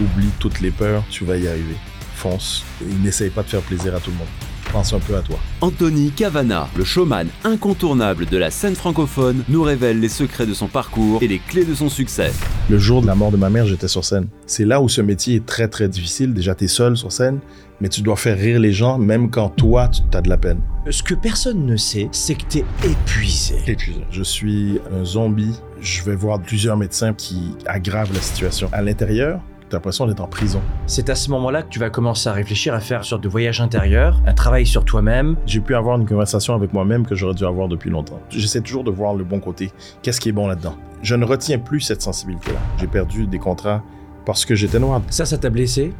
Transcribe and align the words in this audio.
Oublie 0.00 0.30
toutes 0.38 0.60
les 0.60 0.70
peurs, 0.70 1.04
tu 1.10 1.24
vas 1.24 1.36
y 1.36 1.46
arriver. 1.46 1.76
Fonce 2.14 2.64
et 2.82 2.94
n'essaye 3.02 3.30
pas 3.30 3.42
de 3.42 3.48
faire 3.48 3.60
plaisir 3.60 3.94
à 3.94 4.00
tout 4.00 4.10
le 4.10 4.16
monde. 4.16 4.26
Pense 4.72 4.92
un 4.92 5.00
peu 5.00 5.16
à 5.16 5.20
toi. 5.20 5.36
Anthony 5.62 6.12
Cavana, 6.12 6.68
le 6.76 6.84
showman 6.84 7.26
incontournable 7.44 8.26
de 8.26 8.36
la 8.36 8.50
scène 8.50 8.76
francophone, 8.76 9.42
nous 9.48 9.62
révèle 9.62 9.98
les 9.98 10.08
secrets 10.08 10.46
de 10.46 10.54
son 10.54 10.68
parcours 10.68 11.20
et 11.22 11.28
les 11.28 11.40
clés 11.40 11.64
de 11.64 11.74
son 11.74 11.88
succès. 11.88 12.30
Le 12.70 12.78
jour 12.78 13.02
de 13.02 13.08
la 13.08 13.16
mort 13.16 13.32
de 13.32 13.36
ma 13.36 13.50
mère, 13.50 13.66
j'étais 13.66 13.88
sur 13.88 14.04
scène. 14.04 14.28
C'est 14.46 14.64
là 14.64 14.80
où 14.80 14.88
ce 14.88 15.00
métier 15.00 15.36
est 15.36 15.44
très 15.44 15.66
très 15.66 15.88
difficile. 15.88 16.32
Déjà, 16.32 16.54
tu 16.54 16.64
es 16.64 16.68
seul 16.68 16.96
sur 16.96 17.10
scène, 17.10 17.40
mais 17.80 17.88
tu 17.88 18.00
dois 18.00 18.16
faire 18.16 18.38
rire 18.38 18.60
les 18.60 18.72
gens 18.72 18.96
même 18.96 19.28
quand 19.28 19.48
toi, 19.48 19.88
tu 19.88 20.02
as 20.16 20.20
de 20.20 20.28
la 20.28 20.38
peine. 20.38 20.60
Ce 20.88 21.02
que 21.02 21.14
personne 21.14 21.66
ne 21.66 21.76
sait, 21.76 22.08
c'est 22.12 22.36
que 22.36 22.44
t'es 22.48 22.64
épuisé. 22.84 23.56
Épuisé. 23.66 24.04
Je 24.10 24.22
suis 24.22 24.78
un 24.98 25.04
zombie. 25.04 25.58
Je 25.80 26.04
vais 26.04 26.14
voir 26.14 26.40
plusieurs 26.40 26.76
médecins 26.76 27.12
qui 27.12 27.54
aggravent 27.66 28.14
la 28.14 28.20
situation. 28.20 28.68
À 28.72 28.82
l'intérieur, 28.82 29.40
t'as 29.70 29.76
l'impression 29.76 30.06
d'être 30.06 30.20
en 30.20 30.26
prison. 30.26 30.60
C'est 30.86 31.08
à 31.08 31.14
ce 31.14 31.30
moment-là 31.30 31.62
que 31.62 31.68
tu 31.68 31.78
vas 31.78 31.90
commencer 31.90 32.28
à 32.28 32.32
réfléchir 32.32 32.74
à 32.74 32.80
faire 32.80 32.98
une 32.98 33.04
sorte 33.04 33.22
de 33.22 33.28
voyage 33.28 33.60
intérieur, 33.60 34.20
un 34.26 34.34
travail 34.34 34.66
sur 34.66 34.84
toi-même. 34.84 35.36
J'ai 35.46 35.60
pu 35.60 35.74
avoir 35.74 35.96
une 35.96 36.06
conversation 36.06 36.54
avec 36.54 36.72
moi-même 36.72 37.06
que 37.06 37.14
j'aurais 37.14 37.34
dû 37.34 37.44
avoir 37.44 37.68
depuis 37.68 37.88
longtemps. 37.88 38.20
J'essaie 38.30 38.60
toujours 38.60 38.84
de 38.84 38.90
voir 38.90 39.14
le 39.14 39.24
bon 39.24 39.40
côté. 39.40 39.72
Qu'est-ce 40.02 40.20
qui 40.20 40.28
est 40.28 40.32
bon 40.32 40.48
là-dedans? 40.48 40.74
Je 41.02 41.14
ne 41.14 41.24
retiens 41.24 41.58
plus 41.58 41.80
cette 41.80 42.02
sensibilité-là. 42.02 42.58
J'ai 42.78 42.88
perdu 42.88 43.26
des 43.26 43.38
contrats 43.38 43.82
parce 44.26 44.44
que 44.44 44.54
j'étais 44.54 44.78
noir. 44.78 45.00
Ça, 45.08 45.24
ça 45.24 45.38
t'a 45.38 45.50
blessé? 45.50 45.94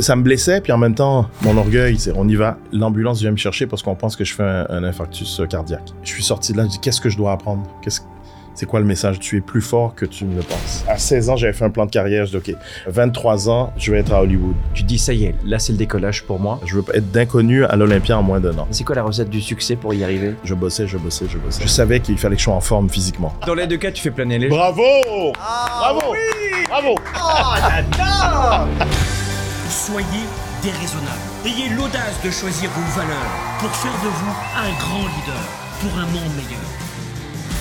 Ça 0.00 0.16
me 0.16 0.22
blessait, 0.22 0.60
puis 0.60 0.72
en 0.72 0.78
même 0.78 0.94
temps, 0.94 1.28
mon 1.42 1.56
orgueil, 1.56 1.98
c'est 1.98 2.12
on 2.16 2.26
y 2.26 2.34
va. 2.34 2.56
L'ambulance 2.72 3.20
vient 3.20 3.30
me 3.30 3.36
chercher 3.36 3.66
parce 3.66 3.82
qu'on 3.82 3.94
pense 3.94 4.16
que 4.16 4.24
je 4.24 4.34
fais 4.34 4.42
un, 4.42 4.66
un 4.70 4.84
infarctus 4.84 5.42
cardiaque. 5.48 5.92
Je 6.02 6.08
suis 6.10 6.22
sorti 6.22 6.52
de 6.52 6.58
là, 6.58 6.64
je 6.64 6.70
dis 6.70 6.78
qu'est-ce 6.80 7.00
que 7.00 7.10
je 7.10 7.16
dois 7.16 7.32
apprendre? 7.32 7.62
C'est 8.54 8.66
quoi 8.66 8.80
le 8.80 8.86
message? 8.86 9.18
Tu 9.18 9.38
es 9.38 9.40
plus 9.40 9.60
fort 9.62 9.94
que 9.94 10.04
tu 10.04 10.24
ne 10.24 10.36
le 10.36 10.42
penses. 10.42 10.84
À 10.88 10.98
16 10.98 11.30
ans, 11.30 11.36
j'avais 11.36 11.52
fait 11.52 11.64
un 11.64 11.70
plan 11.70 11.86
de 11.86 11.90
carrière. 11.90 12.26
Je 12.26 12.38
dis, 12.38 12.52
OK, 12.52 12.56
23 12.86 13.48
ans, 13.48 13.72
je 13.76 13.92
vais 13.92 13.98
être 13.98 14.12
à 14.12 14.22
Hollywood. 14.22 14.54
Tu 14.74 14.82
te 14.82 14.88
dis, 14.88 14.98
ça 14.98 15.12
y 15.12 15.24
est, 15.24 15.34
là 15.44 15.58
c'est 15.58 15.72
le 15.72 15.78
décollage 15.78 16.24
pour 16.24 16.38
moi. 16.38 16.60
Je 16.64 16.76
veux 16.76 16.84
être 16.94 17.10
d'inconnu 17.10 17.64
à 17.64 17.76
l'Olympia 17.76 18.18
en 18.18 18.22
moins 18.22 18.40
d'un 18.40 18.56
an. 18.58 18.66
C'est 18.70 18.84
quoi 18.84 18.94
la 18.94 19.02
recette 19.02 19.30
du 19.30 19.40
succès 19.40 19.76
pour 19.76 19.94
y 19.94 20.04
arriver? 20.04 20.34
Je 20.44 20.54
bossais, 20.54 20.86
je 20.86 20.98
bossais, 20.98 21.26
je 21.28 21.38
bossais. 21.38 21.62
Je 21.62 21.68
savais 21.68 22.00
qu'il 22.00 22.18
fallait 22.18 22.36
que 22.36 22.40
je 22.40 22.44
sois 22.44 22.54
en 22.54 22.60
forme 22.60 22.88
physiquement. 22.88 23.34
Dans 23.46 23.54
les 23.54 23.66
deux 23.66 23.78
cas, 23.78 23.90
tu 23.90 24.02
fais 24.02 24.10
planer 24.10 24.38
les 24.38 24.50
gens. 24.50 24.56
Bravo! 24.56 24.82
Bravo! 25.34 26.14
Bravo! 26.68 26.94
Soyez 29.68 30.06
déraisonnable. 30.62 31.20
Ayez 31.44 31.70
l'audace 31.74 32.20
de 32.24 32.30
choisir 32.30 32.70
vos 32.70 33.00
valeurs 33.00 33.16
pour 33.58 33.70
faire 33.70 33.92
de 33.92 34.08
vous 34.08 34.34
un 34.56 34.70
grand 34.78 35.00
leader 35.00 35.42
pour 35.80 35.98
un 35.98 36.06
monde 36.06 36.32
meilleur. 36.36 36.60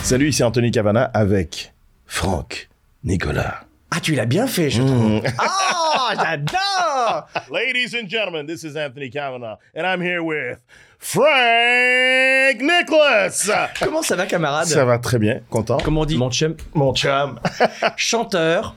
Salut, 0.03 0.29
ici 0.29 0.43
Anthony 0.43 0.71
Cavana 0.71 1.03
avec 1.13 1.73
Franck 2.05 2.69
Nicolas. 3.03 3.61
Ah, 3.91 3.99
tu 4.01 4.13
l'as 4.15 4.25
bien 4.25 4.47
fait, 4.47 4.69
je 4.69 4.81
trouve. 4.81 5.21
Ah, 5.37 6.13
j'adore 6.15 7.27
Ladies 7.51 7.95
and 7.95 8.09
gentlemen, 8.09 8.45
this 8.47 8.63
is 8.63 8.77
Anthony 8.77 9.09
Cavanaugh, 9.09 9.57
and 9.75 9.83
I'm 9.85 10.01
here 10.01 10.21
with 10.21 10.57
Frank 10.99 12.61
Nicholas. 12.61 13.49
Comment 13.79 14.01
ça 14.01 14.15
va, 14.15 14.25
camarade? 14.25 14.67
Ça 14.67 14.85
va 14.85 14.97
très 14.97 15.19
bien, 15.19 15.41
content. 15.49 15.77
Comment 15.83 16.01
on 16.01 16.05
dit? 16.05 16.17
Mon 16.17 16.31
chum. 16.31 16.55
Mon 16.73 16.93
chum. 16.93 17.39
Chanteur, 17.97 18.75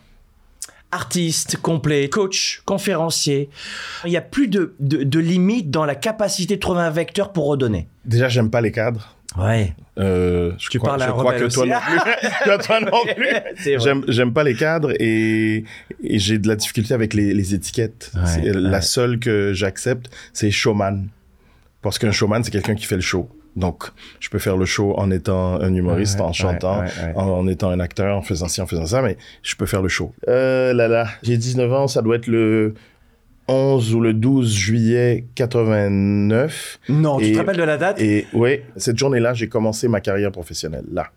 artiste 0.92 1.56
complet, 1.56 2.09
coach, 2.09 2.62
conférencier. 2.64 3.50
Il 4.05 4.11
n'y 4.11 4.16
a 4.16 4.20
plus 4.22 4.48
de, 4.48 4.75
de, 4.81 5.03
de 5.05 5.19
limite 5.19 5.70
dans 5.70 5.84
la 5.84 5.94
capacité 5.94 6.56
de 6.56 6.61
trouver 6.61 6.83
un 6.83 6.91
vecteur 6.91 7.33
pour 7.33 7.47
redonner. 7.47 7.88
Déjà, 8.05 8.28
j'aime 8.28 8.50
pas 8.50 8.61
les 8.61 8.72
cadres. 8.72 9.16
Ouais. 9.38 9.72
Euh, 9.98 10.52
je 10.58 10.68
Tu 10.68 10.78
crois, 10.78 10.90
parles 10.90 11.02
à 11.02 11.06
je 11.06 11.10
crois 11.12 11.24
rebelle 11.32 11.48
que 11.48 11.52
toi 11.54 11.62
aussi. 11.64 11.72
non 11.72 11.78
plus. 11.80 12.28
que 12.44 12.64
toi 12.66 12.80
non 12.80 13.14
plus. 13.16 13.78
J'aime, 13.80 14.04
j'aime 14.08 14.32
pas 14.32 14.44
les 14.44 14.54
cadres 14.54 14.92
et, 15.00 15.64
et 16.02 16.18
j'ai 16.18 16.38
de 16.38 16.46
la 16.48 16.56
difficulté 16.56 16.94
avec 16.94 17.14
les, 17.14 17.34
les 17.34 17.54
étiquettes. 17.54 18.12
Ouais, 18.14 18.52
La 18.52 18.70
ouais. 18.70 18.80
seule 18.82 19.18
que 19.18 19.52
j'accepte, 19.52 20.10
c'est 20.32 20.50
showman. 20.50 21.08
Parce 21.82 21.98
qu'un 21.98 22.12
showman, 22.12 22.42
c'est 22.44 22.50
quelqu'un 22.50 22.74
qui 22.74 22.86
fait 22.86 22.94
le 22.96 23.00
show. 23.02 23.28
Donc, 23.56 23.84
je 24.18 24.28
peux 24.30 24.38
faire 24.41 24.56
le 24.56 24.64
show 24.66 24.94
en 24.98 25.10
étant 25.12 25.60
un 25.60 25.72
humoriste, 25.75 26.16
Ouais, 26.19 26.22
en 26.25 26.28
ouais, 26.28 26.32
chantant, 26.32 26.80
ouais, 26.80 26.86
ouais. 26.86 27.12
En, 27.14 27.28
en 27.28 27.47
étant 27.47 27.70
un 27.70 27.78
acteur, 27.78 28.16
en 28.16 28.22
faisant 28.22 28.48
ci, 28.48 28.60
en 28.60 28.66
faisant 28.66 28.86
ça, 28.86 29.00
mais 29.00 29.16
je 29.42 29.54
peux 29.54 29.66
faire 29.66 29.80
le 29.82 29.88
show. 29.88 30.12
Euh, 30.26 30.72
là, 30.72 30.88
là, 30.88 31.06
j'ai 31.22 31.36
19 31.36 31.72
ans, 31.72 31.86
ça 31.86 32.03
doit 32.03 32.16
être 32.16 32.26
le 32.26 32.75
11 33.49 33.94
ou 33.94 34.00
le 34.00 34.15
12 34.15 34.53
juillet 34.53 35.27
89. 35.34 36.78
Non, 36.88 37.19
tu 37.19 37.27
Et- 37.27 37.32
te 37.32 37.38
rappelles 37.38 37.56
de 37.56 37.62
la 37.62 37.77
date? 37.77 38.00
Et 38.00 38.27
oui, 38.32 38.60
cette 38.77 38.99
journée-là, 38.99 39.34
j'ai 39.34 39.49
commencé 39.49 39.88
ma 39.88 40.00
carrière 40.00 40.32
professionnelle, 40.32 40.84
là, 40.93 41.09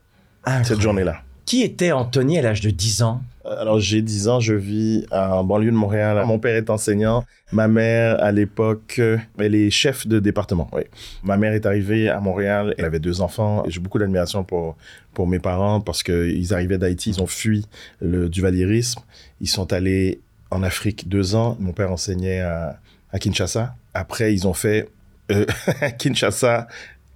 Incroyable. 0.43 0.65
cette 0.65 0.81
journée-là. 0.81 1.21
Qui 1.45 1.63
était 1.63 1.93
Anthony 1.93 2.37
à 2.39 2.41
l'âge 2.41 2.59
de 2.59 2.69
10 2.71 3.01
ans? 3.03 3.21
Alors, 3.45 3.79
j'ai 3.79 4.01
10 4.01 4.27
ans, 4.27 4.41
je 4.41 4.53
vis 4.53 5.05
en 5.11 5.45
banlieue 5.45 5.71
de 5.71 5.75
Montréal. 5.77 6.21
Mon 6.25 6.37
père 6.39 6.55
est 6.57 6.69
enseignant. 6.69 7.23
Ma 7.53 7.69
mère, 7.69 8.21
à 8.21 8.33
l'époque, 8.33 8.95
euh, 8.99 9.17
elle 9.39 9.55
est 9.55 9.69
chef 9.69 10.05
de 10.05 10.19
département. 10.19 10.67
Oui. 10.73 10.81
Ma 11.23 11.37
mère 11.37 11.53
est 11.53 11.65
arrivée 11.65 12.09
à 12.09 12.19
Montréal. 12.19 12.75
Elle 12.77 12.83
avait 12.83 12.99
deux 12.99 13.21
enfants. 13.21 13.63
J'ai 13.69 13.79
beaucoup 13.79 13.99
d'admiration 13.99 14.43
pour, 14.43 14.75
pour 15.13 15.25
mes 15.27 15.39
parents 15.39 15.79
parce 15.79 16.03
qu'ils 16.03 16.53
arrivaient 16.53 16.77
d'Haïti. 16.77 17.11
Ils 17.11 17.21
ont 17.21 17.27
fui 17.27 17.65
le 18.01 18.27
duvalierisme. 18.27 18.99
Ils 19.39 19.47
sont 19.47 19.71
allés 19.71 20.19
en 20.51 20.63
Afrique 20.63 21.07
deux 21.07 21.35
ans. 21.35 21.57
Mon 21.59 21.73
père 21.73 21.91
enseignait 21.91 22.41
à, 22.41 22.79
Kinshasa. 23.19 23.75
Après, 23.93 24.33
ils 24.33 24.47
ont 24.47 24.53
fait 24.53 24.89
euh, 25.31 25.45
Kinshasa, 25.97 26.67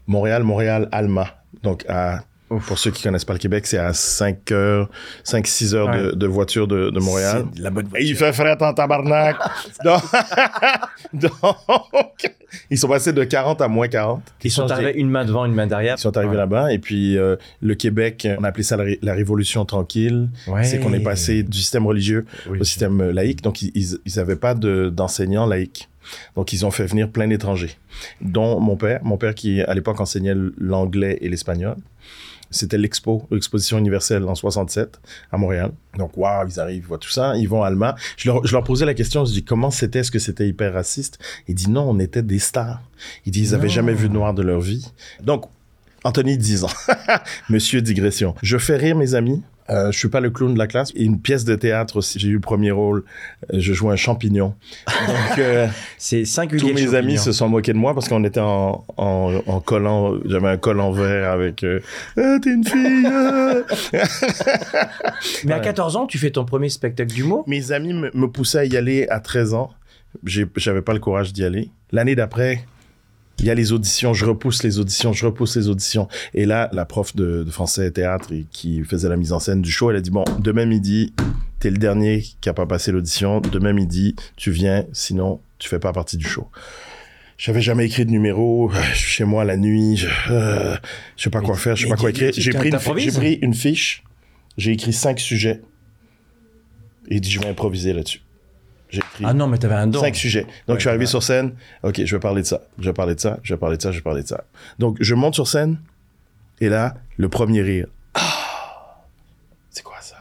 Montréal, 0.08 0.44
Montréal, 0.44 0.90
Alma. 0.92 1.44
Donc, 1.64 1.86
à 1.88 2.24
pour 2.60 2.78
ceux 2.80 2.92
qui 2.92 3.04
connaissent 3.04 3.26
pas 3.26 3.34
le 3.34 3.40
Québec, 3.40 3.66
c'est 3.68 3.78
à 3.78 3.94
5 3.94 4.52
heures, 4.52 4.90
5, 5.24 5.48
6 5.48 5.76
heures 5.76 5.90
de, 5.92 6.08
Ouais. 6.10 6.16
de 6.16 6.28
voiture 6.28 6.68
de, 6.68 6.90
de 6.90 7.00
Montréal. 7.00 7.46
C'est 7.54 7.60
de 7.60 7.64
la 7.64 7.70
bonne 7.70 7.88
Et 7.96 8.04
il 8.06 8.16
fait 8.16 8.34
fret 8.34 8.58
en 8.62 8.74
tabarnak. 8.74 9.38
donc, 9.86 10.02
donc, 11.14 11.32
ils 12.70 12.78
sont 12.78 12.88
passés 12.88 13.14
de 13.14 13.24
40 13.24 13.62
à 13.62 13.68
moins 13.68 13.88
40. 13.88 14.22
Ils 14.44 14.52
sont 14.52 14.70
arrivés 14.70 14.94
une 14.96 15.10
main 15.10 15.26
devant, 15.26 15.46
une 15.46 15.54
main 15.54 15.68
derrière. 15.68 15.96
Ils 15.98 16.02
sont 16.02 16.16
arrivés 16.18 16.32
Ouais. 16.32 16.38
là-bas. 16.38 16.74
Et 16.74 16.80
puis, 16.80 17.18
euh, 17.18 17.36
le 17.62 17.76
Québec, 17.76 18.28
on 18.40 18.44
a 18.44 18.50
appelé 18.50 18.64
ça 18.64 18.78
la, 18.78 18.84
ré- 18.84 19.00
la 19.02 19.14
révolution 19.14 19.66
tranquille. 19.66 20.30
Ouais. 20.48 20.64
C'est 20.64 20.80
qu'on 20.80 20.94
est 20.94 21.00
passé 21.00 21.44
du 21.44 21.58
système 21.58 21.86
religieux 21.86 22.26
Oui. 22.50 22.60
au 22.60 22.64
système 22.64 23.00
euh, 23.02 23.12
laïque. 23.14 23.42
Donc, 23.42 23.62
ils- 23.62 23.72
ils 23.76 23.98
ils 24.06 24.20
avaient 24.20 24.36
pas 24.36 24.54
de- 24.54 24.90
d'enseignants 24.90 25.46
laïcs. 25.46 25.88
Donc, 26.36 26.54
ils 26.54 26.66
ont 26.66 26.72
fait 26.72 26.86
venir 26.86 27.10
plein 27.10 27.28
d'étrangers, 27.28 27.78
dont 28.22 28.60
mon 28.60 28.76
père. 28.78 29.00
Mon 29.04 29.18
père 29.18 29.36
qui, 29.36 29.62
à 29.62 29.74
l'époque, 29.74 30.00
enseignait 30.00 30.36
l'anglais 30.58 31.18
et 31.22 31.30
l'espagnol. 31.30 31.76
C'était 32.54 32.78
l'expo, 32.78 33.26
l'exposition 33.32 33.78
universelle 33.78 34.24
en 34.26 34.36
67 34.36 35.00
à 35.32 35.38
Montréal. 35.38 35.72
Donc, 35.98 36.18
waouh, 36.18 36.46
ils 36.50 36.60
arrivent, 36.60 36.84
ils 36.84 36.86
voient 36.88 36.98
tout 36.98 37.10
ça, 37.10 37.38
ils 37.38 37.48
vont 37.48 37.64
à 37.64 37.68
Alma. 37.68 37.96
Je 38.18 38.30
leur, 38.30 38.46
je 38.46 38.52
leur 38.52 38.64
posais 38.66 38.86
la 38.86 38.94
question, 38.94 39.24
je 39.24 39.32
dis 39.32 39.44
comment 39.46 39.72
c'était, 39.72 40.00
est-ce 40.00 40.12
que 40.12 40.20
c'était 40.20 40.46
hyper 40.48 40.74
raciste? 40.74 41.18
Ils 41.48 41.56
disent 41.56 41.70
non, 41.70 41.90
on 41.90 41.98
était 42.00 42.24
des 42.24 42.40
stars. 42.40 42.82
Ils 43.26 43.32
disent 43.32 43.52
ils 43.52 43.56
avaient 43.56 43.68
Non. 43.68 43.74
jamais 43.74 43.94
vu 43.94 44.10
de 44.10 44.14
noir 44.14 44.34
de 44.34 44.42
leur 44.42 44.60
vie. 44.60 44.86
Donc, 45.24 45.46
Anthony, 46.04 46.38
10 46.38 46.66
ans. 46.66 46.70
Monsieur 47.50 47.82
digression. 47.82 48.36
Je 48.44 48.58
fais 48.58 48.76
rire 48.76 48.98
mes 48.98 49.14
amis. 49.16 49.42
Euh, 49.72 49.92
je 49.92 49.98
suis 49.98 50.10
pas 50.10 50.20
le 50.20 50.30
clown 50.30 50.54
de 50.54 50.58
la 50.60 50.68
classe. 50.68 50.92
Une 50.96 51.22
pièce 51.22 51.46
de 51.46 51.56
théâtre 51.56 51.96
aussi. 51.98 52.20
J'ai 52.20 52.28
eu 52.28 52.34
le 52.34 52.40
premier 52.42 52.72
rôle. 52.72 53.04
Euh, 53.54 53.58
Je 53.60 53.72
jouais 53.74 53.94
un 53.94 53.96
champignon. 53.96 54.54
Donc, 55.08 55.40
euh, 55.40 55.68
C'est 55.98 56.26
singulier. 56.26 56.60
tous 56.62 56.68
mes 56.76 56.82
champignon. 56.82 57.00
amis 57.00 57.18
se 57.18 57.32
sont 57.32 57.48
moqués 57.48 57.72
de 57.74 57.78
moi 57.78 57.94
parce 57.94 58.10
qu'on 58.10 58.24
était 58.26 58.40
en, 58.42 58.84
en, 58.98 59.42
en 59.48 59.60
collant. 59.62 60.16
J'avais 60.26 60.50
un 60.50 60.58
col 60.58 60.80
en 60.82 60.92
verre 60.92 61.32
avec 61.32 61.64
euh, 61.64 61.80
Ah, 62.18 62.38
t'es 62.42 62.52
une 62.54 62.66
fille. 62.66 63.06
ah. 63.08 63.54
Mais 65.46 65.54
à 65.54 65.58
Ouais. 65.58 65.64
14 65.64 65.96
ans, 65.96 66.06
tu 66.08 66.18
fais 66.18 66.32
ton 66.32 66.46
premier 66.46 66.70
spectacle 66.70 67.14
d'humour? 67.14 67.44
Mes 67.48 67.72
amis 67.72 67.94
me, 67.94 68.12
me 68.14 68.28
poussaient 68.28 68.60
à 68.60 68.66
y 68.66 68.76
aller 68.78 69.08
à 69.10 69.20
13 69.20 69.54
ans. 69.54 69.72
J'avais 70.26 70.82
pas 70.82 70.94
le 70.94 71.00
courage 71.00 71.32
d'y 71.32 71.44
aller. 71.46 71.70
L'année 71.92 72.16
d'après, 72.16 72.66
il 73.40 73.46
y 73.46 73.50
a 73.50 73.56
les 73.56 73.72
auditions, 73.72 74.14
je 74.14 74.26
repousse 74.26 74.62
les 74.64 74.80
auditions, 74.80 75.14
je 75.14 75.26
repousse 75.26 75.56
les 75.56 75.68
auditions. 75.68 76.08
Et 76.34 76.46
là, 76.46 76.70
la 76.74 76.86
prof 76.86 77.16
de, 77.16 77.44
de 77.44 77.50
français 77.50 77.88
et 77.88 77.92
théâtre 77.92 78.32
et 78.32 78.46
qui 78.52 78.84
faisait 78.84 79.10
la 79.10 79.18
mise 79.18 79.34
en 79.34 79.40
scène 79.40 79.62
du 79.62 79.72
show, 79.72 79.90
elle 79.90 79.98
a 79.98 80.02
dit, 80.02 80.12
bon, 80.12 80.24
demain 80.40 80.66
midi, 80.66 81.14
t'es 81.60 81.72
le 81.72 81.78
dernier 81.78 82.24
qui 82.40 82.50
a 82.50 82.54
pas 82.54 82.66
passé 82.68 82.92
l'audition. 82.92 83.42
Demain 83.42 83.74
midi, 83.74 84.16
tu 84.36 84.52
viens, 84.52 84.86
sinon, 84.94 85.40
tu 85.58 85.70
fais 85.70 85.80
pas 85.80 85.92
partie 85.92 86.18
du 86.18 86.26
show. 86.28 86.48
J'avais 87.38 87.62
jamais 87.62 87.88
écrit 87.88 88.06
de 88.06 88.12
numéro, 88.12 88.70
euh, 88.70 88.76
je 88.94 89.00
suis 89.00 89.10
chez 89.10 89.24
moi 89.24 89.44
la 89.44 89.58
nuit, 89.58 89.98
je, 89.98 90.08
euh, 90.30 90.76
je 91.18 91.24
sais 91.24 91.32
pas 91.32 91.42
quoi 91.42 91.56
faire, 91.56 91.76
je 91.76 91.86
sais 91.86 91.90
pas 91.90 91.96
quoi 91.96 92.12
écrire. 92.12 92.32
J'ai 92.38 92.52
pris, 92.52 92.70
une, 92.70 92.78
pris 92.78 93.54
fiche, 93.54 94.04
j'ai 94.58 94.74
écrit 94.74 94.94
cinq 94.94 95.20
sujets 95.20 95.62
et 97.10 97.20
dit, 97.20 97.32
je 97.32 97.40
vais 97.40 97.48
improviser 97.48 97.94
là-dessus. 97.94 98.22
J'ai 98.92 99.00
écrit 99.00 99.24
Ah 99.28 99.34
non, 99.34 99.48
mais 99.48 99.58
t'avais 99.58 99.74
un 99.76 99.88
don. 99.88 100.00
cinq 100.00 100.16
sujets. 100.16 100.42
Donc, 100.44 100.52
Ouais, 100.68 100.76
je 100.76 100.80
suis 100.82 100.90
arrivé 100.90 101.06
ouais. 101.06 101.10
sur 101.10 101.24
scène. 101.24 101.54
OK, 101.82 102.02
je 102.06 102.16
vais 102.16 102.20
parler 102.20 102.42
de 102.44 102.48
ça. 102.48 102.62
Je 102.78 102.86
vais 102.86 102.94
parler 102.94 103.16
de 103.16 103.20
ça. 103.20 103.40
Je 103.42 103.54
vais 103.54 103.58
parler 103.60 103.78
de 103.78 103.82
ça. 103.82 103.92
Je 103.92 103.98
vais 103.98 104.02
parler 104.04 104.22
de 104.22 104.28
ça. 104.28 104.44
Donc, 104.78 104.98
je 105.00 105.16
monte 105.16 105.34
sur 105.34 105.48
scène. 105.48 105.80
Et 106.60 106.70
là, 106.70 106.96
le 107.18 107.28
premier 107.30 107.62
rire. 107.64 107.88
Ah! 108.14 108.22
C'est 109.70 109.84
quoi 109.84 109.98
ça? 110.02 110.18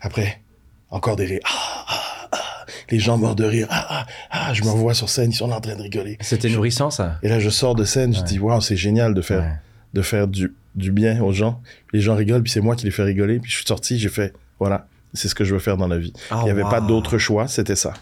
Après, 0.00 0.40
encore 0.90 1.16
des 1.16 1.26
rires. 1.26 1.40
Ah, 1.44 1.84
ah, 1.88 2.28
ah. 2.32 2.38
Les 2.90 2.98
gens 2.98 3.18
morts 3.18 3.36
de 3.36 3.44
rire. 3.44 3.66
Ah, 3.70 3.86
ah, 3.90 4.06
ah. 4.30 4.54
Je 4.54 4.62
me 4.64 4.68
vois 4.70 4.94
sur 4.94 5.08
scène. 5.10 5.30
Ils 5.30 5.34
sont 5.36 5.50
en 5.50 5.60
train 5.60 5.76
de 5.76 5.82
rigoler. 5.82 6.16
C'était 6.20 6.48
nourrissant, 6.48 6.90
ça. 6.90 7.18
Et 7.22 7.28
là, 7.28 7.38
je 7.38 7.50
sors 7.50 7.74
de 7.74 7.84
scène. 7.84 8.14
Je 8.14 8.22
dis, 8.22 8.38
waouh, 8.38 8.60
c'est 8.60 8.76
génial 8.76 9.14
de 9.14 9.20
faire, 9.20 9.58
de 9.92 10.02
faire 10.02 10.26
du, 10.26 10.54
du 10.74 10.90
bien 10.90 11.22
aux 11.22 11.32
gens. 11.32 11.60
Les 11.92 12.00
gens 12.00 12.14
rigolent, 12.14 12.42
puis 12.42 12.50
c'est 12.52 12.60
moi 12.60 12.76
qui 12.76 12.84
les 12.86 12.90
fais 12.90 13.02
rigoler. 13.04 13.38
Puis 13.40 13.50
je 13.50 13.56
suis 13.56 13.66
sorti, 13.66 13.98
j'ai 13.98 14.08
fait, 14.08 14.32
voilà. 14.58 14.86
C'est 15.14 15.28
ce 15.28 15.34
que 15.34 15.44
je 15.44 15.54
veux 15.54 15.60
faire 15.60 15.76
dans 15.76 15.88
la 15.88 15.98
vie. 15.98 16.12
Ah, 16.30 16.38
Il 16.42 16.44
n'y 16.44 16.50
avait 16.50 16.62
pas 16.62 16.80
d'autre 16.80 17.18
choix, 17.18 17.48
c'était 17.48 17.76
ça. 17.76 17.94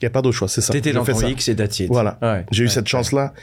Il 0.00 0.04
n'y 0.04 0.06
a 0.06 0.10
pas 0.10 0.22
d'autre 0.22 0.36
choix, 0.36 0.48
c'est 0.48 0.60
ça. 0.60 0.72
T'étais 0.72 0.92
dans 0.92 1.04
ton. 1.04 1.20
X 1.26 1.48
et 1.48 1.56
that's 1.56 1.78
it. 1.80 1.88
Voilà. 1.88 2.18
Ouais. 2.22 2.46
J'ai 2.50 2.64
eu 2.64 2.68
cette 2.68 2.88
chance-là, 2.88 3.34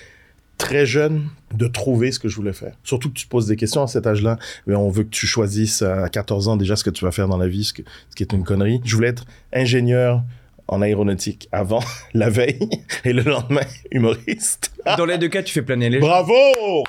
très 0.57 0.85
jeune, 0.87 1.27
de 1.53 1.67
trouver 1.67 2.11
ce 2.11 2.19
que 2.19 2.27
je 2.27 2.35
voulais 2.35 2.53
faire. 2.53 2.73
Surtout 2.83 3.09
que 3.09 3.13
tu 3.13 3.25
te 3.25 3.29
poses 3.29 3.45
des 3.47 3.55
questions 3.55 3.83
à 3.83 3.87
cet 3.87 4.07
âge-là, 4.07 4.37
mais 4.65 4.75
on 4.75 4.89
veut 4.89 5.03
que 5.03 5.09
tu 5.09 5.27
choisisses 5.27 5.83
à 5.83 6.09
14 6.09 6.47
ans 6.47 6.57
déjà 6.57 6.75
ce 6.75 6.83
que 6.83 6.89
tu 6.89 7.05
vas 7.05 7.11
faire 7.11 7.27
dans 7.27 7.37
la 7.37 7.47
vie, 7.47 7.63
ce, 7.63 7.73
que- 7.73 7.83
ce 8.09 8.15
qui 8.15 8.23
est 8.23 8.33
une 8.33 8.43
connerie. 8.43 8.81
Je 8.83 8.95
voulais 8.95 9.09
être 9.09 9.25
ingénieur 9.53 10.23
en 10.67 10.81
aéronautique 10.81 11.47
avant, 11.51 11.79
la 12.15 12.29
veille, 12.29 12.67
et 13.05 13.13
le 13.13 13.21
lendemain, 13.21 13.61
humoriste. 13.91 14.71
Dans 14.97 15.05
les 15.05 15.17
deux 15.19 15.29
cas, 15.29 15.43
tu 15.43 15.53
fais 15.53 15.61
planer 15.61 15.89
les 15.91 15.99
gens. 16.01 16.07
Bravo 16.07 16.33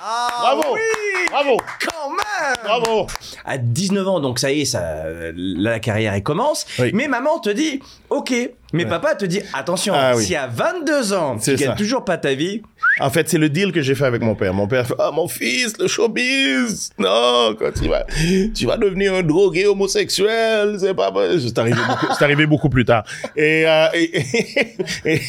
Ah, 0.01 0.29
Bravo 0.41 0.63
oui, 0.75 0.81
Bravo 1.31 1.57
quand 2.17 2.47
même 2.71 2.83
Bravo 2.83 3.07
À 3.45 3.59
19 3.59 4.09
ans, 4.09 4.21
donc 4.21 4.39
ça 4.39 4.51
y 4.53 4.63
est, 4.63 4.65
ça, 4.65 4.81
là, 5.37 5.73
la 5.73 5.81
carrière 5.81 6.15
elle 6.15 6.23
commence. 6.23 6.67
Oui. 6.79 6.91
Mais 6.95 7.09
maman 7.09 7.39
te 7.39 7.51
dit, 7.51 7.81
ok. 8.11 8.33
Mais 8.75 8.85
Ouais. 8.85 8.91
papa 8.91 9.15
te 9.15 9.25
dit, 9.25 9.41
attention, 9.55 9.95
Ah 9.97 10.13
oui. 10.15 10.23
si 10.25 10.37
à 10.37 10.47
22 10.47 11.15
ans, 11.15 11.37
tu 11.37 11.45
C'est 11.45 11.55
gagnes 11.57 11.75
toujours 11.75 12.05
pas 12.05 12.19
ta 12.19 12.35
vie, 12.35 12.61
En 13.01 13.09
fait, 13.09 13.27
c'est 13.29 13.39
le 13.39 13.49
deal 13.49 13.73
que 13.73 13.81
j'ai 13.81 13.95
fait 13.95 14.05
avec 14.05 14.21
mon 14.23 14.35
père. 14.35 14.53
Mon 14.53 14.67
père 14.69 14.87
fait 14.87 14.95
Ah, 14.99 15.11
mon 15.11 15.27
fils, 15.27 15.79
le 15.79 15.87
showbiz 15.89 16.91
Non, 16.99 17.55
quand 17.59 17.71
tu 17.81 17.89
vas, 17.89 18.05
tu 18.55 18.67
vas 18.67 18.77
devenir 18.77 19.15
un 19.15 19.23
drogué 19.23 19.67
homosexuel, 19.67 20.77
c'est 20.81 20.93
pas 20.95 21.11
vrai. 21.11 21.39
C'est 21.41 21.59
arrivé, 21.59 21.79
beaucoup- 21.89 22.07
c'est 22.19 22.25
arrivé 22.25 22.47
beaucoup 22.47 22.69
plus 22.69 22.85
tard. 22.85 23.05
Et, 23.37 23.65
euh, 23.67 23.87
et, 23.95 24.25
et, 25.07 25.21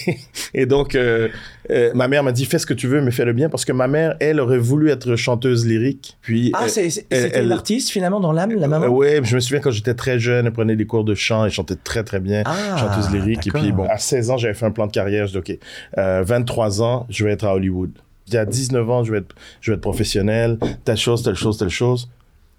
et 0.53 0.65
donc, 0.65 0.95
euh, 0.95 1.29
euh, 1.71 1.92
ma 1.94 2.07
mère 2.07 2.24
m'a 2.24 2.31
dit 2.31 2.45
Fais 2.45 2.60
ce 2.60 2.66
que 2.66 2.74
tu 2.74 2.88
veux, 2.88 3.01
mais 3.01 3.12
fais-le 3.12 3.33
bien, 3.33 3.50
parce 3.50 3.66
que 3.66 3.71
ma 3.71 3.88
mère, 3.88 4.16
elle, 4.19 4.39
aurait 4.39 4.57
voulu 4.57 4.89
être 4.89 5.16
chanteuse 5.16 5.66
lyrique. 5.66 6.18
Puis, 6.21 6.51
ah, 6.54 6.68
c'était 6.68 7.42
l'artiste 7.44 7.89
finalement 7.89 8.19
dans 8.19 8.31
l'âme, 8.31 8.51
la 8.54 8.68
maman? 8.68 8.86
Euh, 8.86 8.89
ouais, 8.89 9.21
je 9.24 9.36
me 9.36 9.39
souviens 9.39 9.60
quand 9.60 9.71
j'étais 9.71 9.94
très 9.94 10.19
jeune, 10.19 10.45
elle 10.45 10.54
prenait 10.54 10.75
des 10.75 10.86
cours 10.86 11.04
de 11.04 11.16
chant, 11.16 11.45
elle 11.45 11.51
chantait 11.51 11.75
très 11.75 12.04
très 12.04 12.19
bien, 12.19 12.44
Ah, 12.45 12.77
chanteuse 12.77 13.12
lyrique. 13.12 13.48
Et 13.48 13.51
puis 13.51 13.71
bon, 13.71 13.86
à 13.89 13.98
16 13.98 14.31
ans, 14.31 14.38
j'avais 14.38 14.54
fait 14.54 14.66
un 14.66 14.71
plan 14.71 14.88
de 14.88 14.92
carrière. 14.92 15.27
Je 15.27 15.33
dis, 15.33 15.38
OK, 15.38 15.57
euh, 15.98 16.24
23 16.25 16.81
ans, 16.81 17.06
je 17.10 17.24
vais 17.24 17.31
être 17.31 17.45
à 17.45 17.54
Hollywood. 17.56 17.92
Il 18.27 18.33
y 18.33 18.38
a 18.38 18.45
19 18.45 18.89
ans, 18.89 19.04
je 19.04 19.12
vais 19.12 19.18
être, 19.19 19.36
je 19.62 19.72
vais 19.72 19.75
être 19.75 19.81
professionnel, 19.81 20.57
telle 20.86 20.98
chose, 20.98 21.24
telle 21.24 21.36
chose, 21.36 21.57
telle 21.57 21.69
chose. 21.69 22.10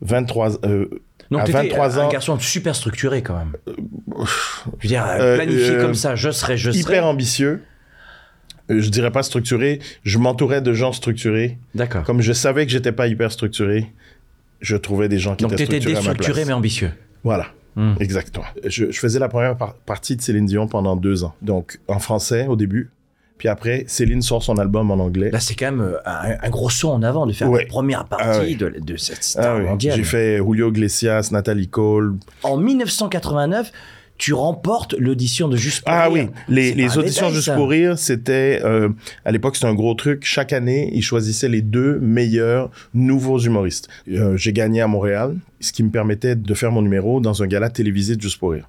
23, 0.02 0.64
euh, 0.64 0.86
Donc 1.30 1.48
23 1.48 1.98
un 1.98 2.06
ans, 2.06 2.08
garçon 2.08 2.38
super 2.38 2.74
structuré 2.74 3.22
quand 3.22 3.36
même. 3.36 3.52
Je 4.16 4.22
veux 4.82 4.88
dire, 4.88 5.04
Euh, 5.06 5.36
planifié 5.36 5.70
euh, 5.72 5.82
comme 5.82 5.94
ça, 5.94 6.16
je 6.16 6.30
serai, 6.30 6.56
je 6.56 6.70
serai. 6.70 6.80
hyper 6.80 7.06
ambitieux. 7.06 7.62
Je 8.78 8.88
dirais 8.88 9.10
pas 9.10 9.22
structuré. 9.22 9.80
Je 10.04 10.18
m'entourais 10.18 10.60
de 10.62 10.72
gens 10.72 10.92
structurés. 10.92 11.58
D'accord. 11.74 12.04
Comme 12.04 12.20
je 12.20 12.32
savais 12.32 12.64
que 12.66 12.72
j'étais 12.72 12.92
pas 12.92 13.06
hyper 13.08 13.32
structuré, 13.32 13.86
je 14.60 14.76
trouvais 14.76 15.08
des 15.08 15.18
gens 15.18 15.34
qui 15.36 15.42
Donc 15.44 15.52
étaient 15.52 15.64
structurés 15.64 15.92
à 15.92 15.96
ma 15.96 16.00
déstructuré 16.02 16.32
place. 16.40 16.46
mais 16.46 16.52
ambitieux. 16.52 16.90
Voilà. 17.24 17.46
Hmm. 17.76 17.94
Exactement. 18.00 18.44
Je, 18.66 18.90
je 18.90 18.98
faisais 18.98 19.18
la 19.18 19.28
première 19.28 19.56
par- 19.56 19.74
partie 19.74 20.16
de 20.16 20.22
Céline 20.22 20.46
Dion 20.46 20.66
pendant 20.66 20.96
deux 20.96 21.22
ans. 21.24 21.34
Donc, 21.42 21.78
en 21.88 21.98
français 21.98 22.46
au 22.46 22.56
début. 22.56 22.90
Puis 23.38 23.48
après, 23.48 23.84
Céline 23.86 24.20
sort 24.20 24.42
son 24.42 24.56
album 24.58 24.90
en 24.90 24.94
anglais. 24.98 25.30
Là, 25.30 25.40
c'est 25.40 25.54
quand 25.54 25.70
même 25.72 25.80
euh, 25.80 25.96
un, 26.04 26.34
un 26.42 26.50
gros 26.50 26.68
saut 26.68 26.90
en 26.90 27.02
avant 27.02 27.24
de 27.26 27.32
faire 27.32 27.48
Ouais. 27.48 27.62
la 27.62 27.66
première 27.68 28.04
partie 28.04 28.24
Ah 28.28 28.38
ouais. 28.40 28.54
de, 28.54 28.74
de 28.80 28.96
cette 28.98 29.22
star 29.24 29.54
Ah 29.56 29.58
oui. 29.58 29.64
mondiale. 29.64 29.96
J'ai 29.96 30.04
fait 30.04 30.36
Julio 30.38 30.68
Iglesias, 30.68 31.30
Nathalie 31.32 31.68
Cole. 31.68 32.16
En 32.42 32.58
1989, 32.58 33.72
tu 34.20 34.34
remportes 34.34 34.94
l'audition 34.98 35.48
de 35.48 35.56
Juste 35.56 35.82
pour 35.84 35.92
Ah 35.92 36.08
rire. 36.08 36.28
oui, 36.48 36.54
les, 36.54 36.72
auditions 36.98 37.26
détail, 37.28 37.34
Juste 37.34 37.54
pour 37.54 37.70
rire, 37.70 37.98
c'était... 37.98 38.60
euh, 38.64 38.90
à 39.24 39.32
l'époque, 39.32 39.56
c'était 39.56 39.66
un 39.68 39.74
gros 39.74 39.94
truc. 39.94 40.24
Chaque 40.24 40.52
année, 40.52 40.90
ils 40.94 41.02
choisissaient 41.02 41.48
les 41.48 41.62
deux 41.62 41.98
meilleurs 42.00 42.70
nouveaux 42.94 43.38
humoristes. 43.38 43.88
Euh, 44.10 44.36
J'ai 44.36 44.52
gagné 44.52 44.82
à 44.82 44.86
Montréal, 44.86 45.36
ce 45.60 45.72
qui 45.72 45.82
me 45.82 45.90
permettait 45.90 46.36
de 46.36 46.54
faire 46.54 46.70
mon 46.70 46.82
numéro 46.82 47.20
dans 47.20 47.42
un 47.42 47.46
gala 47.46 47.70
télévisé 47.70 48.14
de 48.14 48.20
Juste 48.20 48.38
pour 48.38 48.50
rire. 48.52 48.68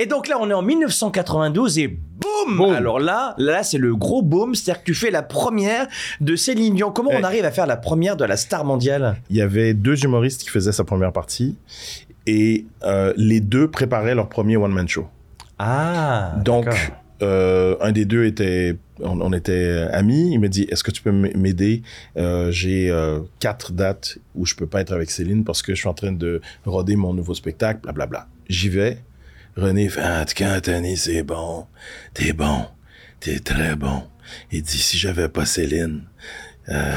Et 0.00 0.06
donc 0.06 0.26
là, 0.28 0.36
on 0.40 0.48
est 0.50 0.54
en 0.54 0.62
1992 0.62 1.78
et 1.78 1.88
boum, 1.88 2.56
Boum. 2.56 2.72
Alors 2.72 2.98
là, 3.00 3.34
là, 3.38 3.62
c'est 3.62 3.78
le 3.78 3.94
gros 3.94 4.22
boom, 4.22 4.54
c'est-à-dire 4.54 4.82
que 4.82 4.86
tu 4.86 4.94
fais 4.94 5.10
la 5.10 5.22
première 5.22 5.86
de 6.20 6.34
Céline 6.36 6.74
Dion. 6.74 6.90
Comment 6.90 7.10
on 7.12 7.20
Eh. 7.20 7.24
arrive 7.24 7.44
à 7.44 7.50
faire 7.50 7.66
la 7.66 7.76
première 7.76 8.16
de 8.16 8.24
la 8.24 8.36
star 8.36 8.64
mondiale? 8.64 9.16
Il 9.30 9.36
y 9.36 9.42
avait 9.42 9.74
deux 9.74 10.02
humoristes 10.04 10.42
qui 10.42 10.48
faisaient 10.48 10.72
sa 10.72 10.84
première 10.84 11.12
partie 11.12 11.56
et 12.28 12.66
euh, 12.82 13.14
les 13.16 13.40
deux 13.40 13.70
préparaient 13.70 14.14
leur 14.14 14.28
premier 14.28 14.58
one-man 14.58 14.86
show. 14.86 15.08
Ah, 15.58 16.34
Donc, 16.44 16.66
euh, 17.22 17.74
un 17.80 17.90
des 17.90 18.04
deux 18.04 18.26
était, 18.26 18.76
on, 19.00 19.18
on 19.22 19.32
était 19.32 19.88
amis. 19.92 20.32
Il 20.34 20.38
me 20.38 20.48
dit, 20.50 20.64
est-ce 20.70 20.84
que 20.84 20.90
tu 20.90 21.00
peux 21.00 21.10
m'aider? 21.10 21.82
Euh, 22.18 22.50
J'ai 22.50 22.94
quatre 23.40 23.72
dates 23.72 24.18
où 24.34 24.44
je 24.44 24.54
peux 24.54 24.66
pas 24.66 24.82
être 24.82 24.92
avec 24.92 25.10
Céline 25.10 25.42
parce 25.42 25.62
que 25.62 25.74
je 25.74 25.80
suis 25.80 25.88
en 25.88 25.94
train 25.94 26.12
de 26.12 26.42
roder 26.66 26.96
mon 26.96 27.14
nouveau 27.14 27.32
spectacle, 27.32 27.80
blablabla. 27.82 28.28
J'y 28.50 28.68
vais. 28.68 28.98
René 29.56 29.88
fait, 29.88 30.02
en 30.02 30.24
tout 30.26 30.34
cas, 30.34 30.58
Anthony, 30.58 30.98
c'est 30.98 31.22
bon. 31.22 31.64
T'es 32.12 32.34
bon. 32.34 32.66
T'es 33.20 33.40
très 33.40 33.74
bon. 33.74 34.02
Il 34.52 34.62
dit, 34.62 34.78
si 34.78 34.98
j'avais 34.98 35.30
pas 35.30 35.46
Céline, 35.46 36.02
euh, 36.70 36.94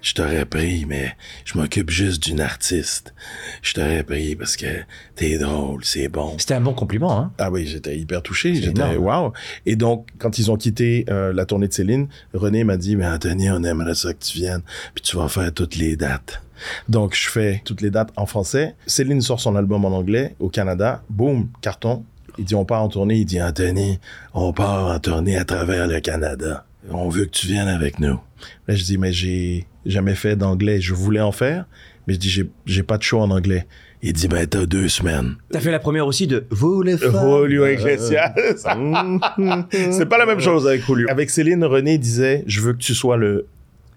je 0.00 0.14
t'aurais 0.14 0.44
pris, 0.44 0.86
mais 0.86 1.14
je 1.44 1.58
m'occupe 1.58 1.90
juste 1.90 2.22
d'une 2.22 2.40
artiste. 2.40 3.14
Je 3.62 3.74
t'aurais 3.74 4.02
pris 4.02 4.36
parce 4.36 4.56
que 4.56 4.66
t'es 5.14 5.38
drôle, 5.38 5.84
c'est 5.84 6.08
bon. 6.08 6.34
C'était 6.38 6.54
un 6.54 6.60
bon 6.60 6.74
compliment, 6.74 7.18
hein? 7.18 7.32
Ah 7.38 7.50
oui, 7.50 7.66
j'étais 7.66 7.98
hyper 7.98 8.22
touché. 8.22 8.54
J'étais 8.54 8.96
wow. 8.96 9.32
Et 9.66 9.76
donc, 9.76 10.08
quand 10.18 10.38
ils 10.38 10.50
ont 10.50 10.56
quitté 10.56 11.04
euh, 11.10 11.32
la 11.32 11.44
tournée 11.44 11.68
de 11.68 11.72
Céline, 11.72 12.08
René 12.32 12.64
m'a 12.64 12.76
dit, 12.76 12.96
mais 12.96 13.06
Anthony, 13.06 13.50
on 13.50 13.62
aimerait 13.62 13.94
ça 13.94 14.12
que 14.12 14.24
tu 14.24 14.38
viennes, 14.38 14.62
puis 14.94 15.02
tu 15.02 15.16
vas 15.16 15.28
faire 15.28 15.52
toutes 15.52 15.76
les 15.76 15.96
dates. 15.96 16.40
Donc, 16.88 17.14
je 17.14 17.28
fais 17.28 17.62
toutes 17.64 17.82
les 17.82 17.90
dates 17.90 18.10
en 18.16 18.26
français. 18.26 18.74
Céline 18.86 19.20
sort 19.20 19.40
son 19.40 19.54
album 19.54 19.84
en 19.84 19.96
anglais 19.96 20.34
au 20.40 20.48
Canada. 20.48 21.02
Boum, 21.08 21.48
carton. 21.60 22.04
Il 22.38 22.44
dit, 22.44 22.54
on 22.54 22.64
part 22.64 22.82
en 22.82 22.88
tournée. 22.88 23.16
Il 23.16 23.24
dit, 23.24 23.42
Anthony, 23.42 23.98
on 24.34 24.52
part 24.52 24.86
en 24.86 24.98
tournée 24.98 25.36
à 25.36 25.44
travers 25.44 25.86
le 25.86 26.00
Canada. 26.00 26.64
On 26.90 27.08
veut 27.08 27.24
que 27.24 27.30
tu 27.30 27.46
viennes 27.46 27.68
avec 27.68 27.98
nous. 27.98 28.18
Là, 28.66 28.74
je 28.74 28.84
dis, 28.84 28.98
mais 28.98 29.12
j'ai 29.12 29.66
jamais 29.84 30.14
fait 30.14 30.36
d'anglais. 30.36 30.80
Je 30.80 30.94
voulais 30.94 31.20
en 31.20 31.32
faire, 31.32 31.66
mais 32.06 32.14
je 32.14 32.18
dis, 32.18 32.30
j'ai, 32.30 32.48
j'ai 32.66 32.82
pas 32.82 32.98
de 32.98 33.02
show 33.02 33.20
en 33.20 33.30
anglais. 33.30 33.66
Il 34.00 34.12
dit, 34.12 34.28
ben, 34.28 34.46
t'as 34.46 34.64
deux 34.64 34.88
semaines. 34.88 35.34
T'as 35.50 35.60
fait 35.60 35.72
la 35.72 35.80
première 35.80 36.06
aussi 36.06 36.26
de 36.28 36.46
femmes. 36.50 37.42
Julio 37.42 37.66
Iglesias. 37.66 38.32
c'est 39.72 40.06
pas 40.06 40.18
la 40.18 40.26
même 40.26 40.40
chose 40.40 40.66
avec 40.68 40.84
Julio. 40.84 41.08
Avec 41.10 41.30
Céline, 41.30 41.64
René 41.64 41.98
disait 41.98 42.44
Je 42.46 42.60
veux 42.60 42.74
que 42.74 42.78
tu 42.78 42.94
sois 42.94 43.16
le, 43.16 43.46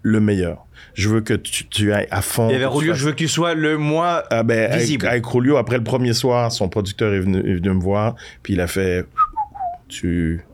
le 0.02 0.20
meilleur. 0.20 0.66
Je 0.94 1.08
veux 1.08 1.20
que 1.20 1.34
tu, 1.34 1.66
tu 1.68 1.92
ailles 1.92 2.08
à 2.10 2.20
fond. 2.20 2.48
Il 2.50 2.58
y 2.58 2.62
avait 2.62 2.74
Julio, 2.76 2.94
je 2.94 3.04
veux 3.04 3.12
que 3.12 3.16
tu 3.16 3.28
sois 3.28 3.54
le 3.54 3.78
moins. 3.78 4.22
Ah 4.30 4.42
ben, 4.42 4.70
avec, 4.70 4.80
visible. 4.80 5.06
avec 5.06 5.24
Julio, 5.30 5.56
après 5.56 5.78
le 5.78 5.84
premier 5.84 6.14
soir, 6.14 6.50
son 6.50 6.68
producteur 6.68 7.14
est 7.14 7.20
venu, 7.20 7.38
est 7.38 7.54
venu 7.54 7.70
me 7.70 7.80
voir, 7.80 8.16
puis 8.42 8.54
il 8.54 8.60
a 8.60 8.66
fait 8.66 9.06
Tu, 9.88 10.44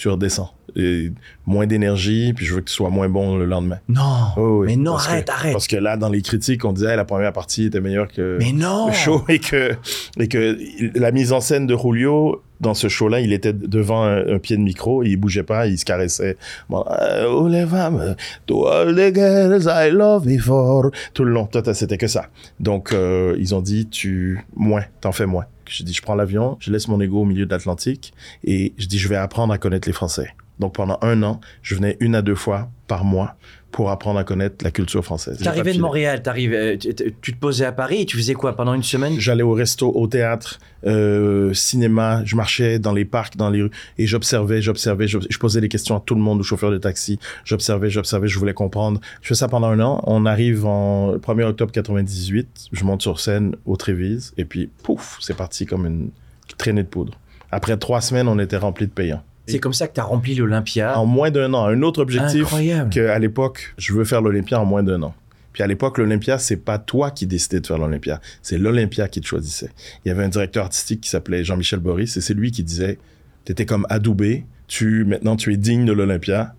tu 0.00 0.08
redescends. 0.08 0.52
Et 0.76 1.10
moins 1.46 1.66
d'énergie, 1.66 2.32
puis 2.32 2.46
je 2.46 2.54
veux 2.54 2.60
que 2.60 2.68
tu 2.68 2.74
sois 2.74 2.90
moins 2.90 3.08
bon 3.08 3.36
le 3.36 3.44
lendemain. 3.44 3.78
Non. 3.88 4.02
Oh 4.36 4.60
oui, 4.60 4.68
mais 4.68 4.76
non, 4.76 4.94
que- 4.96 5.00
arrête, 5.00 5.28
arrête. 5.28 5.52
Parce 5.52 5.66
que 5.66 5.76
là, 5.76 5.96
dans 5.96 6.08
les 6.08 6.22
critiques, 6.22 6.64
on 6.64 6.72
disait 6.72 6.94
la 6.94 7.04
première 7.04 7.32
partie 7.32 7.64
était 7.64 7.80
meilleure 7.80 8.06
que 8.08 8.36
Mais 8.38 8.52
non. 8.52 8.86
le 8.86 8.92
show 8.92 9.24
et 9.28 9.40
que, 9.40 9.72
et 10.18 10.28
que 10.28 10.56
la 10.98 11.10
mise 11.10 11.32
en 11.32 11.40
scène 11.40 11.66
de 11.66 11.76
Julio 11.76 12.42
dans 12.60 12.74
ce 12.74 12.88
show-là, 12.88 13.20
il 13.20 13.32
était 13.32 13.52
devant 13.52 14.04
un, 14.04 14.38
pied 14.38 14.56
de 14.56 14.62
micro, 14.62 15.02
il 15.02 15.16
bougeait 15.16 15.42
pas, 15.42 15.66
il 15.66 15.78
se 15.78 15.84
caressait. 15.84 16.36
Bon, 16.68 16.84
euh, 16.90 17.26
oh 17.26 17.48
les 17.48 17.66
femmes, 17.66 18.14
to 18.46 18.66
all 18.66 18.94
the 18.94 19.14
girls 19.14 19.66
I 19.66 19.90
love 19.90 20.26
before. 20.26 20.90
Tout 21.14 21.24
le 21.24 21.32
long, 21.32 21.48
c'était 21.72 21.98
que 21.98 22.06
ça. 22.06 22.26
Donc, 22.58 22.92
euh, 22.92 23.36
ils 23.38 23.54
ont 23.54 23.62
dit, 23.62 23.88
tu, 23.88 24.44
moins, 24.54 24.84
t'en 25.00 25.12
fais 25.12 25.26
moins. 25.26 25.46
Je 25.66 25.84
dis, 25.84 25.94
je 25.94 26.02
prends 26.02 26.14
l'avion, 26.14 26.56
je 26.60 26.72
laisse 26.72 26.88
mon 26.88 27.00
ego 27.00 27.20
au 27.20 27.24
milieu 27.24 27.46
de 27.46 27.50
l'Atlantique, 27.50 28.12
et 28.44 28.74
je 28.76 28.86
dis, 28.86 28.98
je 28.98 29.08
vais 29.08 29.16
apprendre 29.16 29.52
à 29.52 29.58
connaître 29.58 29.88
les 29.88 29.94
Français. 29.94 30.34
Donc, 30.58 30.74
pendant 30.74 30.98
un 31.00 31.22
an, 31.22 31.40
je 31.62 31.74
venais 31.74 31.96
une 32.00 32.14
à 32.14 32.22
deux 32.22 32.34
fois 32.34 32.68
par 32.86 33.04
mois 33.04 33.36
pour 33.70 33.90
apprendre 33.90 34.18
à 34.18 34.24
connaître 34.24 34.64
la 34.64 34.70
culture 34.70 35.04
française. 35.04 35.38
T'arrivais 35.38 35.72
de. 35.72 35.80
Montréal, 35.80 36.22
t'arrivais, 36.22 36.76
tu, 36.78 36.92
te 36.92 37.38
posais 37.38 37.64
à 37.64 37.72
Paris 37.72 38.02
et 38.02 38.06
tu 38.06 38.16
faisais 38.16 38.34
quoi 38.34 38.54
pendant 38.56 38.74
une 38.74 38.82
semaine? 38.82 39.18
J'allais 39.18 39.42
au 39.42 39.52
resto, 39.52 39.92
au 39.94 40.06
théâtre, 40.06 40.58
euh, 40.86 41.54
cinéma, 41.54 42.22
je 42.24 42.36
marchais 42.36 42.78
dans 42.78 42.92
les 42.92 43.04
parcs, 43.04 43.36
dans 43.36 43.50
les 43.50 43.62
rues, 43.62 43.70
et 43.98 44.06
j'observais, 44.06 44.60
j'observais, 44.60 45.06
j'ob- 45.06 45.26
je 45.28 45.38
posais 45.38 45.60
des 45.60 45.68
questions 45.68 45.96
à 45.96 46.00
tout 46.00 46.14
le 46.14 46.20
monde, 46.20 46.40
aux 46.40 46.44
chauffeurs 46.44 46.70
de 46.70 46.78
taxi, 46.78 47.18
j'observais, 47.44 47.90
j'observais, 47.90 48.28
je 48.28 48.38
voulais 48.38 48.54
comprendre. 48.54 49.00
Je 49.22 49.28
fais 49.28 49.34
ça 49.34 49.48
pendant 49.48 49.68
un 49.68 49.80
an, 49.80 50.02
on 50.06 50.26
arrive 50.26 50.66
en 50.66 51.16
1er 51.18 51.44
octobre 51.44 51.72
98, 51.72 52.68
je 52.72 52.84
monte 52.84 53.02
sur 53.02 53.20
scène 53.20 53.54
au 53.66 53.76
Trévise, 53.76 54.32
et 54.36 54.44
puis 54.44 54.68
pouf, 54.82 55.18
c'est 55.20 55.36
parti 55.36 55.66
comme 55.66 55.86
une 55.86 56.10
traînée 56.58 56.82
de 56.82 56.88
poudre. 56.88 57.18
Après 57.52 57.76
trois 57.76 58.00
semaines, 58.00 58.28
on 58.28 58.38
était 58.38 58.56
rempli 58.56 58.86
de 58.86 58.92
payants. 58.92 59.22
C'est 59.50 59.58
comme 59.58 59.72
ça 59.72 59.88
que 59.88 59.94
t'as 59.94 60.02
rempli 60.02 60.34
l'Olympia. 60.34 60.98
En 60.98 61.06
moins 61.06 61.30
d'un 61.30 61.52
an, 61.54 61.66
un 61.66 61.82
autre 61.82 62.00
objectif 62.00 62.42
Incroyable. 62.42 62.90
qu'à 62.90 63.18
l'époque, 63.18 63.74
je 63.78 63.92
veux 63.92 64.04
faire 64.04 64.22
l'Olympia 64.22 64.60
en 64.60 64.64
moins 64.64 64.82
d'un 64.82 65.02
an. 65.02 65.14
Puis 65.52 65.62
à 65.62 65.66
l'époque, 65.66 65.98
l'Olympia, 65.98 66.38
c'est 66.38 66.56
pas 66.56 66.78
toi 66.78 67.10
qui 67.10 67.26
décidais 67.26 67.60
de 67.60 67.66
faire 67.66 67.78
l'Olympia, 67.78 68.20
c'est 68.42 68.56
l'Olympia 68.58 69.08
qui 69.08 69.20
te 69.20 69.26
choisissait. 69.26 69.70
Il 70.04 70.08
y 70.08 70.10
avait 70.12 70.24
un 70.24 70.28
directeur 70.28 70.64
artistique 70.64 71.00
qui 71.00 71.10
s'appelait 71.10 71.44
Jean-Michel 71.44 71.80
Boris, 71.80 72.16
et 72.16 72.20
c'est 72.20 72.34
lui 72.34 72.52
qui 72.52 72.62
disait, 72.62 72.98
t'étais 73.44 73.66
comme 73.66 73.86
adoubé, 73.90 74.44
tu, 74.68 75.04
maintenant 75.04 75.34
tu 75.34 75.52
es 75.52 75.56
digne 75.56 75.84
de 75.84 75.92
l'Olympia, 75.92 76.54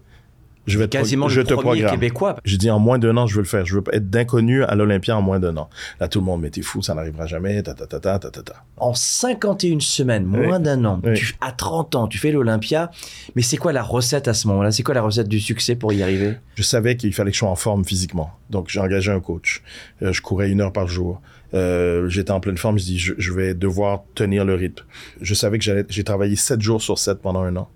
Je 0.68 0.78
vais 0.78 0.88
te, 0.88 0.92
Quasiment 0.98 1.28
je 1.28 1.42
le 1.42 1.48
te 1.48 1.54
premier 1.54 1.82
programme. 1.82 1.92
Québécois. 2.00 2.36
J'ai 2.46 2.58
dit 2.58 2.70
en 2.70 2.78
moins 2.80 3.00
d'un 3.00 3.18
an, 3.18 3.26
je 3.26 3.34
veux 3.36 3.42
le 3.42 3.48
faire. 3.48 3.66
Je 3.66 3.76
veux 3.76 3.84
être 3.92 4.10
d'inconnu 4.10 4.64
à 4.64 4.76
l'Olympia 4.76 5.18
en 5.18 5.22
moins 5.22 5.40
d'un 5.40 5.58
an. 5.58 5.70
Là, 6.00 6.08
tout 6.08 6.20
le 6.20 6.26
monde, 6.26 6.42
mais 6.42 6.50
t'es 6.52 6.62
fou, 6.62 6.82
ça 6.84 6.94
n'arrivera 6.94 7.26
jamais. 7.26 7.64
Ta, 7.64 7.74
ta, 7.74 7.88
ta, 7.88 8.00
ta, 8.00 8.20
ta, 8.20 8.30
ta. 8.30 8.64
En 8.78 8.94
51 8.94 9.80
semaines, 9.80 10.26
moins 10.26 10.60
d'un 10.60 10.86
an, 10.86 11.02
Oui. 11.04 11.14
tu, 11.16 11.36
à 11.42 11.52
30 11.52 11.96
ans, 11.96 12.08
tu 12.08 12.18
fais 12.20 12.32
l'Olympia. 12.32 12.92
Mais 13.36 13.42
c'est 13.42 13.58
quoi 13.58 13.74
la 13.74 13.82
recette 13.84 14.28
à 14.28 14.34
ce 14.34 14.48
moment-là? 14.50 14.72
C'est 14.72 14.84
quoi 14.84 14.94
la 14.94 15.02
recette 15.02 15.28
du 15.28 15.40
succès 15.40 15.76
pour 15.76 15.94
y 15.94 16.04
arriver? 16.04 16.36
Je 16.56 16.64
savais 16.64 16.96
qu'il 16.96 17.14
fallait 17.14 17.32
que 17.32 17.36
je 17.36 17.40
sois 17.40 17.50
en 17.50 17.56
forme 17.56 17.84
physiquement. 17.84 18.32
Donc, 18.52 18.70
j'ai 18.70 18.80
engagé 18.80 19.12
un 19.12 19.20
coach. 19.20 19.64
Euh, 20.04 20.14
je 20.14 20.22
courais 20.22 20.50
une 20.52 20.62
heure 20.62 20.74
par 20.74 20.88
jour. 20.88 21.22
Euh, 21.54 22.08
J'étais 22.08 22.32
en 22.32 22.40
pleine 22.40 22.58
forme. 22.58 22.78
Je 22.78 22.84
dis, 22.86 23.00
je, 23.00 23.14
je 23.18 23.34
vais 23.34 23.54
devoir 23.54 24.04
tenir 24.16 24.46
le 24.46 24.54
rythme. 24.56 24.84
Je 25.22 25.34
savais 25.34 25.58
que 25.58 25.64
j'allais. 25.64 25.86
J'ai 25.90 26.04
travaillé 26.04 26.36
sept 26.36 26.62
jours 26.62 26.82
sur 26.82 26.98
sept 27.00 27.20
pendant 27.22 27.42
un 27.42 27.56
an. 27.58 27.68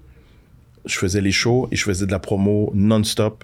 Je 0.85 0.97
faisais 0.97 1.21
les 1.21 1.31
shows 1.31 1.67
et 1.71 1.75
je 1.75 1.83
faisais 1.83 2.05
de 2.05 2.11
la 2.11 2.19
promo 2.19 2.71
non-stop. 2.73 3.43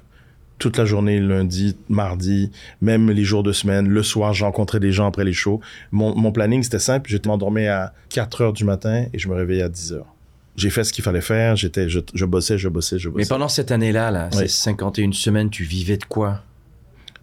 Toute 0.60 0.78
la 0.78 0.86
journée, 0.86 1.20
lundi, 1.20 1.76
mardi, 1.90 2.52
même 2.82 3.10
les 3.10 3.24
jours 3.24 3.42
de 3.42 3.52
semaine. 3.52 3.88
Le 3.90 4.04
soir, 4.04 4.32
je 4.34 4.46
rencontrais 4.46 4.80
des 4.80 4.92
gens 4.92 5.08
après 5.08 5.24
les 5.24 5.34
shows. 5.34 5.60
Mon, 5.92 6.16
mon 6.16 6.32
planning, 6.32 6.62
c'était 6.62 6.78
simple. 6.78 7.10
Je 7.10 7.18
m'endormais 7.26 7.68
à 7.68 7.94
4 8.10 8.42
heures 8.42 8.54
du 8.54 8.64
matin 8.64 9.06
et 9.12 9.18
je 9.18 9.28
me 9.28 9.34
réveillais 9.34 9.64
à 9.64 9.70
10 9.70 9.94
heures. 9.94 10.06
J'ai 10.58 10.70
fait 10.70 10.84
ce 10.84 10.94
qu'il 10.94 11.04
fallait 11.04 11.22
faire. 11.22 11.56
J'étais, 11.56 11.90
je, 11.90 12.00
je 12.14 12.26
bossais, 12.26 12.60
je 12.60 12.70
bossais, 12.70 13.00
je 13.00 13.10
bossais. 13.10 13.24
Mais 13.24 13.28
pendant 13.28 13.48
cette 13.48 13.72
année-là, 13.72 14.12
là, 14.12 14.30
ces 14.32 14.40
Oui. 14.44 14.50
51 14.50 15.12
semaines, 15.14 15.50
tu 15.50 15.64
vivais 15.64 15.98
de 15.98 16.06
quoi? 16.06 16.44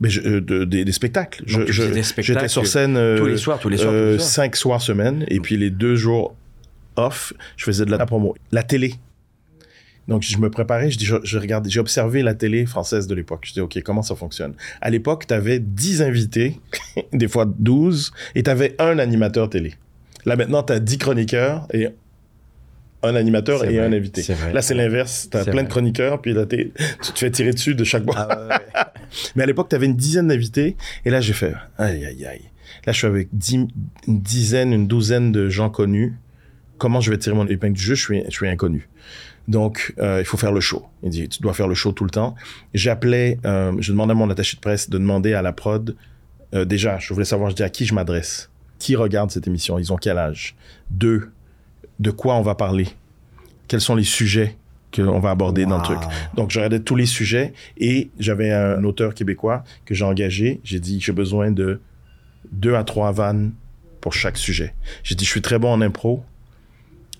Mais 0.00 0.08
je- 0.10 0.40
de- 0.40 0.64
des, 0.64 0.84
des 0.84 0.92
spectacles. 0.92 1.44
J'étais 1.46 2.48
sur 2.48 2.66
scène 2.66 2.96
euh, 2.96 3.18
tous 3.18 3.26
les 3.26 3.36
soirs, 3.36 3.58
tous 3.60 3.68
les 3.68 3.76
soirs, 3.76 3.90
tous 3.92 3.96
les 3.96 4.02
euh, 4.04 4.18
soirs. 4.18 4.28
cinq 4.30 4.56
soirs 4.56 4.82
semaine, 4.82 5.24
et 5.28 5.38
puis 5.40 5.56
les 5.56 5.70
deux 5.70 5.94
jours 5.94 6.34
off, 6.96 7.32
je 7.56 7.64
faisais 7.64 7.84
de 7.84 7.90
la 7.92 8.04
promo. 8.04 8.34
La 8.50 8.62
télé. 8.64 8.94
Donc, 10.08 10.22
je 10.22 10.38
me 10.38 10.48
préparais, 10.50 10.90
je 10.90 10.98
dis, 10.98 11.04
je, 11.04 11.16
je 11.22 11.38
regardais, 11.38 11.68
j'ai 11.70 11.80
observé 11.80 12.22
la 12.22 12.34
télé 12.34 12.64
française 12.66 13.06
de 13.06 13.14
l'époque. 13.14 13.40
Je 13.46 13.52
dis, 13.52 13.60
OK, 13.60 13.80
comment 13.84 14.02
ça 14.02 14.16
fonctionne? 14.16 14.54
À 14.80 14.88
l'époque, 14.90 15.26
tu 15.28 15.34
avais 15.34 15.58
10 15.60 16.00
invités, 16.02 16.58
des 17.12 17.28
fois 17.28 17.44
12, 17.58 18.12
et 18.34 18.42
tu 18.42 18.50
avais 18.50 18.74
un 18.78 18.98
animateur 18.98 19.50
télé. 19.50 19.74
Là, 20.24 20.36
maintenant, 20.36 20.62
tu 20.62 20.72
as 20.72 20.80
10 20.80 20.98
chroniqueurs 20.98 21.66
et 21.72 21.88
un 23.02 23.14
animateur 23.14 23.64
et 23.64 23.68
vrai, 23.76 23.78
un 23.86 23.92
invité. 23.92 24.22
vrai. 24.22 24.52
Là, 24.52 24.60
c'est 24.62 24.74
l'inverse. 24.74 25.28
Tu 25.30 25.36
as 25.36 25.44
plein 25.44 25.52
vrai. 25.52 25.64
de 25.64 25.68
chroniqueurs, 25.68 26.20
puis 26.20 26.32
là, 26.32 26.46
tu 26.46 26.72
te 27.12 27.18
fais 27.18 27.30
tirer 27.30 27.52
dessus 27.52 27.74
de 27.74 27.84
chaque 27.84 28.04
boîte. 28.04 28.28
Ah 28.28 28.92
Mais 29.36 29.42
à 29.44 29.46
l'époque, 29.46 29.68
tu 29.68 29.76
avais 29.76 29.86
une 29.86 29.94
dizaine 29.96 30.28
d'invités. 30.28 30.76
Et 31.04 31.10
là, 31.10 31.20
j'ai 31.20 31.32
fait, 31.32 31.52
aïe, 31.78 32.04
aïe, 32.04 32.26
aïe. 32.26 32.42
Là, 32.86 32.92
je 32.92 32.98
suis 32.98 33.06
avec 33.06 33.28
dix- 33.32 33.68
une 34.06 34.20
dizaine, 34.20 34.72
une 34.72 34.86
douzaine 34.86 35.32
de 35.32 35.48
gens 35.48 35.70
connus. 35.70 36.14
Comment 36.78 37.00
je 37.00 37.10
vais 37.10 37.18
tirer 37.18 37.36
mon 37.36 37.46
épingle 37.46 37.74
du 37.76 37.82
jeu? 37.82 37.94
Je 37.94 38.02
suis, 38.02 38.22
je 38.26 38.30
suis 38.30 38.48
inconnu. 38.48 38.88
Donc, 39.48 39.94
euh, 39.98 40.20
il 40.20 40.26
faut 40.26 40.36
faire 40.36 40.52
le 40.52 40.60
show. 40.60 40.86
Il 41.02 41.08
dit, 41.08 41.28
tu 41.28 41.40
dois 41.40 41.54
faire 41.54 41.68
le 41.68 41.74
show 41.74 41.92
tout 41.92 42.04
le 42.04 42.10
temps. 42.10 42.34
J'appelais, 42.74 43.38
euh, 43.46 43.72
je 43.80 43.92
demandais 43.92 44.12
à 44.12 44.14
mon 44.14 44.28
attaché 44.28 44.56
de 44.56 44.60
presse 44.60 44.90
de 44.90 44.98
demander 44.98 45.32
à 45.32 45.40
la 45.40 45.54
prod, 45.54 45.96
euh, 46.54 46.66
déjà, 46.66 46.98
je 46.98 47.12
voulais 47.14 47.24
savoir, 47.24 47.48
je 47.50 47.56
dis, 47.56 47.62
à 47.62 47.70
qui 47.70 47.86
je 47.86 47.94
m'adresse? 47.94 48.50
Qui 48.78 48.94
regarde 48.94 49.30
cette 49.30 49.46
émission? 49.46 49.78
Ils 49.78 49.90
ont 49.90 49.96
quel 49.96 50.18
âge? 50.18 50.54
Deux, 50.90 51.30
de 51.98 52.10
quoi 52.10 52.36
on 52.36 52.42
va 52.42 52.54
parler? 52.54 52.88
Quels 53.68 53.80
sont 53.80 53.96
les 53.96 54.04
sujets 54.04 54.56
qu'on 54.94 55.18
va 55.18 55.30
aborder 55.30 55.64
dans 55.64 55.78
le 55.78 55.82
truc? 55.82 56.00
Donc, 56.34 56.50
je 56.50 56.58
regardais 56.58 56.80
tous 56.80 56.96
les 56.96 57.06
sujets 57.06 57.54
et 57.78 58.10
j'avais 58.18 58.52
un 58.52 58.84
auteur 58.84 59.14
québécois 59.14 59.64
que 59.86 59.94
j'ai 59.94 60.04
engagé. 60.04 60.60
J'ai 60.62 60.78
dit, 60.78 61.00
j'ai 61.00 61.12
besoin 61.12 61.50
de 61.50 61.80
deux 62.52 62.74
à 62.74 62.84
trois 62.84 63.12
vannes 63.12 63.52
pour 64.02 64.12
chaque 64.12 64.36
sujet. 64.36 64.74
J'ai 65.02 65.14
dit, 65.14 65.24
je 65.24 65.30
suis 65.30 65.42
très 65.42 65.58
bon 65.58 65.72
en 65.72 65.80
impro. 65.80 66.22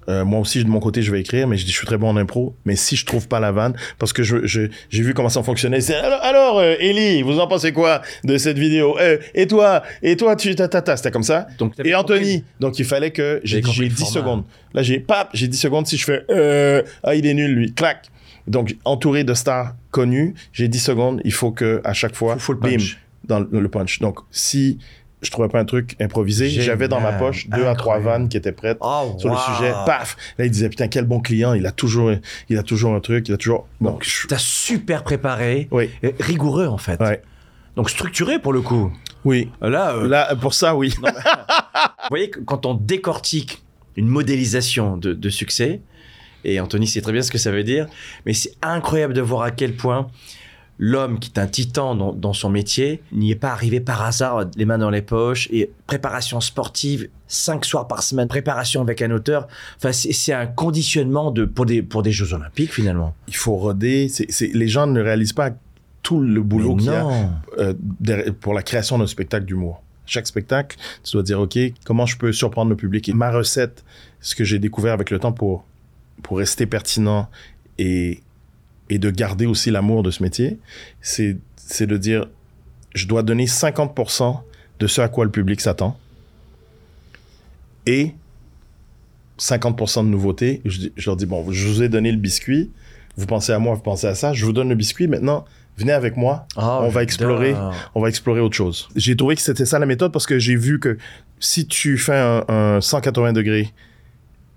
Euh, 0.08 0.24
moi 0.24 0.40
aussi, 0.40 0.64
de 0.64 0.68
mon 0.70 0.80
côté, 0.80 1.02
je 1.02 1.12
vais 1.12 1.20
écrire, 1.20 1.46
mais 1.46 1.58
je 1.58 1.64
dis, 1.66 1.70
je 1.70 1.76
suis 1.76 1.86
très 1.86 1.98
bon 1.98 2.08
en 2.08 2.16
impro. 2.16 2.54
Mais 2.64 2.76
si 2.76 2.96
je 2.96 3.04
trouve 3.04 3.28
pas 3.28 3.40
la 3.40 3.52
vanne, 3.52 3.74
parce 3.98 4.12
que 4.14 4.22
je, 4.22 4.46
j'ai 4.46 5.02
vu 5.02 5.12
comment 5.12 5.28
ça 5.28 5.42
fonctionnait. 5.42 5.80
C'est, 5.82 5.96
alors, 5.96 6.22
alors 6.22 6.58
euh, 6.60 6.74
Ellie, 6.80 7.20
vous 7.22 7.38
en 7.40 7.46
pensez 7.46 7.72
quoi 7.72 8.00
de 8.24 8.38
cette 8.38 8.58
vidéo? 8.58 8.96
Euh, 8.98 9.18
Et 9.34 9.46
toi 9.46 9.82
Et 10.02 10.16
toi, 10.16 10.34
tu 10.34 10.54
ta, 10.54 10.66
ta, 10.68 10.80
ta. 10.80 10.96
C'était 10.96 11.10
comme 11.10 11.22
ça? 11.22 11.46
Donc, 11.58 11.72
Et 11.78 11.92
compris- 11.92 11.94
Anthony. 11.94 12.44
Donc, 12.60 12.78
il 12.78 12.84
fallait 12.86 13.10
que 13.10 13.40
j'ai 13.44 13.56
J'avais 13.56 13.62
compris 13.62 13.76
j'ai 13.76 13.84
le 13.84 13.88
10 13.90 13.96
format. 14.04 14.12
secondes. 14.14 14.44
Là, 14.74 14.82
j'ai 14.82 14.98
pap, 15.00 15.28
j'ai 15.34 15.46
10 15.48 15.58
secondes. 15.58 15.86
Si 15.86 15.96
je 15.98 16.04
fais 16.04 16.24
euh, 16.30 16.82
ah, 17.02 17.14
il 17.14 17.26
est 17.26 17.34
nul, 17.34 17.52
lui, 17.54 17.72
clac. 17.74 18.06
Donc, 18.46 18.76
entouré 18.86 19.24
de 19.24 19.34
stars 19.34 19.74
connues, 19.90 20.32
j'ai 20.54 20.68
10 20.68 20.78
secondes. 20.78 21.20
Il 21.24 21.32
faut 21.34 21.50
que 21.52 21.82
à 21.84 21.92
chaque 21.92 22.14
fois, 22.14 22.34
Faut- 22.34 22.40
faut 22.40 22.52
le 22.54 22.60
bim, 22.60 22.70
punch. 22.78 22.98
dans 23.24 23.40
le, 23.40 23.48
le 23.60 23.68
punch. 23.68 23.98
Donc, 23.98 24.20
si 24.30 24.78
je 25.22 25.30
trouvais 25.30 25.48
pas 25.48 25.58
un 25.60 25.64
truc 25.64 25.96
improvisé, 26.00 26.48
j'avais 26.48 26.88
dans 26.88 27.00
ma 27.00 27.12
poche 27.12 27.48
deux 27.48 27.66
à 27.66 27.74
trois 27.74 27.98
vannes 27.98 28.28
qui 28.28 28.36
étaient 28.36 28.52
prêtes 28.52 28.78
Oh, 28.80 29.14
sur 29.18 29.30
wow. 29.30 29.36
le 29.36 29.54
sujet. 29.56 29.72
Paf. 29.86 30.16
Là, 30.38 30.44
il 30.44 30.50
disait 30.50 30.68
putain 30.68 30.88
quel 30.88 31.04
bon 31.06 31.20
client. 31.20 31.54
Il 31.54 31.66
a 31.66 31.72
toujours, 31.72 32.12
il 32.48 32.58
a 32.58 32.62
toujours 32.62 32.94
un 32.94 33.00
truc. 33.00 33.28
Il 33.28 33.34
a 33.34 33.36
toujours. 33.36 33.66
Donc, 33.80 34.04
je- 34.04 34.26
T'as 34.28 34.38
super 34.38 35.02
préparé, 35.04 35.68
oui, 35.70 35.90
et 36.02 36.14
rigoureux 36.20 36.66
en 36.66 36.78
fait. 36.78 37.00
ouais, 37.00 37.22
Donc 37.76 37.90
structuré 37.90 38.38
pour 38.38 38.52
le 38.52 38.60
coup. 38.60 38.92
oui. 39.24 39.50
Là, 39.60 39.92
euh, 39.94 40.06
Là, 40.08 40.34
pour 40.36 40.54
ça, 40.54 40.76
oui. 40.76 40.94
vous 41.00 41.08
voyez, 42.10 42.30
quand 42.30 42.66
on 42.66 42.74
décortique 42.74 43.62
une 43.96 44.06
modélisation 44.08 44.96
de, 44.96 45.12
de 45.12 45.28
succès, 45.30 45.80
et 46.44 46.60
Anthony 46.60 46.86
sait 46.86 47.00
très 47.00 47.12
bien 47.12 47.22
ce 47.22 47.32
que 47.32 47.38
ça 47.38 47.50
veut 47.50 47.64
dire, 47.64 47.88
mais 48.24 48.32
c'est 48.32 48.52
incroyable 48.62 49.12
de 49.14 49.20
voir 49.20 49.42
à 49.42 49.50
quel 49.50 49.74
point 49.74 50.08
l'homme 50.78 51.18
qui 51.18 51.30
est 51.34 51.38
un 51.38 51.46
titan 51.46 51.94
dans, 51.94 52.12
dans 52.12 52.32
son 52.32 52.50
métier 52.50 53.02
n'y 53.12 53.32
est 53.32 53.36
pas 53.36 53.50
arrivé 53.50 53.80
par 53.80 54.02
hasard, 54.02 54.46
les 54.56 54.64
mains 54.64 54.78
dans 54.78 54.90
les 54.90 55.02
poches, 55.02 55.48
et 55.50 55.70
préparation 55.86 56.40
sportive, 56.40 57.08
cinq 57.26 57.64
soirs 57.64 57.88
par 57.88 58.02
semaine, 58.02 58.28
préparation 58.28 58.80
avec 58.80 59.02
un 59.02 59.10
auteur. 59.10 59.48
Enfin, 59.76 59.92
c'est 59.92 60.12
c'est 60.12 60.32
un 60.32 60.46
conditionnement 60.46 61.30
de, 61.30 61.44
pour, 61.44 61.66
des, 61.66 61.82
pour 61.82 62.02
des 62.02 62.12
Jeux 62.12 62.32
Olympiques 62.32 62.72
finalement. 62.72 63.14
Il 63.26 63.36
faut 63.36 63.56
roder. 63.56 64.08
C'est, 64.08 64.28
les 64.54 64.68
gens 64.68 64.86
ne 64.86 65.00
réalisent 65.00 65.32
pas 65.32 65.50
tout 66.02 66.20
le 66.20 66.42
boulot 66.42 66.76
qu'il 66.76 66.86
y 66.86 66.90
a. 66.90 67.06
euh, 67.58 67.74
pour 68.40 68.54
la 68.54 68.62
création 68.62 68.98
d'un 68.98 69.06
spectacle 69.06 69.44
d'humour. 69.46 69.82
Chaque 70.06 70.26
spectacle, 70.26 70.78
tu 71.04 71.12
dois 71.12 71.22
dire, 71.22 71.38
OK, 71.38 71.58
comment 71.84 72.06
je 72.06 72.16
peux 72.16 72.32
surprendre 72.32 72.70
le 72.70 72.76
public? 72.76 73.08
Et 73.08 73.12
ma 73.12 73.30
recette, 73.30 73.84
ce 74.20 74.34
que 74.34 74.44
j'ai 74.44 74.58
découvert 74.58 74.94
avec 74.94 75.10
le 75.10 75.18
temps 75.18 75.32
pour, 75.32 75.64
pour 76.22 76.38
rester 76.38 76.64
pertinent 76.64 77.28
et, 77.78 78.22
et 78.90 78.98
de 78.98 79.10
garder 79.10 79.46
aussi 79.46 79.70
l'amour 79.70 80.02
de 80.02 80.10
ce 80.10 80.22
métier, 80.22 80.58
c'est, 81.00 81.36
de 81.80 81.96
dire, 81.96 82.26
je 82.94 83.06
dois 83.06 83.22
donner 83.22 83.46
50% 83.46 84.40
de 84.80 84.86
ce 84.86 85.00
à 85.00 85.08
quoi 85.08 85.24
le 85.24 85.30
public 85.30 85.60
s'attend 85.60 85.98
et 87.86 88.14
50% 89.38 90.04
de 90.04 90.08
nouveautés. 90.08 90.60
Je, 90.64 90.88
leur 91.06 91.16
dis, 91.16 91.26
bon, 91.26 91.50
je 91.50 91.68
vous 91.68 91.82
ai 91.82 91.88
donné 91.88 92.12
le 92.12 92.18
biscuit, 92.18 92.70
vous 93.16 93.26
pensez 93.26 93.52
à 93.52 93.58
moi, 93.58 93.74
vous 93.74 93.82
pensez 93.82 94.06
à 94.06 94.14
ça, 94.14 94.32
je 94.32 94.44
vous 94.44 94.52
donne 94.52 94.68
le 94.68 94.74
biscuit, 94.74 95.08
maintenant, 95.08 95.44
venez 95.76 95.92
avec 95.92 96.16
moi, 96.16 96.46
Ah, 96.56 96.80
on 96.82 96.88
va 96.88 97.02
explorer, 97.02 97.54
on 97.94 98.00
va 98.00 98.08
explorer 98.08 98.40
autre 98.40 98.56
chose. 98.56 98.88
J'ai 98.96 99.16
trouvé 99.16 99.36
que 99.36 99.42
c'était 99.42 99.66
ça 99.66 99.78
la 99.78 99.86
méthode 99.86 100.12
parce 100.12 100.26
que 100.26 100.38
j'ai 100.38 100.56
vu 100.56 100.80
que 100.80 100.98
si 101.40 101.66
tu 101.66 101.98
fais 101.98 102.16
un, 102.16 102.44
un 102.48 102.80
180 102.80 103.32
degrés, 103.32 103.72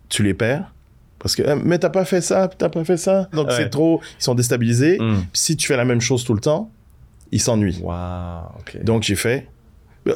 tu 0.10 0.24
les 0.24 0.34
perds. 0.34 0.74
Parce 1.22 1.36
que, 1.36 1.44
euh, 1.44 1.56
mais 1.64 1.78
t'as 1.78 1.90
pas 1.90 2.04
fait 2.06 2.22
ça, 2.22 2.48
t'as 2.48 2.70
pas 2.70 2.84
fait 2.84 2.98
ça. 2.98 3.30
Donc 3.34 3.48
Ouais. 3.48 3.54
c'est 3.56 3.70
trop, 3.70 4.02
ils 4.20 4.24
sont 4.24 4.36
déstabilisés. 4.36 4.98
Hmm. 5.00 5.22
Si 5.34 5.56
tu 5.56 5.68
fais 5.68 5.78
la 5.78 5.86
même 5.86 6.02
chose 6.02 6.24
tout 6.24 6.34
le 6.34 6.40
temps, 6.42 6.72
ils 7.32 7.40
s'ennuient. 7.42 7.82
Donc 8.84 9.04
j'ai 9.04 9.16
fait. 9.16 9.48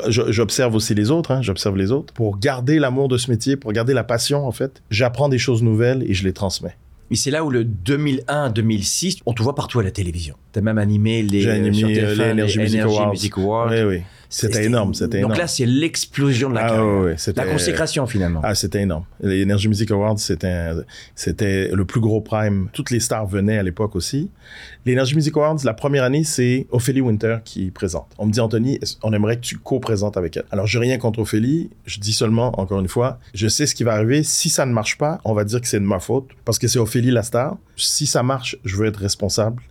J'observe 0.07 0.73
aussi 0.73 0.95
les 0.95 1.11
autres, 1.11 1.29
hein, 1.31 1.43
j'observe 1.43 1.77
les 1.77 1.91
autres. 1.91 2.11
Pour 2.13 2.39
garder 2.39 2.79
l'amour 2.79 3.07
de 3.07 3.17
ce 3.17 3.29
métier, 3.29 3.55
pour 3.55 3.71
garder 3.71 3.93
la 3.93 4.03
passion, 4.03 4.47
en 4.47 4.51
fait, 4.51 4.81
j'apprends 4.89 5.29
des 5.29 5.37
choses 5.37 5.61
nouvelles 5.61 6.03
et 6.09 6.15
je 6.15 6.23
les 6.23 6.33
transmets. 6.33 6.75
Et 7.11 7.15
c'est 7.15 7.29
là 7.29 7.43
où 7.45 7.51
le 7.51 7.63
2001-2006, 7.63 9.19
on 9.27 9.33
te 9.33 9.43
voit 9.43 9.53
partout 9.53 9.79
à 9.79 9.83
la 9.83 9.91
télévision. 9.91 10.35
T'as 10.51 10.61
même 10.61 10.79
animé 10.79 11.21
les, 11.21 11.41
J'ai 11.41 11.51
animé, 11.51 11.73
sur 11.73 11.87
euh, 11.87 11.91
TF1, 11.91 12.15
les 12.17 12.31
Energy 12.31 12.59
Music 12.59 12.81
Awards. 12.81 13.09
Music 13.11 13.37
Awards. 13.37 13.69
Oui, 13.71 13.81
oui. 13.83 14.01
C'était 14.29 14.65
énorme, 14.65 14.93
c'était 14.93 15.17
énorme. 15.19 15.33
Donc 15.33 15.39
là, 15.39 15.47
c'est 15.47 15.65
l'explosion 15.65 16.49
de 16.49 16.55
la 16.55 16.65
Ah, 16.65 16.69
carrière. 16.69 17.17
la 17.35 17.45
consécration 17.45 18.07
finalement. 18.07 18.41
Ah, 18.43 18.55
c'était 18.55 18.81
énorme. 18.81 19.05
Les 19.21 19.43
Energy 19.43 19.67
Music 19.67 19.91
Awards, 19.91 20.19
c'était, 20.19 21.69
le 21.71 21.85
plus 21.85 22.01
gros 22.01 22.21
prime. 22.21 22.69
Toutes 22.73 22.91
les 22.91 22.99
stars 22.99 23.27
venaient 23.27 23.57
à 23.57 23.63
l'époque 23.63 23.95
aussi. 23.95 24.29
Les 24.85 24.93
Energy 24.93 25.15
Music 25.15 25.35
Awards, 25.37 25.57
la 25.63 25.73
première 25.73 26.03
année, 26.03 26.23
c'est 26.23 26.67
Ophélie 26.71 27.01
Winter 27.01 27.37
qui 27.43 27.71
présente. 27.71 28.07
On 28.17 28.25
me 28.25 28.31
dit, 28.31 28.39
Anthony, 28.39 28.79
on 29.03 29.13
aimerait 29.13 29.37
que 29.37 29.41
tu 29.41 29.57
co-présentes 29.57 30.17
avec 30.17 30.37
elle. 30.37 30.45
Alors, 30.51 30.67
j'ai 30.67 30.79
rien 30.79 30.97
contre 30.97 31.19
Ophélie. 31.19 31.69
Je 31.85 31.99
dis 31.99 32.13
seulement, 32.13 32.59
encore 32.59 32.79
une 32.79 32.87
fois, 32.87 33.19
je 33.33 33.47
sais 33.47 33.65
ce 33.65 33.75
qui 33.75 33.83
va 33.83 33.93
arriver. 33.93 34.23
Si 34.23 34.49
ça 34.49 34.65
ne 34.65 34.71
marche 34.73 34.97
pas, 34.97 35.19
on 35.25 35.33
va 35.33 35.43
dire 35.43 35.61
que 35.61 35.67
c'est 35.67 35.79
de 35.79 35.85
ma 35.85 35.99
faute 35.99 36.29
parce 36.45 36.59
que 36.59 36.67
c'est 36.67 36.79
Ophélie 36.79 37.11
la 37.11 37.23
star. 37.23 37.57
Si 37.75 38.05
ça 38.05 38.23
marche, 38.23 38.57
je 38.65 38.75
veux 38.75 38.85
être 38.87 38.99
responsable. 38.99 39.61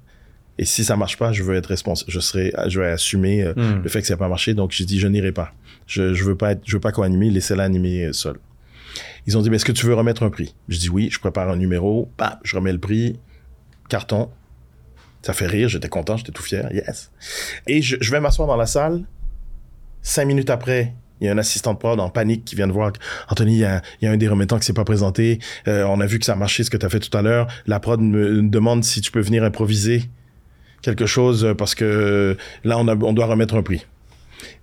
Et 0.59 0.65
si 0.65 0.85
ça 0.85 0.97
marche 0.97 1.17
pas, 1.19 1.33
je 1.33 1.43
veux 1.43 1.57
être 1.57 1.67
responsable. 1.67 2.11
Je 2.11 2.21
serai, 2.21 2.53
je 2.69 2.81
vais 2.81 2.87
assumer 2.91 3.43
euh, 3.43 3.55
Hmm. 3.57 3.83
le 3.83 3.89
fait 3.89 4.01
que 4.01 4.07
ça 4.07 4.15
n'a 4.15 4.19
pas 4.19 4.29
marché. 4.29 4.55
Donc, 4.55 4.71
j'ai 4.73 4.85
dit, 4.85 4.99
je 5.01 5.09
n'irai 5.09 5.33
pas. 5.33 5.53
Je, 5.87 6.15
je 6.15 6.25
veux 6.25 6.37
pas 6.37 6.53
être, 6.53 6.63
je 6.65 6.77
veux 6.77 6.81
pas 6.81 6.93
co-animer, 6.93 7.31
laissez-la 7.31 7.65
animer 7.65 8.05
euh, 8.07 8.13
seule. 8.13 8.39
Ils 9.27 9.37
ont 9.37 9.43
dit, 9.43 9.51
mais 9.51 9.57
est-ce 9.57 9.65
que 9.65 9.73
tu 9.73 9.87
veux 9.87 9.95
remettre 9.95 10.23
un 10.23 10.31
prix? 10.31 10.55
Je 10.69 10.79
dis 10.79 10.89
oui, 10.89 11.09
je 11.11 11.19
prépare 11.19 11.49
un 11.51 11.57
numéro, 11.57 12.09
bah, 12.19 12.39
je 12.45 12.55
remets 12.57 12.73
le 12.73 12.79
prix, 12.79 13.19
carton. 13.89 14.29
Ça 15.23 15.33
fait 15.33 15.47
rire, 15.47 15.69
j'étais 15.69 15.89
content, 15.89 16.17
j'étais 16.19 16.33
tout 16.33 16.43
fier, 16.43 16.69
yes. 16.73 17.11
Et 17.67 17.81
je, 17.83 17.97
je 18.01 18.11
vais 18.11 18.21
m'asseoir 18.21 18.47
dans 18.47 18.57
la 18.57 18.67
salle. 18.67 19.05
Cinq 20.03 20.27
minutes 20.27 20.51
après, 20.51 20.93
il 21.21 21.27
y 21.27 21.29
a 21.31 21.33
un 21.33 21.39
assistant 21.39 21.73
de 21.73 21.79
prod 21.79 21.99
en 21.99 22.11
panique 22.11 22.45
qui 22.45 22.55
vient 22.57 22.67
de 22.67 22.73
voir 22.73 22.93
Anthony, 23.29 23.55
il 23.55 23.59
y 23.61 23.65
a, 23.65 23.81
il 24.01 24.05
y 24.05 24.09
a 24.09 24.11
un 24.13 24.17
des 24.19 24.29
remettants 24.29 24.59
qui 24.59 24.67
s'est 24.67 24.75
pas 24.75 24.85
présenté. 24.85 25.39
Euh, 25.67 25.85
on 25.85 26.01
a 26.01 26.07
vu 26.07 26.19
que 26.19 26.27
ça 26.27 26.35
a 26.35 26.37
marché 26.37 26.63
ce 26.63 26.71
que 26.71 26.77
tu 26.77 26.85
as 26.85 26.91
fait 26.91 27.01
tout 27.01 27.17
à 27.17 27.23
l'heure. 27.23 27.47
La 27.67 27.81
prod 27.81 28.01
me, 28.01 28.43
me 28.43 28.49
demande 28.51 28.85
si 28.85 29.01
tu 29.01 29.11
peux 29.11 29.21
venir 29.21 29.43
improviser 29.45 30.05
quelque 30.85 31.07
chose 31.07 31.45
euh, 31.45 31.55
parce 31.55 31.75
que 31.75 32.37
là, 32.63 32.79
on, 32.79 32.87
a, 32.87 32.95
on 32.95 33.13
doit 33.13 33.27
remettre 33.27 33.55
un 33.57 33.63
prix. 33.63 33.87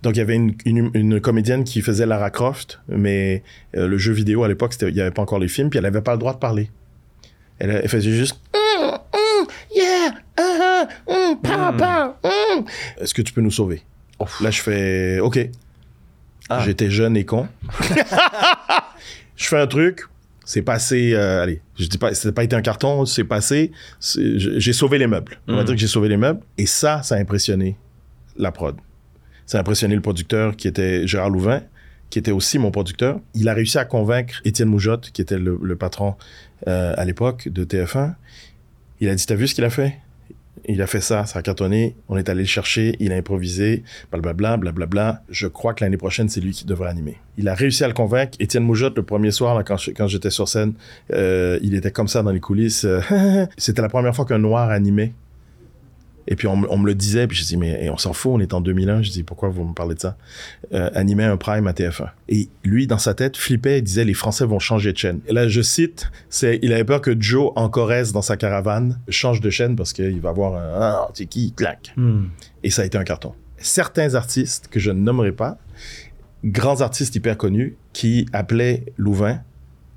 Donc, 0.02 0.16
il 0.16 0.18
y 0.18 0.22
avait 0.22 0.36
une, 0.36 0.54
une, 0.64 0.90
une 0.94 1.20
comédienne 1.20 1.64
qui 1.64 1.82
faisait 1.82 2.06
Lara 2.06 2.30
Croft, 2.30 2.80
mais 2.88 3.42
euh, 3.76 3.88
le 3.88 3.98
jeu 3.98 4.12
vidéo 4.12 4.44
à 4.44 4.48
l'époque, 4.48 4.74
il 4.80 4.94
n'y 4.94 5.00
avait 5.00 5.10
pas 5.10 5.22
encore 5.22 5.38
les 5.38 5.48
films, 5.48 5.70
puis 5.70 5.78
elle 5.78 5.84
n'avait 5.84 6.02
pas 6.02 6.12
le 6.12 6.18
droit 6.18 6.34
de 6.34 6.38
parler. 6.38 6.70
Elle, 7.58 7.70
elle 7.70 7.88
faisait 7.88 8.12
juste. 8.12 8.40
Mm, 8.54 8.86
mm, 8.86 9.46
yeah, 9.76 10.14
uh-huh, 10.38 10.88
mm, 11.08 12.12
mm. 12.24 12.64
Est-ce 13.00 13.14
que 13.14 13.22
tu 13.22 13.32
peux 13.32 13.40
nous 13.40 13.50
sauver? 13.50 13.82
Là, 14.40 14.50
je 14.50 14.62
fais 14.62 15.18
OK. 15.20 15.38
Ah. 16.48 16.62
J'étais 16.64 16.90
jeune 16.90 17.16
et 17.16 17.24
con. 17.24 17.48
je 19.36 19.46
fais 19.46 19.58
un 19.58 19.66
truc, 19.66 20.02
c'est 20.52 20.60
passé. 20.62 21.12
euh, 21.14 21.42
allez, 21.42 21.62
je 21.78 21.86
dis 21.86 21.96
pas, 21.96 22.12
c'est 22.12 22.32
pas 22.32 22.44
été 22.44 22.54
un 22.54 22.60
carton, 22.60 23.06
c'est 23.06 23.24
passé. 23.24 23.72
J'ai 24.00 24.72
sauvé 24.74 24.98
les 24.98 25.06
meubles. 25.06 25.40
On 25.48 25.54
va 25.56 25.62
Mm. 25.62 25.64
dire 25.64 25.74
que 25.76 25.80
j'ai 25.80 25.86
sauvé 25.86 26.08
les 26.10 26.18
meubles. 26.18 26.40
Et 26.58 26.66
ça, 26.66 27.02
ça 27.02 27.14
a 27.14 27.18
impressionné 27.18 27.78
la 28.36 28.52
prod. 28.52 28.76
Ça 29.46 29.56
a 29.58 29.60
impressionné 29.62 29.94
le 29.94 30.02
producteur 30.02 30.54
qui 30.56 30.68
était 30.68 31.06
Gérard 31.06 31.30
Louvain, 31.30 31.62
qui 32.10 32.18
était 32.18 32.32
aussi 32.32 32.58
mon 32.58 32.70
producteur. 32.70 33.18
Il 33.34 33.48
a 33.48 33.54
réussi 33.54 33.78
à 33.78 33.86
convaincre 33.86 34.40
Étienne 34.44 34.68
Moujotte, 34.68 35.10
qui 35.10 35.22
était 35.22 35.38
le, 35.38 35.58
le 35.62 35.76
patron 35.76 36.16
euh, 36.68 36.92
à 36.98 37.04
l'époque 37.06 37.48
de 37.48 37.64
TF1. 37.64 38.14
Il 39.00 39.08
a 39.08 39.14
dit 39.14 39.24
T'as 39.24 39.34
vu 39.34 39.48
ce 39.48 39.54
qu'il 39.54 39.64
a 39.64 39.70
fait? 39.70 39.96
Il 40.68 40.80
a 40.82 40.86
fait 40.86 41.00
ça, 41.00 41.26
ça 41.26 41.40
a 41.40 41.42
cartonné. 41.42 41.96
On 42.08 42.16
est 42.16 42.28
allé 42.28 42.42
le 42.42 42.46
chercher, 42.46 42.94
il 43.00 43.12
a 43.12 43.16
improvisé, 43.16 43.82
blablabla, 44.10 44.56
blablabla. 44.58 45.22
Je 45.28 45.46
crois 45.48 45.74
que 45.74 45.84
l'année 45.84 45.96
prochaine, 45.96 46.28
c'est 46.28 46.40
lui 46.40 46.52
qui 46.52 46.64
devrait 46.64 46.88
animer. 46.90 47.18
Il 47.36 47.48
a 47.48 47.54
réussi 47.54 47.82
à 47.84 47.88
le 47.88 47.94
convaincre. 47.94 48.36
Étienne 48.38 48.62
Moujotte, 48.62 48.96
le 48.96 49.02
premier 49.02 49.30
soir, 49.30 49.62
quand, 49.64 50.06
j'étais 50.06 50.30
sur 50.30 50.48
scène, 50.48 50.74
euh, 51.12 51.58
il 51.62 51.74
était 51.74 51.90
comme 51.90 52.08
ça 52.08 52.22
dans 52.22 52.30
les 52.30 52.40
coulisses. 52.40 52.86
C'était 53.56 53.82
la 53.82 53.88
première 53.88 54.14
fois 54.14 54.24
qu'un 54.24 54.38
noir 54.38 54.70
animait. 54.70 55.12
Et 56.28 56.36
puis 56.36 56.46
on, 56.46 56.56
me- 56.56 56.70
on 56.70 56.78
me 56.78 56.86
le 56.86 56.94
disait, 56.94 57.26
puis 57.26 57.36
je 57.36 57.44
dis 57.44 57.56
mais 57.56 57.88
on 57.90 57.96
s'en 57.96 58.12
fout, 58.12 58.32
on 58.34 58.40
est 58.40 58.54
en 58.54 58.60
2001. 58.60 59.02
Je 59.02 59.10
dis 59.10 59.22
pourquoi 59.22 59.48
vous 59.48 59.64
me 59.64 59.74
parlez 59.74 59.94
de 59.94 60.00
ça? 60.00 60.16
Euh, 60.72 60.88
Animait 60.94 61.24
un 61.24 61.36
prime 61.36 61.66
à 61.66 61.72
TF1. 61.72 62.08
Et 62.28 62.48
lui 62.64 62.86
dans 62.86 62.98
sa 62.98 63.14
tête 63.14 63.36
flippait 63.36 63.78
et 63.78 63.82
disait 63.82 64.04
les 64.04 64.14
Français 64.14 64.44
vont 64.44 64.58
changer 64.58 64.92
de 64.92 64.98
chaîne. 64.98 65.20
Et 65.26 65.32
là 65.32 65.48
je 65.48 65.60
cite, 65.62 66.10
c'est 66.30 66.58
il 66.62 66.72
avait 66.72 66.84
peur 66.84 67.00
que 67.00 67.20
Joe 67.20 67.52
en 67.56 67.68
Corrèze 67.68 68.12
dans 68.12 68.22
sa 68.22 68.36
caravane 68.36 69.00
change 69.08 69.40
de 69.40 69.50
chaîne 69.50 69.76
parce 69.76 69.92
qu'il 69.92 70.20
va 70.20 70.28
avoir 70.30 70.54
un 70.54 70.80
ah 70.80 71.08
c'est 71.14 71.26
qui? 71.26 71.52
Clac. 71.52 71.92
Hmm. 71.96 72.26
Et 72.62 72.70
ça 72.70 72.82
a 72.82 72.84
été 72.84 72.96
un 72.98 73.04
carton. 73.04 73.32
Certains 73.58 74.14
artistes 74.14 74.68
que 74.68 74.80
je 74.80 74.90
ne 74.90 75.00
nommerai 75.00 75.32
pas, 75.32 75.58
grands 76.44 76.80
artistes 76.80 77.14
hyper 77.14 77.36
connus, 77.36 77.76
qui 77.92 78.26
appelaient 78.32 78.84
Louvain 78.96 79.40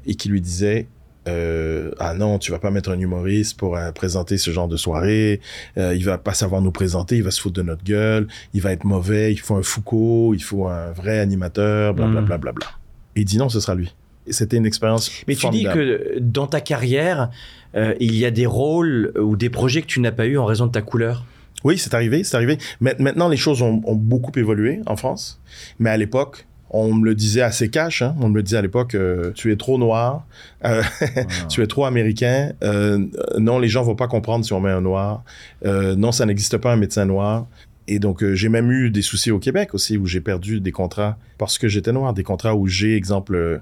et 0.06 0.16
qui 0.16 0.30
lui 0.30 0.42
disaient 0.42 0.88
euh, 1.28 1.92
Ah 2.00 2.14
non, 2.14 2.40
tu 2.40 2.52
vas 2.52 2.60
pas 2.60 2.72
mettre 2.72 2.90
un 2.92 3.00
humoriste 3.00 3.58
pour 3.58 3.76
euh, 3.78 3.92
présenter 3.92 4.38
ce 4.38 4.52
genre 4.52 4.68
de 4.68 4.78
soirée. 4.78 5.42
Euh, 5.78 5.96
il 5.96 6.04
va 6.06 6.18
pas 6.18 6.34
savoir 6.34 6.62
nous 6.62 6.72
présenter, 6.72 7.18
il 7.18 7.24
va 7.24 7.32
se 7.32 7.42
foutre 7.42 7.56
de 7.56 7.62
notre 7.62 7.84
gueule, 7.84 8.28
il 8.54 8.62
va 8.62 8.72
être 8.72 8.84
mauvais, 8.86 9.32
il 9.32 9.38
faut 9.40 9.56
un 9.56 9.64
Foucault, 9.64 10.34
il 10.34 10.42
faut 10.44 10.68
un 10.68 10.92
vrai 10.92 11.20
animateur, 11.20 11.94
blablabla. 11.94 12.22
Bla, 12.22 12.38
bla, 12.38 12.52
bla. 12.52 12.68
Et 13.16 13.22
il 13.22 13.26
dit 13.26 13.38
non, 13.38 13.50
ce 13.50 13.60
sera 13.60 13.76
lui. 13.76 13.94
C'était 14.30 14.58
une 14.58 14.66
expérience. 14.66 15.12
Mais 15.28 15.36
tu 15.36 15.48
dis 15.50 15.64
que 15.66 16.18
dans 16.20 16.48
ta 16.48 16.60
carrière, 16.62 17.30
euh, 17.76 17.94
il 18.00 18.16
y 18.16 18.26
a 18.26 18.32
des 18.32 18.46
rôles 18.48 19.14
ou 19.20 19.36
des 19.36 19.50
projets 19.52 19.82
que 19.82 19.88
tu 19.88 20.00
n'as 20.00 20.12
pas 20.12 20.26
eu 20.26 20.38
en 20.38 20.46
raison 20.46 20.66
de 20.66 20.72
ta 20.72 20.82
couleur? 20.82 21.26
Oui, 21.64 21.78
c'est 21.78 21.94
arrivé, 21.94 22.24
c'est 22.24 22.36
arrivé. 22.36 22.58
Ma- 22.80 22.94
Maintenant, 23.00 23.28
les 23.30 23.38
choses 23.38 23.62
ont, 23.62 23.82
ont 23.86 23.96
beaucoup 23.96 24.32
évolué 24.38 24.82
en 24.88 24.96
France. 24.96 25.40
Mais 25.80 25.90
à 25.90 25.98
l'époque, 25.98 26.46
on 26.76 26.94
me 26.94 27.06
le 27.06 27.16
disait 27.16 27.42
assez 27.42 27.70
cash. 27.70 28.02
Hein? 28.02 28.16
On 28.20 28.30
me 28.30 28.36
le 28.36 28.44
disait 28.44 28.58
à 28.58 28.62
l'époque, 28.62 28.96
euh, 28.96 29.32
tu 29.34 29.52
es 29.52 29.56
trop 29.56 29.78
noir, 29.78 30.26
euh, 30.66 30.84
tu 31.50 31.62
es 31.62 31.68
trop 31.68 31.86
américain. 31.86 32.52
euh, 32.64 33.06
non, 33.40 33.60
les 33.60 33.70
gens 33.70 33.84
vont 33.84 33.96
pas 33.96 34.08
comprendre 34.08 34.44
si 34.44 34.52
on 34.54 34.60
met 34.60 34.72
un 34.72 34.82
noir. 34.82 35.24
Non, 35.64 36.12
ça 36.12 36.26
n'existe 36.26 36.58
pas 36.58 36.74
un 36.74 36.76
médecin 36.76 37.06
noir. 37.06 37.48
Et 37.88 38.00
donc, 38.00 38.26
j'ai 38.34 38.50
même 38.50 38.72
eu 38.72 38.90
des 38.90 39.04
soucis 39.04 39.32
au 39.32 39.40
Québec 39.40 39.74
aussi, 39.74 39.98
où 39.98 40.06
j'ai 40.06 40.20
perdu 40.20 40.60
des 40.60 40.72
contrats 40.72 41.18
parce 41.38 41.58
que 41.58 41.68
j'étais 41.68 41.92
noir. 41.92 42.14
Des 42.14 42.24
contrats 42.24 42.56
où 42.56 42.68
j'ai, 42.68 42.96
exemple, 42.96 43.62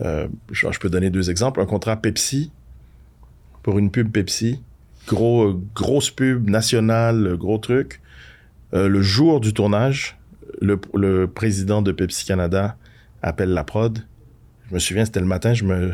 je, 0.00 0.78
peux 0.80 0.90
donner 0.90 1.10
deux 1.10 1.30
exemples. 1.30 1.60
Un 1.60 1.66
contrat 1.66 1.96
Pepsi, 1.96 2.50
pour 3.62 3.78
une 3.78 3.90
pub 3.90 4.10
Pepsi. 4.10 4.60
Gros, 5.06 5.60
grosse 5.74 6.10
pub 6.10 6.50
nationale, 6.50 7.36
gros 7.38 7.58
truc. 7.58 8.00
Le 8.72 9.00
jour 9.00 9.40
du 9.40 9.52
tournage, 9.52 10.17
le, 10.60 11.26
président 11.26 11.82
de 11.82 11.92
Pepsi 11.92 12.26
Canada 12.26 12.76
appelle 13.22 13.50
la 13.50 13.64
prod. 13.64 13.98
Je 14.68 14.74
me 14.74 14.78
souviens, 14.78 15.04
c'était 15.04 15.20
le 15.20 15.26
matin, 15.26 15.54
je 15.54 15.64
me, 15.64 15.92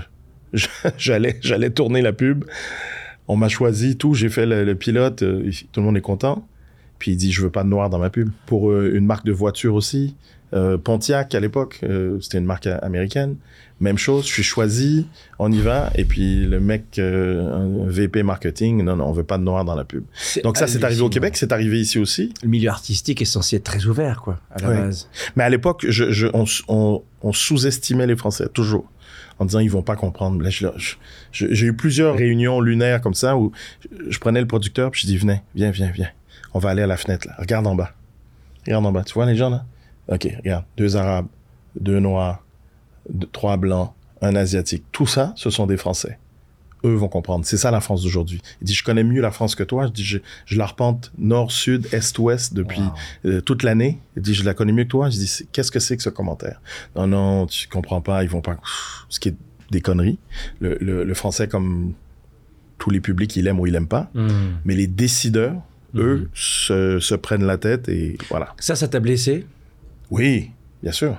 j'allais, 0.98 1.38
j'allais 1.40 1.70
tourner 1.70 2.02
la 2.02 2.12
pub. 2.12 2.44
On 3.28 3.36
m'a 3.36 3.48
choisi, 3.48 3.96
tout. 3.96 4.14
J'ai 4.14 4.28
fait 4.28 4.46
le, 4.46 4.64
le 4.64 4.74
pilote. 4.74 5.22
euh, 5.22 5.50
tout 5.72 5.80
le 5.80 5.86
monde 5.86 5.96
est 5.96 6.02
content. 6.02 6.46
Puis 6.98 7.12
il 7.12 7.16
dit, 7.16 7.32
je 7.32 7.42
veux 7.42 7.50
pas 7.50 7.64
de 7.64 7.68
noir 7.68 7.90
dans 7.90 7.98
ma 7.98 8.10
pub. 8.10 8.30
Pour 8.46 8.70
euh, 8.70 8.92
une 8.94 9.06
marque 9.06 9.24
de 9.24 9.32
voiture 9.32 9.74
aussi. 9.74 10.16
Euh, 10.54 10.78
Pontiac 10.78 11.34
à 11.34 11.40
l'époque, 11.40 11.80
euh, 11.82 12.18
c'était 12.20 12.38
une 12.38 12.44
marque 12.44 12.66
américaine. 12.68 13.36
Même 13.80 13.98
chose, 13.98 14.24
je 14.26 14.32
suis 14.32 14.42
choisi, 14.44 15.08
on 15.40 15.50
y 15.50 15.58
va. 15.58 15.90
Et 15.96 16.04
puis 16.04 16.46
le 16.46 16.60
mec, 16.60 16.98
euh, 16.98 17.84
un 17.84 17.88
VP 17.90 18.22
marketing, 18.22 18.84
non, 18.84 18.94
non, 18.96 19.06
on 19.06 19.12
veut 19.12 19.24
pas 19.24 19.36
de 19.36 19.42
noir 19.42 19.64
dans 19.64 19.74
la 19.74 19.84
pub. 19.84 20.04
Donc 20.44 20.56
ça, 20.56 20.68
c'est 20.68 20.84
arrivé 20.84 21.00
au. 21.02 21.08
Québec, 21.08 21.36
c'est 21.36 21.50
arrivé 21.50 21.80
ici 21.80 21.98
aussi. 21.98 22.32
Le 22.44 22.48
milieu 22.48 22.70
artistique 22.70 23.20
est 23.20 23.24
censé 23.24 23.56
être 23.56 23.64
très 23.64 23.84
ouvert, 23.86 24.20
quoi, 24.22 24.38
à 24.52 24.60
la 24.62 24.68
Ouais. 24.68 24.76
base. 24.76 25.08
Mais 25.34 25.42
à 25.42 25.50
l'époque, 25.50 25.84
je, 25.88 26.12
je- 26.12 26.28
on, 26.34 26.44
on- 26.68 27.02
on 27.22 27.32
sous-estimait 27.32 28.06
les 28.06 28.16
Français, 28.16 28.46
toujours. 28.52 28.88
En 29.40 29.46
disant, 29.46 29.58
ils 29.58 29.70
vont 29.70 29.82
pas 29.82 29.96
comprendre. 29.96 30.40
Là, 30.40 30.50
j'ai 31.32 31.66
eu 31.66 31.72
plusieurs 31.74 32.14
réunions 32.16 32.60
lunaires 32.60 33.00
comme 33.00 33.14
ça 33.14 33.36
où 33.36 33.50
je, 33.82 34.10
je 34.12 34.18
prenais 34.20 34.40
le 34.40 34.46
producteur 34.46 34.92
puis 34.92 35.00
je 35.02 35.06
dis, 35.08 35.16
venez, 35.16 35.42
viens, 35.56 35.72
viens, 35.72 35.90
viens. 35.90 36.10
On 36.52 36.60
va 36.60 36.70
aller 36.70 36.82
à 36.82 36.86
la 36.86 36.96
fenêtre, 36.96 37.26
là. 37.26 37.34
Regarde 37.38 37.66
en 37.66 37.74
bas. 37.74 37.90
Regarde 38.64 38.86
en 38.86 38.92
bas. 38.92 39.02
Tu 39.02 39.14
vois 39.14 39.26
les 39.26 39.34
gens, 39.34 39.50
là? 39.50 39.64
OK, 40.08 40.28
regarde. 40.38 40.64
Deux 40.76 40.96
Arabes, 40.96 41.26
deux 41.80 41.98
Noirs, 42.00 42.44
deux- 43.08 43.28
trois 43.32 43.56
Blancs, 43.56 43.92
un 44.22 44.34
Asiatique. 44.36 44.84
Tout 44.92 45.06
ça, 45.06 45.32
ce 45.36 45.50
sont 45.50 45.66
des 45.66 45.76
Français. 45.76 46.18
Eux 46.84 46.94
vont 46.94 47.08
comprendre. 47.08 47.46
C'est 47.46 47.56
ça 47.56 47.70
la 47.70 47.80
France 47.80 48.02
d'aujourd'hui. 48.02 48.42
Il 48.60 48.66
dit, 48.66 48.74
je 48.74 48.84
connais 48.84 49.04
mieux 49.04 49.22
la 49.22 49.30
France 49.30 49.54
que 49.54 49.62
toi. 49.62 49.86
Je 49.86 49.92
dis, 49.92 50.04
je, 50.04 50.18
je 50.44 50.58
la 50.58 50.66
repente 50.66 51.12
nord, 51.16 51.50
sud, 51.50 51.88
est, 51.92 52.18
ouest 52.18 52.52
depuis 52.52 52.80
Wow. 52.82 52.92
euh, 53.24 53.40
toute 53.40 53.62
l'année. 53.62 54.00
Il 54.16 54.22
dit, 54.22 54.34
je 54.34 54.44
la 54.44 54.52
connais 54.52 54.72
mieux 54.72 54.84
que 54.84 54.90
toi. 54.90 55.08
Je 55.08 55.16
dis, 55.16 55.46
qu'est-ce 55.52 55.70
que 55.70 55.78
c'est 55.80 55.96
que 55.96 56.02
ce 56.02 56.10
commentaire? 56.10 56.60
Non, 56.94 57.06
non, 57.06 57.46
tu 57.46 57.68
comprends 57.68 58.02
pas, 58.02 58.22
ils 58.22 58.28
vont 58.28 58.42
pas. 58.42 58.58
Ce 59.08 59.18
qui 59.18 59.30
est 59.30 59.36
des 59.70 59.80
conneries. 59.80 60.18
Le, 60.60 60.76
le, 60.82 61.04
le 61.04 61.14
français, 61.14 61.48
comme 61.48 61.94
tous 62.76 62.90
les 62.90 63.00
publics, 63.00 63.34
il 63.36 63.46
aime 63.46 63.58
ou 63.60 63.66
il 63.66 63.74
aime 63.76 63.88
pas. 63.88 64.10
Hmm. 64.12 64.28
Mais 64.66 64.74
les 64.74 64.86
décideurs, 64.86 65.54
eux, 65.94 66.16
Mhm. 66.18 66.28
se, 66.34 66.98
se 67.00 67.14
prennent 67.14 67.46
la 67.46 67.56
tête 67.56 67.88
et 67.88 68.18
voilà. 68.28 68.54
Ça, 68.58 68.76
ça 68.76 68.88
t'a 68.88 69.00
blessé? 69.00 69.46
Oui, 70.10 70.50
bien 70.82 70.92
sûr. 70.92 71.16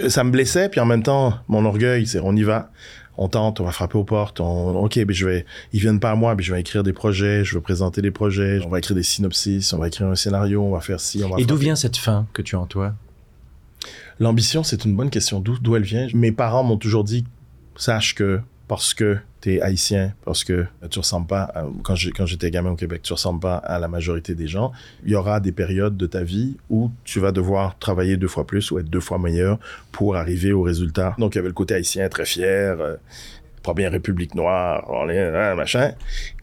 Euh, 0.00 0.08
Ça 0.08 0.24
me 0.24 0.30
blessait, 0.30 0.68
puis 0.68 0.80
en 0.80 0.86
même 0.86 1.02
temps, 1.02 1.34
mon 1.48 1.64
orgueil, 1.64 2.06
c'est 2.06 2.20
on 2.20 2.34
y 2.34 2.42
va, 2.42 2.70
on 3.16 3.28
tente, 3.28 3.60
on 3.60 3.64
va 3.64 3.72
frapper 3.72 3.98
aux 3.98 4.04
portes, 4.04 4.40
on, 4.40 4.76
ok, 4.84 4.96
mais 5.06 5.14
je 5.14 5.26
vais, 5.26 5.46
ils 5.72 5.80
viennent 5.80 6.00
pas 6.00 6.10
à 6.10 6.14
moi, 6.14 6.34
mais 6.34 6.42
je 6.42 6.52
vais 6.54 6.60
écrire 6.60 6.82
des 6.82 6.92
projets, 6.92 7.44
je 7.44 7.54
vais 7.54 7.60
présenter 7.60 8.00
des 8.00 8.10
projets, 8.10 8.60
on 8.64 8.68
va 8.68 8.78
écrire 8.78 8.96
des 8.96 9.02
synopsis, 9.02 9.72
on 9.72 9.78
va 9.78 9.88
écrire 9.88 10.06
un 10.06 10.14
scénario, 10.14 10.62
on 10.62 10.70
va 10.70 10.80
faire 10.80 11.00
ci, 11.00 11.22
on 11.24 11.30
va 11.30 11.40
Et 11.40 11.44
d'où 11.44 11.56
vient 11.56 11.76
cette 11.76 11.96
fin 11.96 12.26
que 12.32 12.42
tu 12.42 12.56
as 12.56 12.60
en 12.60 12.66
toi? 12.66 12.94
L'ambition, 14.20 14.62
c'est 14.62 14.84
une 14.84 14.96
bonne 14.96 15.10
question. 15.10 15.40
D'où 15.40 15.76
elle 15.76 15.82
vient? 15.82 16.08
Mes 16.14 16.32
parents 16.32 16.64
m'ont 16.64 16.76
toujours 16.76 17.04
dit, 17.04 17.24
sache 17.76 18.14
que 18.14 18.40
parce 18.68 18.92
que 18.92 19.16
tu 19.40 19.54
es 19.54 19.60
haïtien, 19.62 20.12
parce 20.24 20.44
que 20.44 20.66
tu 20.90 20.98
ressembles 20.98 21.26
pas, 21.26 21.52
quand, 21.82 21.94
j'étais 21.96 22.50
gamin 22.50 22.70
au 22.70 22.76
Québec, 22.76 23.02
tu 23.02 23.12
ressembles 23.12 23.40
pas 23.40 23.56
à 23.56 23.78
la 23.78 23.88
majorité 23.88 24.34
des 24.34 24.46
gens, 24.46 24.72
il 25.04 25.12
y 25.12 25.14
aura 25.14 25.40
des 25.40 25.52
périodes 25.52 25.96
de 25.96 26.06
ta 26.06 26.22
vie 26.22 26.56
où 26.68 26.90
tu 27.04 27.18
vas 27.18 27.32
devoir 27.32 27.78
travailler 27.78 28.16
deux 28.16 28.28
fois 28.28 28.46
plus 28.46 28.70
ou 28.70 28.78
être 28.78 28.90
deux 28.90 29.00
fois 29.00 29.18
meilleur 29.18 29.58
pour 29.90 30.16
arriver 30.16 30.52
au 30.52 30.62
résultat. 30.62 31.16
Donc, 31.18 31.34
il 31.34 31.38
y 31.38 31.40
avait 31.40 31.48
le 31.48 31.54
côté 31.54 31.74
haïtien 31.74 32.08
très 32.10 32.26
fier, 32.26 32.78
euh, 32.78 32.96
première 33.62 33.90
République 33.90 34.34
noire, 34.34 34.86
hein, 34.90 35.54
machin. 35.54 35.92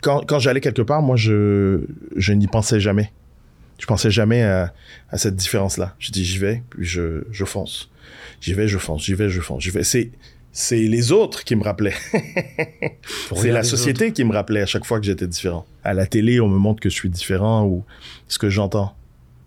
Quand, 0.02 0.26
quand 0.26 0.40
j'allais 0.40 0.62
quelque 0.62 0.82
part, 0.82 1.02
moi, 1.02 1.16
je, 1.16 1.82
je 2.16 2.34
n'y 2.34 2.48
pensais 2.48 2.80
jamais. 2.80 3.12
Je 3.78 3.86
pensais 3.86 4.10
jamais 4.10 4.42
à, 4.42 4.74
à 5.10 5.18
cette 5.18 5.36
différence-là. 5.36 5.96
Je 6.00 6.12
dis, 6.12 6.26
j'y 6.26 6.40
vais, 6.40 6.64
puis 6.70 6.86
je, 6.86 7.24
je 7.30 7.46
fonce. 7.46 7.92
J'y 8.42 8.54
vais, 8.54 8.68
je 8.68 8.78
fonce, 8.78 9.04
j'y 9.04 9.14
vais, 9.14 9.30
je 9.30 9.42
fonce. 9.42 9.64
J'y 9.64 9.70
vais. 9.70 9.84
C'est, 9.84 10.12
c'est 10.58 10.78
les 10.80 11.12
autres 11.12 11.44
qui 11.44 11.54
me 11.58 11.64
rappelaient. 11.64 11.94
c'est 13.36 13.52
la 13.52 13.64
société 13.64 14.14
qui 14.14 14.24
me 14.24 14.32
rappelait 14.32 14.62
à 14.62 14.66
chaque 14.66 14.86
fois 14.86 15.00
que 15.02 15.06
j'étais 15.06 15.28
différent. 15.28 15.66
À 15.84 15.94
la 15.94 16.06
télé, 16.06 16.40
on 16.40 16.48
me 16.48 16.58
montre 16.58 16.80
que 16.82 16.88
je 16.90 16.96
suis 16.96 17.10
différent 17.10 17.66
ou 17.66 17.84
ce 18.30 18.40
que 18.40 18.50
j'entends, 18.50 18.96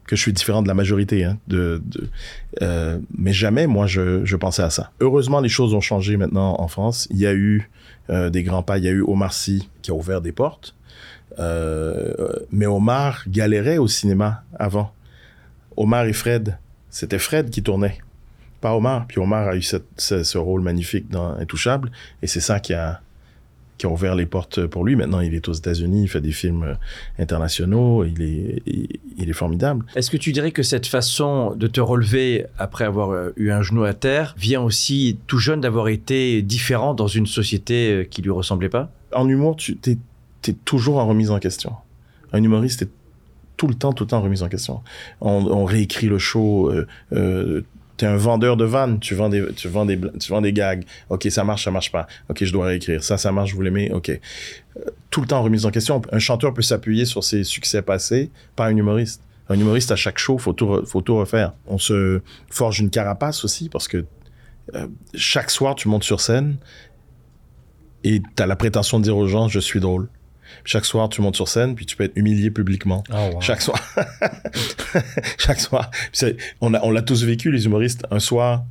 que 0.07 0.17
je 0.17 0.21
suis 0.21 0.35
différent 0.35 0.61
de 0.61 0.69
la 0.69 0.75
majorité. 0.75 1.25
Hein, 1.25 1.39
de, 1.49 1.81
de- 1.87 2.11
euh, 2.61 2.99
mais 3.17 3.33
jamais, 3.33 3.67
moi, 3.67 3.87
je, 3.87 4.23
je 4.27 4.37
pensais 4.37 4.63
à 4.63 4.69
ça. 4.69 4.91
Heureusement, 5.01 5.41
les 5.41 5.49
choses 5.49 5.73
ont 5.73 5.81
changé 5.81 6.19
maintenant 6.19 6.57
en 6.61 6.69
France. 6.69 7.09
Il 7.11 7.17
y 7.17 7.27
a 7.27 7.33
eu 7.33 7.71
euh, 8.11 8.29
des 8.29 8.43
grands 8.43 8.63
pas. 8.63 8.77
Il 8.77 8.85
y 8.85 8.89
a 8.89 8.93
eu 8.93 9.01
Omar 9.03 9.33
Sy 9.33 9.67
qui 9.81 9.91
a 9.91 9.95
ouvert 9.95 10.21
des 10.21 10.33
portes. 10.33 10.75
Euh, 11.39 12.13
mais 12.53 12.67
Omar 12.67 13.23
galérait 13.29 13.79
au 13.79 13.89
cinéma 13.89 14.43
avant. 14.59 14.93
Omar 15.79 16.05
et 16.05 16.13
Fred, 16.13 16.59
c'était 16.91 17.19
Fred 17.19 17.49
qui 17.51 17.63
tournait, 17.63 17.97
pas 18.61 18.75
Omar. 18.75 19.07
Puis 19.07 19.19
Omar 19.19 19.49
a 19.49 19.57
eu 19.57 19.63
cette- 19.63 19.87
ce, 19.97 20.23
ce 20.23 20.39
rôle 20.39 20.61
magnifique 20.63 21.09
dans 21.11 21.35
Intouchable, 21.35 21.91
et 22.23 22.27
c'est 22.27 22.41
ça 22.41 22.61
qui 22.61 22.75
a 22.75 23.01
qui 23.77 23.87
ouvert 23.87 24.17
les 24.17 24.27
portes 24.27 24.67
pour 24.67 24.85
lui. 24.85 24.97
Maintenant, 24.97 25.21
il 25.21 25.35
est 25.35 25.47
aux 25.49 25.53
États-Unis, 25.53 26.03
il 26.03 26.09
fait 26.09 26.21
des 26.21 26.33
films 26.33 26.65
euh, 26.65 26.75
internationaux, 27.23 28.03
il 28.05 28.21
est, 28.23 28.63
il, 28.67 28.89
il 29.19 29.31
est 29.31 29.33
formidable. 29.33 29.85
Est-ce 29.95 30.11
que 30.11 30.17
tu 30.17 30.33
dirais 30.33 30.51
que 30.51 30.65
cette 30.65 30.89
façon 30.89 31.55
de 31.55 31.69
te 31.69 31.81
relever 31.81 32.47
après 32.59 32.85
avoir 32.85 33.11
euh, 33.11 33.31
eu 33.37 33.53
un 33.53 33.63
genou 33.63 33.85
à 33.85 33.95
terre 33.95 34.35
vient 34.37 34.61
aussi 34.63 35.17
tout 35.29 35.39
jeune 35.39 35.61
d'avoir 35.61 35.87
été 35.87 36.43
différent 36.43 36.93
dans 36.93 37.07
une 37.07 37.27
société 37.29 37.93
euh, 37.93 38.03
qui 38.05 38.21
lui 38.21 38.33
ressemblait 38.33 38.69
pas? 38.69 38.91
En 39.15 39.29
humour, 39.29 39.55
tu 39.55 39.77
t'es 39.77 39.97
toujours 40.65 40.99
en 40.99 41.07
remise 41.07 41.31
en 41.31 41.39
question. 41.39 41.73
Un 42.33 42.43
humoriste 42.43 42.83
est 42.83 42.89
tout 43.57 43.69
le 43.69 43.75
temps, 43.75 43.93
tout 43.93 44.05
le 44.05 44.09
temps 44.09 44.19
en 44.19 44.23
remise 44.23 44.43
en 44.43 44.49
question. 44.49 44.81
On, 45.21 45.47
on 45.47 45.65
réécrit 45.65 46.09
le 46.09 46.19
show. 46.19 46.69
Euh, 46.71 46.87
euh, 47.13 47.63
T'es 47.99 48.07
un 48.07 48.17
vendeur 48.17 48.57
de 48.57 48.65
vannes, 48.65 49.01
tu 49.01 49.15
vends 49.15 49.29
des, 49.29 49.53
tu 49.55 49.69
vends 49.69 49.85
des, 49.85 50.01
tu 50.21 50.31
vends 50.31 50.41
des 50.41 50.53
gags. 50.53 50.85
Ok, 51.11 51.27
ça 51.31 51.43
marche, 51.45 51.65
ça 51.65 51.71
marche 51.71 51.93
pas. 51.93 52.07
Ok, 52.31 52.45
je 52.45 52.53
dois 52.53 52.67
réécrire. 52.67 53.03
Ça, 53.03 53.19
ça 53.19 53.33
marche, 53.33 53.53
vous 53.55 53.61
l'aimez. 53.61 53.91
Ok. 53.93 54.09
Euh, 54.09 54.21
Tout 55.11 55.21
le 55.21 55.27
temps 55.27 55.43
remise 55.43 55.67
en 55.67 55.71
question. 55.71 56.01
Un 56.13 56.21
chanteur 56.21 56.55
peut 56.55 56.63
s'appuyer 56.63 57.05
sur 57.05 57.25
ses 57.25 57.43
succès 57.43 57.83
passés, 57.83 58.31
pas 58.55 58.67
un 58.67 58.77
humoriste. 58.77 59.21
Un 59.49 59.59
humoriste 59.59 59.91
à 59.91 59.97
chaque 59.97 60.19
show, 60.19 60.39
faut 60.39 60.53
tout, 60.53 60.85
faut 60.87 61.01
tout 61.01 61.17
refaire. 61.17 61.55
On 61.67 61.79
se 61.79 62.21
forge 62.49 62.81
une 62.81 62.91
carapace 62.91 63.45
aussi 63.45 63.69
parce 63.69 63.89
que 63.89 64.05
euh, 64.75 64.87
chaque 65.15 65.51
soir 65.51 65.75
tu 65.75 65.89
montes 65.89 66.05
sur 66.05 66.21
scène 66.21 66.59
et 68.05 68.23
t'as 68.37 68.47
la 68.47 68.57
prétention 68.57 68.99
de 68.99 69.05
dire 69.05 69.17
aux 69.17 69.27
gens 69.27 69.49
je 69.49 69.59
suis 69.59 69.81
drôle. 69.81 70.09
Chaque 70.65 70.85
soir 70.85 71.09
tu 71.09 71.21
montes 71.23 71.37
sur 71.37 71.49
scène 71.49 71.75
puis 71.75 71.87
tu 71.87 71.97
peux 71.97 72.05
être 72.05 72.17
humilié 72.17 72.51
publiquement. 72.51 73.05
Chaque 73.41 73.61
soir. 73.61 73.79
Chaque 75.39 75.61
soir. 75.61 75.91
Puis 76.13 76.37
On 76.61 76.71
l'a 76.91 77.03
tous 77.03 77.25
vécu, 77.25 77.51
les 77.51 77.65
humoristes, 77.67 78.05
un 78.11 78.19
soir 78.21 78.65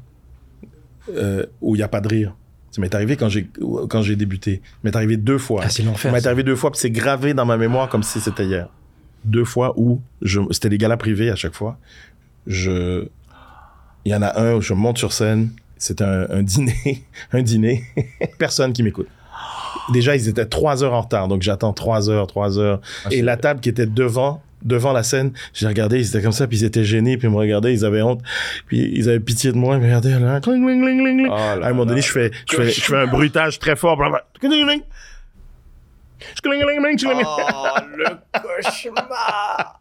euh, 1.16 1.46
où 1.62 1.76
il 1.76 1.80
n'y 1.80 1.84
a 1.84 1.88
pas 1.88 2.02
de 2.02 2.08
rire. 2.08 2.36
Ça 2.72 2.82
m'est 2.82 2.94
arrivé 2.94 3.16
quand 3.16 3.30
j'ai, 3.30 3.48
quand 3.90 4.02
j'ai 4.02 4.16
débuté. 4.16 4.62
Ça 4.64 4.78
m'est 4.84 4.96
arrivé 4.96 5.18
deux 5.18 5.38
fois. 5.38 5.62
Ah, 5.66 5.70
c'est 5.70 5.82
Ça 5.84 5.88
l'enfer. 5.90 6.12
m'est 6.12 6.22
ça. 6.22 6.30
arrivé 6.30 6.44
deux 6.44 6.56
fois, 6.56 6.72
puis 6.72 6.80
c'est 6.80 6.92
gravé 6.92 7.34
dans 7.34 7.46
ma 7.46 7.58
mémoire 7.58 7.90
comme 7.90 8.04
si 8.04 8.20
c'était 8.20 8.46
hier. 8.46 8.70
Deux 9.26 9.46
fois 9.46 9.74
où 9.78 10.02
je, 10.22 10.42
c'était 10.52 10.70
des 10.70 10.78
galas 10.78 10.98
privés 10.98 11.30
à 11.32 11.36
chaque 11.36 11.56
fois. 11.56 11.80
Je, 12.46 13.08
il 14.06 14.12
y 14.12 14.16
en 14.16 14.22
a 14.22 14.40
un 14.40 14.56
où 14.56 14.62
je 14.62 14.74
monte 14.74 14.98
sur 14.98 15.12
scène. 15.14 15.50
C'est 15.78 16.02
un, 16.02 16.28
un 16.30 16.44
dîner, 16.44 17.04
un 17.32 17.42
dîner. 17.42 17.84
Personne 18.38 18.74
qui 18.74 18.84
m'écoute. 18.84 19.08
Déjà, 19.90 20.16
ils 20.16 20.28
étaient 20.28 20.46
trois 20.46 20.84
heures 20.84 20.94
en 20.94 21.02
retard, 21.02 21.28
donc 21.28 21.42
j'attends 21.42 21.74
trois 21.74 22.10
heures, 22.10 22.28
trois 22.28 22.60
heures. 22.60 22.82
Ah, 23.06 23.10
Et 23.12 23.22
la 23.22 23.38
table 23.38 23.60
qui 23.62 23.70
était 23.70 23.86
devant, 23.86 24.42
devant 24.64 24.92
la 24.92 25.04
scène, 25.04 25.32
j'ai 25.54 25.68
regardé, 25.68 26.00
ils 26.00 26.08
étaient 26.08 26.22
comme 26.22 26.32
ça, 26.34 26.46
puis 26.48 26.58
ils 26.60 26.64
étaient 26.66 26.84
gênés, 26.84 27.18
puis 27.18 27.28
ils 27.28 27.32
me 27.32 27.38
regardaient, 27.38 27.74
ils 27.74 27.86
avaient 27.86 28.02
honte, 28.02 28.22
puis 28.68 28.92
ils 28.94 29.08
avaient 29.08 29.20
pitié 29.22 29.52
de 29.52 29.58
moi, 29.58 29.76
ils 29.76 29.80
me 29.82 29.86
regardaient 29.86 30.20
là, 30.20 30.42
cling, 30.42 30.64
cling, 30.66 30.82
cling, 30.82 31.04
cling. 31.04 31.28
Oh 31.28 31.36
là 31.36 31.66
à 31.66 31.68
un 31.68 31.70
moment 31.70 31.86
donné, 31.86 32.02
je 32.02 32.12
fais, 32.12 32.32
je 32.52 32.56
fais, 32.56 32.70
je 32.70 32.82
fais 32.82 32.98
un 32.98 33.08
bruitage 33.08 33.60
très 33.60 33.76
fort, 33.76 33.96
blablabla. 33.96 34.26
Oh, 37.26 37.78
le 37.96 38.06
cauchemar 38.34 39.80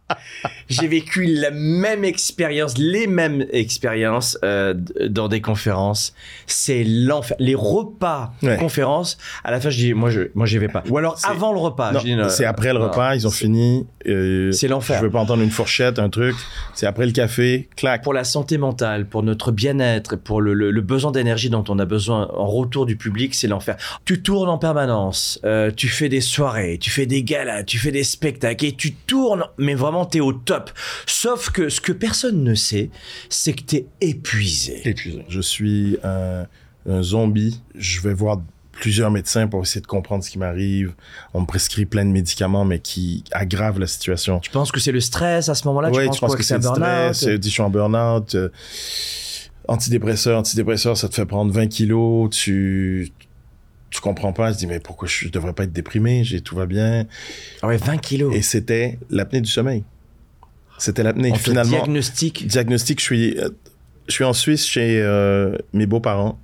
J'ai 0.69 0.89
vécu 0.89 1.25
la 1.27 1.51
même 1.51 2.05
expérience, 2.05 2.77
les 2.79 3.07
mêmes 3.07 3.45
expériences 3.53 4.39
euh, 4.45 4.75
dans 5.09 5.29
des 5.29 5.41
conférences. 5.41 6.15
C'est 6.47 6.85
l'enfer. 6.85 7.37
Les 7.41 7.55
repas 7.55 8.33
Ouais. 8.43 8.57
conférences, 8.57 9.19
à 9.45 9.51
la 9.51 9.61
fin, 9.61 9.71
je 9.71 9.77
dis, 9.79 9.95
moi, 9.95 10.11
je, 10.11 10.23
moi, 10.35 10.47
j'y 10.47 10.59
vais 10.59 10.69
pas. 10.69 10.83
Ou 10.89 10.99
alors 10.99 11.19
avant 11.25 11.53
le 11.53 11.59
repas. 11.59 11.93
Non, 11.93 12.29
c'est 12.29 12.45
après 12.45 12.73
le 12.73 12.79
non. 12.79 12.87
repas, 12.87 13.15
ils 13.15 13.27
ont 13.27 13.31
fini. 13.31 13.87
euh, 14.07 14.53
C'est 14.53 14.69
l'enfer. 14.69 14.99
Je 14.99 15.05
veux 15.05 15.11
pas 15.11 15.21
entendre 15.21 15.43
une 15.43 15.51
fourchette, 15.51 15.99
un 15.99 16.09
truc. 16.09 16.35
C'est 16.75 16.87
après 16.87 17.07
le 17.07 17.13
café, 17.13 17.69
clac. 17.77 18.03
Pour 18.03 18.15
la 18.15 18.25
santé 18.25 18.59
mentale, 18.59 19.07
pour 19.07 19.23
notre 19.23 19.53
bien-être, 19.53 20.17
pour 20.17 20.41
le, 20.41 20.55
le- 20.55 20.71
le 20.71 20.81
besoin 20.81 21.11
d'énergie 21.13 21.51
dont 21.51 21.65
on 21.69 21.79
a 21.79 21.85
besoin 21.85 22.29
en 22.35 22.47
retour 22.47 22.87
du 22.87 22.97
public, 22.97 23.35
c'est 23.35 23.49
l'enfer. 23.49 23.77
Tu 24.05 24.23
tournes 24.23 24.49
en 24.49 24.59
permanence, 24.59 25.41
euh, 25.45 25.71
tu 25.75 25.89
fais 25.89 26.09
des 26.09 26.21
soirées, 26.21 26.79
tu 26.81 26.91
fais 26.91 27.07
des 27.07 27.23
galas, 27.23 27.65
tu 27.65 27.79
fais 27.79 27.91
des 27.91 28.05
spectacles 28.05 28.65
et 28.67 28.73
tu 28.73 28.95
tournes, 28.95 29.45
mais 29.59 29.75
vraiment 29.75 30.06
t'es 30.07 30.21
au 30.21 30.33
top. 30.33 30.71
Sauf 31.07 31.51
que 31.51 31.69
ce 31.69 31.81
que 31.81 31.93
personne 31.93 32.43
ne 32.45 32.55
sait, 32.55 32.91
c'est 33.29 33.53
que 33.53 33.63
t'es 33.63 33.87
épuisé. 34.01 34.89
Épuisé. 34.89 35.25
Je 35.29 35.41
suis 35.41 35.99
un, 36.05 36.47
un 36.89 37.03
zombie. 37.03 37.61
Je 37.75 38.01
vais 38.01 38.15
voir 38.15 38.41
plusieurs 38.73 39.11
médecins 39.11 39.47
pour 39.49 39.63
essayer 39.63 39.81
de 39.81 39.87
comprendre 39.87 40.23
ce 40.23 40.31
qui 40.31 40.39
m'arrive. 40.39 40.95
On 41.35 41.41
me 41.41 41.47
prescrit 41.47 41.87
plein 41.87 42.05
de 42.05 42.11
médicaments, 42.11 42.65
mais 42.65 42.79
qui 42.79 43.25
aggravent 43.33 43.81
la 43.81 43.87
situation. 43.87 44.39
Tu 44.41 44.51
penses 44.51 44.71
que 44.71 44.81
c'est 44.81 44.93
le 44.93 45.01
stress 45.01 45.49
à 45.49 45.55
ce 45.55 45.67
moment-là? 45.69 45.91
Ouais, 45.91 46.03
Tu 46.03 46.07
penses 46.09 46.17
tu 46.17 46.21
penses 46.21 46.31
quoi, 46.31 46.37
que 46.39 46.45
c'est 46.45 46.57
le 46.57 46.63
stress, 46.63 47.27
euh, 47.27 47.39
dis, 47.39 47.49
je 47.49 47.55
suis 47.55 47.63
en 47.63 47.71
burn-out, 47.71 48.35
euh, 48.35 48.51
antidépresseur, 49.69 50.39
antidépresseur, 50.39 50.97
ça 50.97 51.09
te 51.09 51.15
fait 51.15 51.27
prendre 51.27 51.53
20 51.53 51.69
kilos, 51.69 52.31
tu, 52.31 53.11
tu 53.91 54.01
comprends 54.01 54.33
pas, 54.33 54.53
je 54.53 54.59
dis, 54.59 54.67
mais 54.67 54.81
pourquoi 54.81 55.09
je, 55.09 55.25
je 55.27 55.29
devrais 55.31 55.53
pas 55.53 55.65
être 55.65 55.73
déprimé, 55.73 56.23
j'ai, 56.25 56.41
tout 56.41 56.55
va 56.55 56.67
bien. 56.67 57.07
Ah 57.63 57.69
ouais, 57.69 57.79
20 57.79 57.97
kilos. 57.99 58.35
Et 58.35 58.43
c'était 58.43 58.99
l'apnée 59.11 59.41
du 59.41 59.51
sommeil. 59.51 59.85
C'était 60.79 61.03
l'apnée. 61.03 61.35
Finalement, 61.35 61.71
diagnostic. 61.79 62.47
diagnostic, 62.47 62.99
je 63.01 63.05
suis, 63.05 63.37
je 64.09 64.13
suis 64.13 64.25
en 64.25 64.33
Suisse 64.33 64.67
chez 64.67 65.01
euh, 65.01 65.57
mes 65.73 65.87
beaux-parents 65.87 66.39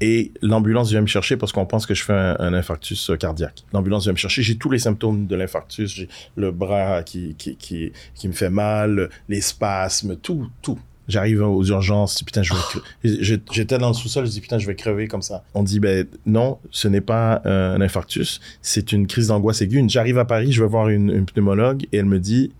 et 0.00 0.30
l'ambulance 0.42 0.90
vient 0.90 1.00
me 1.00 1.06
chercher 1.08 1.36
parce 1.36 1.50
qu'on 1.52 1.66
pense 1.66 1.84
que 1.84 1.92
je 1.94 2.04
fais 2.04 2.12
un, 2.12 2.36
un 2.38 2.54
infarctus 2.54 3.10
euh, 3.10 3.16
cardiaque. 3.16 3.64
L'ambulance 3.72 4.04
vient 4.04 4.12
me 4.12 4.18
chercher, 4.18 4.42
j'ai 4.42 4.56
tous 4.56 4.70
les 4.70 4.78
symptômes 4.78 5.26
de 5.26 5.34
l'infarctus, 5.34 5.92
j'ai 5.92 6.08
le 6.36 6.52
bras 6.52 7.02
qui, 7.02 7.34
qui, 7.36 7.56
qui, 7.56 7.92
qui 8.14 8.28
me 8.28 8.32
fait 8.32 8.50
mal, 8.50 9.10
les 9.28 9.40
spasmes, 9.40 10.16
tout, 10.16 10.48
tout. 10.62 10.78
J'arrive 11.08 11.40
aux 11.42 11.64
urgences, 11.64 12.22
putain, 12.22 12.42
je 12.42 12.52
vais 12.52 13.18
j'ai- 13.24 13.40
J'étais 13.50 13.78
dans 13.78 13.88
le 13.88 13.94
sous-sol, 13.94 14.26
je 14.26 14.30
dis 14.30 14.40
putain, 14.42 14.58
je 14.58 14.66
vais 14.66 14.74
crever 14.76 15.08
comme 15.08 15.22
ça. 15.22 15.42
On 15.54 15.62
dit 15.62 15.80
ben 15.80 16.06
non, 16.26 16.58
ce 16.70 16.86
n'est 16.86 17.00
pas 17.00 17.40
euh, 17.46 17.74
un 17.74 17.80
infarctus, 17.80 18.40
c'est 18.60 18.92
une 18.92 19.06
crise 19.06 19.28
d'angoisse 19.28 19.62
aiguë. 19.62 19.82
J'arrive 19.88 20.18
à 20.18 20.26
Paris, 20.26 20.52
je 20.52 20.62
vais 20.62 20.68
voir 20.68 20.90
une, 20.90 21.10
une 21.10 21.24
pneumologue 21.24 21.86
et 21.92 21.96
elle 21.96 22.04
me 22.04 22.20
dit 22.20 22.52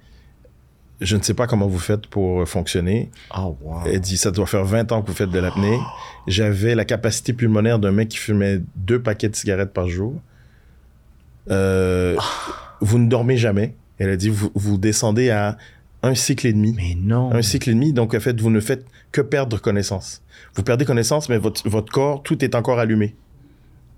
je 1.00 1.16
ne 1.16 1.22
sais 1.22 1.34
pas 1.34 1.46
comment 1.46 1.68
vous 1.68 1.78
faites 1.78 2.06
pour 2.06 2.42
euh, 2.42 2.46
fonctionner. 2.46 3.10
Oh, 3.36 3.56
wow. 3.62 3.82
Elle 3.86 4.00
dit, 4.00 4.16
ça 4.16 4.30
doit 4.30 4.46
faire 4.46 4.64
20 4.64 4.90
ans 4.92 5.02
que 5.02 5.08
vous 5.08 5.16
faites 5.16 5.30
de 5.30 5.38
l'apnée. 5.38 5.78
J'avais 6.26 6.74
la 6.74 6.84
capacité 6.84 7.32
pulmonaire 7.32 7.78
d'un 7.78 7.92
mec 7.92 8.08
qui 8.08 8.18
fumait 8.18 8.60
deux 8.76 9.00
paquets 9.00 9.28
de 9.28 9.36
cigarettes 9.36 9.72
par 9.72 9.88
jour. 9.88 10.14
Euh, 11.50 12.16
vous 12.80 12.98
ne 12.98 13.08
dormez 13.08 13.36
jamais. 13.36 13.74
Elle 13.98 14.10
a 14.10 14.16
dit, 14.16 14.28
vous, 14.28 14.50
vous 14.54 14.76
descendez 14.76 15.30
à 15.30 15.56
un 16.02 16.14
cycle 16.14 16.46
et 16.46 16.52
demi. 16.52 16.74
Mais 16.76 16.96
non. 16.96 17.32
Un 17.32 17.42
cycle 17.42 17.70
et 17.70 17.74
demi, 17.74 17.92
donc 17.92 18.14
en 18.14 18.20
fait, 18.20 18.40
vous 18.40 18.50
ne 18.50 18.60
faites 18.60 18.84
que 19.12 19.20
perdre 19.20 19.60
connaissance. 19.60 20.22
Vous 20.54 20.62
perdez 20.62 20.84
connaissance, 20.84 21.28
mais 21.28 21.38
votre, 21.38 21.68
votre 21.68 21.92
corps, 21.92 22.22
tout 22.22 22.44
est 22.44 22.54
encore 22.54 22.78
allumé. 22.78 23.14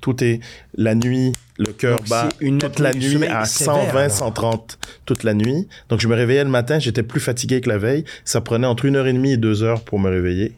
Tout 0.01 0.23
est 0.25 0.41
la 0.77 0.95
nuit, 0.95 1.33
le 1.59 1.73
cœur 1.73 2.01
bat, 2.09 2.29
une 2.41 2.59
toute 2.59 2.79
la 2.79 2.93
nuit 2.95 3.25
à 3.27 3.45
sévère, 3.45 3.75
120, 3.93 3.99
alors. 4.01 4.11
130, 4.11 4.79
toute 5.05 5.25
la 5.25 5.35
nuit. 5.35 5.69
Donc 5.89 6.01
je 6.01 6.09
me 6.09 6.15
réveillais 6.15 6.45
le 6.45 6.51
matin, 6.51 6.79
j'étais 6.79 7.03
plus 7.03 7.21
fatigué 7.21 7.61
que 7.61 7.69
la 7.69 7.79
veille. 7.79 8.05
Ça 8.25 8.41
prenait 8.41 8.67
entre 8.67 8.85
une 8.87 8.97
heure 8.97 9.07
et 9.07 9.13
demie 9.13 9.33
et 9.33 9.37
deux 9.37 9.63
heures 9.63 9.83
pour 9.83 9.99
me 9.99 10.09
réveiller. 10.09 10.53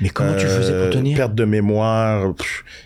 Mais 0.00 0.10
comment 0.10 0.34
tu 0.36 0.46
faisais 0.46 0.72
Euh, 0.72 0.84
pour 0.90 0.94
tenir? 1.00 1.16
Perte 1.16 1.34
de 1.34 1.44
mémoire, 1.44 2.32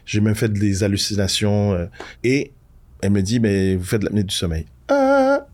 j'ai 0.07 0.20
même 0.20 0.35
fait 0.35 0.53
des 0.53 0.83
hallucinations. 0.83 1.72
euh, 1.75 1.87
et 2.25 2.53
elle 3.03 3.11
me 3.11 3.20
dit, 3.22 3.40
mais 3.40 3.75
vous 3.77 3.85
faites 3.85 4.01
de 4.01 4.07
l'apnée 4.07 4.22
du 4.25 4.35
sommeil. 4.35 4.66
Ah, 4.88 5.46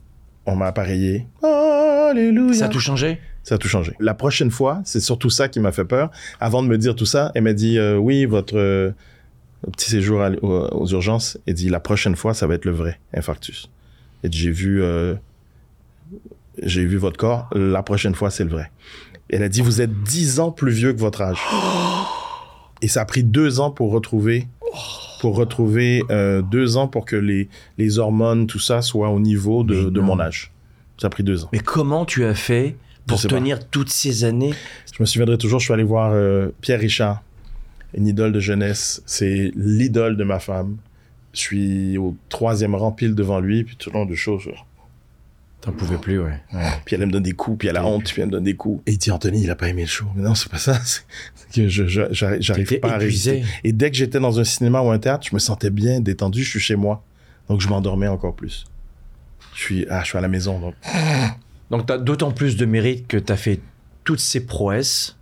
on 0.46 0.54
m'a 0.56 0.66
appareillé. 0.66 1.26
Alléluia. 1.42 2.54
Ça 2.54 2.66
a 2.66 2.68
tout 2.68 2.80
changé? 2.80 3.18
Ça 3.42 3.54
a 3.56 3.58
tout 3.58 3.68
changé. 3.68 3.92
La 4.00 4.14
prochaine 4.14 4.50
fois, 4.50 4.80
c'est 4.84 5.00
surtout 5.00 5.30
ça 5.30 5.48
qui 5.48 5.58
m'a 5.60 5.72
fait 5.72 5.84
peur. 5.84 6.10
Avant 6.40 6.62
de 6.62 6.68
me 6.68 6.76
dire 6.78 6.94
tout 6.94 7.06
ça, 7.06 7.32
elle 7.34 7.42
m'a 7.44 7.52
dit 7.54 7.78
euh, 7.78 7.96
oui, 7.96 8.24
votre 8.26 8.92
euh, 9.66 9.70
petit 9.70 9.90
séjour 9.90 10.22
à 10.22 10.30
aux, 10.42 10.82
aux 10.82 10.86
urgences. 10.88 11.38
Elle 11.46 11.54
dit 11.54 11.68
la 11.68 11.80
prochaine 11.80 12.16
fois, 12.16 12.34
ça 12.34 12.46
va 12.46 12.54
être 12.54 12.64
le 12.64 12.72
vrai 12.72 13.00
infarctus. 13.14 13.70
Et 14.24 14.28
j'ai 14.30 14.50
vu, 14.50 14.82
euh, 14.82 15.14
j'ai 16.62 16.84
vu 16.84 16.96
votre 16.96 17.16
corps. 17.16 17.48
La 17.54 17.82
prochaine 17.82 18.14
fois, 18.14 18.30
c'est 18.30 18.44
le 18.44 18.50
vrai. 18.50 18.70
Elle 19.30 19.42
a 19.42 19.48
dit 19.48 19.60
vous 19.60 19.80
êtes 19.80 20.02
dix 20.02 20.40
ans 20.40 20.50
plus 20.50 20.72
vieux 20.72 20.92
que 20.92 21.00
votre 21.00 21.22
âge. 21.22 21.38
Et 22.80 22.88
ça 22.88 23.02
a 23.02 23.04
pris 23.04 23.24
deux 23.24 23.58
ans 23.58 23.70
pour 23.72 23.90
retrouver, 23.90 24.46
pour 25.20 25.34
retrouver 25.34 26.02
euh, 26.10 26.42
deux 26.42 26.76
ans 26.76 26.86
pour 26.86 27.04
que 27.04 27.16
les 27.16 27.48
les 27.76 27.98
hormones, 27.98 28.46
tout 28.46 28.60
ça, 28.60 28.82
soit 28.82 29.10
au 29.10 29.18
niveau 29.18 29.64
de, 29.64 30.00
mon 30.00 30.20
âge. 30.20 30.52
Ça 30.96 31.08
a 31.08 31.10
pris 31.10 31.24
deux 31.24 31.44
ans. 31.44 31.48
Mais 31.52 31.58
comment 31.58 32.04
tu 32.04 32.24
as 32.24 32.34
fait 32.34 32.76
pour 33.06 33.20
pas. 33.20 33.28
tenir 33.28 33.68
toutes 33.68 33.90
ces 33.90 34.24
années? 34.24 34.54
Je 34.94 35.02
me 35.02 35.06
souviendrai 35.06 35.38
toujours, 35.38 35.58
je 35.58 35.64
suis 35.64 35.74
allé 35.74 35.82
voir 35.82 36.12
euh, 36.12 36.48
Pierre 36.60 36.78
Richard, 36.78 37.22
une 37.94 38.06
idole 38.06 38.32
de 38.32 38.40
jeunesse. 38.40 39.02
C'est 39.06 39.52
l'idole 39.56 40.16
de 40.16 40.24
ma 40.24 40.38
femme. 40.38 40.76
Je 41.32 41.40
suis 41.40 41.98
au 41.98 42.16
troisième 42.28 42.74
rang 42.74 42.92
pile 42.92 43.14
devant 43.14 43.40
lui, 43.40 43.64
puis 43.64 43.76
tout 43.76 43.90
le 43.90 43.94
long 43.98 44.06
de 44.06 44.14
choses. 44.14 44.42
je- 44.44 44.50
T'en 45.60 45.72
pouvais 45.72 45.96
plus, 45.98 46.20
ouais. 46.20 46.40
Puis 46.84 46.94
elle 46.94 47.04
me 47.06 47.10
donne 47.10 47.24
des 47.24 47.32
coups, 47.32 47.58
puis 47.58 47.68
elle 47.68 47.76
a 47.76 47.84
honte, 47.84 48.04
puis 48.04 48.20
elle 48.22 48.28
me 48.28 48.32
donne 48.32 48.44
des 48.44 48.54
coups. 48.54 48.80
Et 48.86 48.92
il 48.92 48.98
dit, 48.98 49.10
Anthony, 49.10 49.42
il 49.42 49.50
a 49.50 49.56
pas 49.56 49.68
aimé 49.68 49.82
le 49.82 49.88
show. 49.88 50.06
Mais 50.14 50.22
non, 50.22 50.34
c'est 50.36 50.48
pas 50.48 50.56
ça. 50.58 50.78
C'est 50.84 51.02
que 51.52 51.66
je, 51.68 51.86
je- 51.88 52.12
j'arrive 52.12 52.78
pas 52.78 52.92
à 52.94 52.98
résister. 52.98 53.38
épuisé. 53.38 53.52
Et 53.64 53.72
dès 53.72 53.90
que 53.90 53.96
j'étais 53.96 54.20
dans 54.20 54.38
un 54.38 54.44
cinéma 54.44 54.80
ou 54.82 54.90
un 54.90 54.98
théâtre, 55.00 55.26
je 55.28 55.34
me 55.34 55.40
sentais 55.40 55.70
bien, 55.70 56.00
détendu, 56.00 56.44
je 56.44 56.48
suis 56.50 56.60
chez 56.60 56.76
moi. 56.76 57.02
Donc 57.48 57.60
je 57.60 57.68
m'endormais 57.68 58.06
encore 58.06 58.36
plus. 58.36 58.66
Je 59.54 59.60
suis, 59.60 59.86
ah, 59.90 60.02
je 60.02 60.06
suis 60.10 60.18
à 60.18 60.20
la 60.20 60.28
maison, 60.28 60.60
donc. 60.60 60.74
Donc 61.72 61.86
t'as 61.86 61.98
d'autant 61.98 62.30
plus 62.30 62.56
de 62.56 62.64
mérite 62.64 63.08
que 63.08 63.16
t'as 63.16 63.36
fait 63.36 63.58
toutes 64.04 64.20
ces 64.20 64.46
prouesses. 64.46 65.17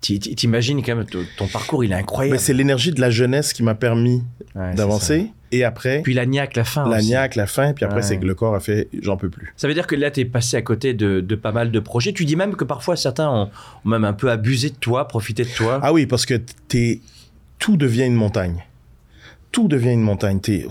T'i- 0.00 0.20
t'i- 0.20 0.34
T'imagines 0.36 0.82
quand 0.82 0.94
même 0.96 1.06
ton 1.36 1.46
parcours, 1.48 1.82
il 1.84 1.90
est 1.92 1.96
incroyable. 1.96 2.34
Mais 2.36 2.38
c'est 2.42 2.52
l'énergie 2.54 2.92
de 2.92 3.00
la 3.00 3.10
jeunesse 3.10 3.52
qui 3.52 3.62
m'a 3.62 3.74
permis 3.74 4.22
Ouais, 4.54 4.74
d'avancer. 4.74 5.30
Et 5.50 5.64
après, 5.64 6.02
Puis 6.02 6.12
la 6.14 6.26
niaque, 6.26 6.56
la 6.56 6.64
fin. 6.64 6.86
la 6.88 6.98
aussi. 6.98 7.06
niaque, 7.08 7.34
la 7.34 7.46
faim, 7.46 7.72
puis 7.74 7.84
après, 7.84 7.98
Ouais. 7.98 8.02
c'est 8.02 8.18
que 8.18 8.24
le 8.26 8.34
corps 8.34 8.54
a 8.54 8.60
fait 8.60 8.88
j'en 9.02 9.16
peux 9.16 9.30
plus. 9.30 9.52
Ça 9.56 9.66
veut 9.66 9.72
dire 9.74 9.86
que 9.86 9.96
là, 9.96 10.10
tu 10.10 10.20
es 10.20 10.24
passé 10.26 10.56
à 10.58 10.62
côté 10.62 10.92
de, 10.94 11.20
de 11.20 11.34
pas 11.34 11.52
mal 11.52 11.70
de 11.70 11.80
projets. 11.80 12.12
Tu 12.12 12.24
dis 12.26 12.36
même 12.36 12.54
que 12.54 12.64
parfois, 12.64 12.96
certains 12.96 13.28
ont, 13.30 13.50
ont 13.84 13.88
même 13.88 14.04
un 14.04 14.12
peu 14.12 14.30
abusé 14.30 14.68
de 14.70 14.74
toi, 14.76 15.08
profité 15.08 15.44
de 15.44 15.48
toi. 15.48 15.80
Ah 15.82 15.92
oui, 15.92 16.04
parce 16.06 16.26
que 16.26 16.34
t'es, 16.68 17.00
tout 17.58 17.76
devient 17.78 18.04
une 18.04 18.14
montagne. 18.14 18.62
Tout 19.50 19.68
devient 19.68 19.92
une 19.92 20.02
montagne. 20.02 20.40
T'es, 20.40 20.66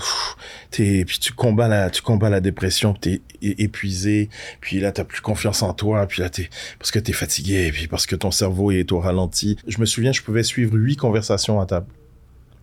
t'es, 0.72 1.04
puis 1.06 1.20
tu 1.20 1.34
combats 1.34 1.68
la, 1.68 1.90
tu 1.90 2.02
combats 2.02 2.30
la 2.30 2.42
dépression, 2.42 2.94
t'es 2.94 3.22
épuisé, 3.42 4.30
puis 4.62 4.80
là 4.80 4.92
t'as 4.92 5.04
plus 5.04 5.22
confiance 5.22 5.64
en 5.64 5.74
toi, 5.74 6.06
puis 6.06 6.22
là 6.22 6.30
t'es, 6.30 6.50
parce 6.80 6.92
que 6.92 7.00
t'es 7.00 7.14
fatigué, 7.14 7.72
puis 7.72 7.88
parce 7.88 8.06
que 8.06 8.16
ton 8.16 8.32
cerveau 8.32 8.72
est 8.72 8.92
au 8.92 9.00
ralenti. 9.00 9.58
Je 9.68 9.80
me 9.80 9.86
souviens, 9.86 10.12
je 10.12 10.22
pouvais 10.22 10.44
suivre 10.44 10.76
huit 10.76 10.96
conversations 10.96 11.60
à 11.60 11.66
table. 11.66 11.88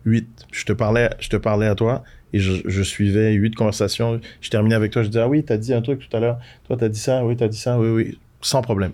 Huit. 0.05 0.27
Je 0.51 0.65
te 0.65 0.73
parlais, 0.73 1.09
je 1.19 1.29
te 1.29 1.35
parlais 1.35 1.67
à 1.67 1.75
toi, 1.75 2.03
et 2.31 2.39
je, 2.39 2.53
je 2.65 2.83
suivais 2.83 3.33
huit 3.33 3.55
conversations. 3.55 4.19
Je 4.41 4.49
terminais 4.49 4.75
avec 4.75 4.91
toi, 4.91 5.03
je 5.03 5.07
disais, 5.07 5.21
ah 5.21 5.27
oui, 5.27 5.43
t'as 5.43 5.57
dit 5.57 5.73
un 5.73 5.81
truc 5.81 6.07
tout 6.07 6.15
à 6.15 6.19
l'heure. 6.19 6.39
Toi, 6.67 6.77
t'as 6.77 6.89
dit 6.89 6.99
ça, 6.99 7.25
oui, 7.25 7.35
t'as 7.35 7.47
dit 7.47 7.57
ça, 7.57 7.79
oui, 7.79 7.89
oui. 7.89 8.19
Sans 8.41 8.61
problème. 8.61 8.91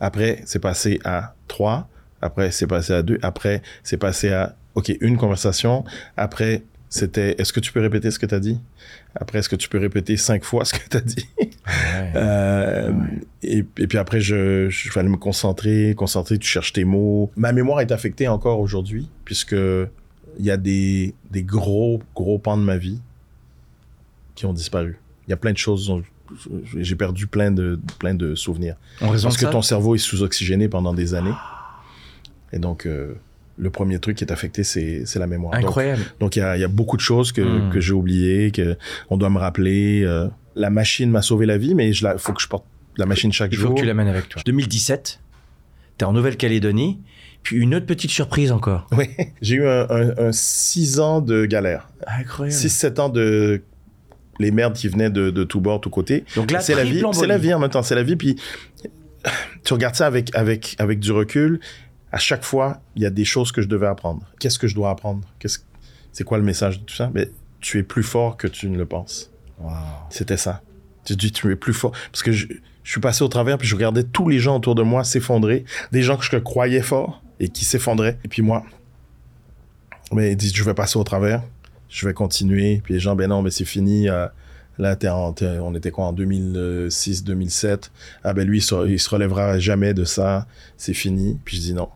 Après, 0.00 0.42
c'est 0.44 0.58
passé 0.58 0.98
à 1.04 1.34
trois. 1.46 1.88
Après, 2.22 2.50
c'est 2.50 2.66
passé 2.66 2.92
à 2.92 3.02
deux. 3.02 3.18
Après, 3.22 3.62
c'est 3.82 3.96
passé 3.96 4.30
à, 4.30 4.56
OK, 4.74 4.92
une 5.00 5.16
conversation. 5.16 5.84
Après, 6.16 6.62
c'était, 6.88 7.36
est-ce 7.38 7.52
que 7.52 7.60
tu 7.60 7.72
peux 7.72 7.80
répéter 7.80 8.10
ce 8.10 8.18
que 8.18 8.26
tu 8.26 8.34
as 8.34 8.40
dit? 8.40 8.58
Après, 9.14 9.38
est-ce 9.38 9.48
que 9.48 9.56
tu 9.56 9.68
peux 9.68 9.78
répéter 9.78 10.16
cinq 10.16 10.44
fois 10.44 10.64
ce 10.64 10.74
que 10.74 10.88
tu 10.88 10.96
as 10.96 11.00
dit? 11.00 11.28
Ouais. 11.38 11.50
Euh, 12.16 12.92
et, 13.42 13.58
et 13.58 13.86
puis 13.86 13.98
après, 13.98 14.20
je, 14.20 14.68
je 14.68 14.90
fallait 14.90 15.08
me 15.08 15.16
concentrer, 15.16 15.94
concentrer, 15.96 16.38
tu 16.38 16.48
cherches 16.48 16.72
tes 16.72 16.84
mots. 16.84 17.30
Ma 17.36 17.52
mémoire 17.52 17.80
est 17.80 17.92
affectée 17.92 18.26
encore 18.28 18.58
aujourd'hui, 18.60 19.08
puisque 19.24 19.52
il 20.38 20.44
y 20.44 20.50
a 20.50 20.56
des, 20.56 21.14
des 21.30 21.42
gros, 21.42 22.00
gros 22.14 22.38
pans 22.38 22.56
de 22.56 22.62
ma 22.62 22.76
vie 22.76 23.00
qui 24.34 24.46
ont 24.46 24.52
disparu. 24.52 24.98
Il 25.26 25.30
y 25.30 25.34
a 25.34 25.36
plein 25.36 25.52
de 25.52 25.58
choses, 25.58 25.86
dont 25.86 26.02
j'ai 26.76 26.94
perdu 26.96 27.26
plein 27.26 27.50
de, 27.50 27.78
plein 27.98 28.14
de 28.14 28.34
souvenirs. 28.36 28.76
En 29.00 29.10
raison 29.10 29.28
Parce 29.28 29.36
de 29.36 29.40
que 29.40 29.46
ça? 29.46 29.52
ton 29.52 29.62
cerveau 29.62 29.94
est 29.96 29.98
sous-oxygéné 29.98 30.68
pendant 30.68 30.94
des 30.94 31.14
années. 31.14 31.34
Et 32.52 32.58
donc, 32.58 32.86
euh, 32.86 33.14
le 33.60 33.70
premier 33.70 33.98
truc 33.98 34.16
qui 34.16 34.24
est 34.24 34.32
affecté, 34.32 34.64
c'est 34.64 35.02
c'est 35.04 35.18
la 35.18 35.26
mémoire. 35.26 35.52
Donc, 35.54 35.64
Incroyable. 35.68 36.02
donc, 36.18 36.36
il 36.36 36.38
y 36.38 36.42
a, 36.42 36.56
il 36.56 36.60
y 36.60 36.64
a 36.64 36.68
beaucoup 36.68 36.96
de 36.96 37.02
choses 37.02 37.30
que, 37.32 37.42
Mm. 37.42 37.70
que 37.70 37.80
j'ai 37.80 37.92
oubliées, 37.92 38.50
que 38.50 38.76
on 39.10 39.16
doit 39.16 39.30
me 39.30 39.38
rappeler. 39.38 40.02
euh, 40.04 40.28
la 40.56 40.70
machine 40.70 41.10
m'a 41.10 41.22
sauvé 41.22 41.46
la 41.46 41.58
vie, 41.58 41.74
mais 41.74 41.88
il 41.88 42.14
faut 42.18 42.32
que 42.32 42.42
je 42.42 42.48
porte 42.48 42.64
la 42.96 43.06
machine 43.06 43.32
chaque 43.32 43.52
Il 43.52 43.56
faut 43.58 43.66
jour. 43.68 43.74
que 43.76 43.80
tu 43.80 43.86
l'amènes 43.86 44.08
avec 44.08 44.28
toi. 44.28 44.42
2017, 44.44 45.20
tu 45.98 46.04
es 46.04 46.08
en 46.08 46.12
Nouvelle-Calédonie. 46.12 47.00
Puis 47.42 47.56
une 47.56 47.74
autre 47.74 47.86
petite 47.86 48.10
surprise 48.10 48.50
encore. 48.52 48.86
Oui, 48.98 49.08
j'ai 49.40 49.54
eu 49.56 49.66
un, 49.66 49.86
un, 49.88 50.18
un 50.28 50.32
six 50.32 50.98
ans 51.00 51.20
de 51.22 51.46
galère. 51.46 51.88
Incroyable. 52.06 52.54
6-7 52.60 53.00
ans 53.00 53.08
de 53.08 53.62
les 54.38 54.50
merdes 54.50 54.74
qui 54.74 54.88
venaient 54.88 55.08
de, 55.10 55.30
de 55.30 55.44
tous 55.44 55.60
bords, 55.60 55.80
tous 55.80 55.88
côtés. 55.90 56.24
Donc 56.36 56.50
là, 56.50 56.60
c'est 56.60 56.74
la 56.74 56.84
vie, 56.84 57.02
c'est 57.12 57.26
la 57.26 57.38
vie 57.38 57.54
en 57.54 57.58
même 57.58 57.70
temps, 57.70 57.82
c'est 57.82 57.94
la 57.94 58.02
vie. 58.02 58.16
Puis 58.16 58.36
tu 59.64 59.72
regardes 59.74 59.94
ça 59.94 60.06
avec 60.06 60.34
avec 60.34 60.74
avec 60.78 60.98
du 60.98 61.12
recul. 61.12 61.60
À 62.12 62.18
chaque 62.18 62.44
fois, 62.44 62.80
il 62.96 63.02
y 63.02 63.06
a 63.06 63.10
des 63.10 63.24
choses 63.24 63.52
que 63.52 63.62
je 63.62 63.68
devais 63.68 63.86
apprendre. 63.86 64.22
Qu'est-ce 64.40 64.58
que 64.58 64.66
je 64.66 64.74
dois 64.74 64.90
apprendre? 64.90 65.22
Qu'est-ce 65.38 65.58
c'est 66.12 66.24
quoi 66.24 66.38
le 66.38 66.44
message 66.44 66.80
de 66.80 66.84
tout 66.84 66.94
ça? 66.94 67.10
Mais 67.14 67.30
tu 67.60 67.78
es 67.78 67.82
plus 67.84 68.02
fort 68.02 68.36
que 68.36 68.48
tu 68.48 68.68
ne 68.68 68.76
le 68.76 68.84
penses. 68.86 69.30
C'était 70.10 70.36
ça. 70.36 70.62
Tu 71.04 71.14
dis 71.14 71.30
tu 71.30 71.50
es 71.52 71.56
plus 71.56 71.72
fort 71.74 71.92
parce 72.10 72.22
que 72.22 72.32
je, 72.32 72.46
je 72.82 72.90
suis 72.90 73.00
passé 73.00 73.22
au 73.22 73.28
travers 73.28 73.58
puis 73.58 73.68
je 73.68 73.74
regardais 73.76 74.02
tous 74.04 74.28
les 74.28 74.38
gens 74.40 74.56
autour 74.56 74.74
de 74.74 74.82
moi 74.82 75.04
s'effondrer, 75.04 75.64
des 75.92 76.02
gens 76.02 76.16
que 76.16 76.24
je 76.24 76.36
croyais 76.38 76.82
forts 76.82 77.22
et 77.38 77.48
qui 77.48 77.64
s'effondraient. 77.64 78.18
Et 78.24 78.28
puis 78.28 78.42
moi, 78.42 78.64
mais 80.12 80.32
ils 80.32 80.36
disent 80.36 80.54
je 80.54 80.64
vais 80.64 80.74
passer 80.74 80.98
au 80.98 81.04
travers, 81.04 81.42
je 81.88 82.06
vais 82.06 82.14
continuer. 82.14 82.80
Puis 82.82 82.94
les 82.94 83.00
gens 83.00 83.14
ben 83.14 83.28
non 83.28 83.42
mais 83.42 83.50
c'est 83.50 83.64
fini. 83.64 84.08
euh, 84.08 84.26
Là, 84.78 84.96
t'es 84.96 85.08
en- 85.10 85.34
t'es- 85.34 85.58
on 85.60 85.74
était 85.74 85.90
quoi 85.90 86.06
en 86.06 86.12
2006, 86.14 87.22
2007. 87.22 87.90
Ah 88.24 88.32
ben 88.32 88.46
lui, 88.48 88.58
il 88.58 88.62
se, 88.62 88.88
il 88.88 88.98
se 88.98 89.10
relèvera 89.10 89.58
jamais 89.58 89.92
de 89.92 90.04
ça. 90.04 90.46
C'est 90.78 90.94
fini. 90.94 91.38
Puis 91.44 91.56
je 91.58 91.60
dis 91.62 91.74
non, 91.74 91.90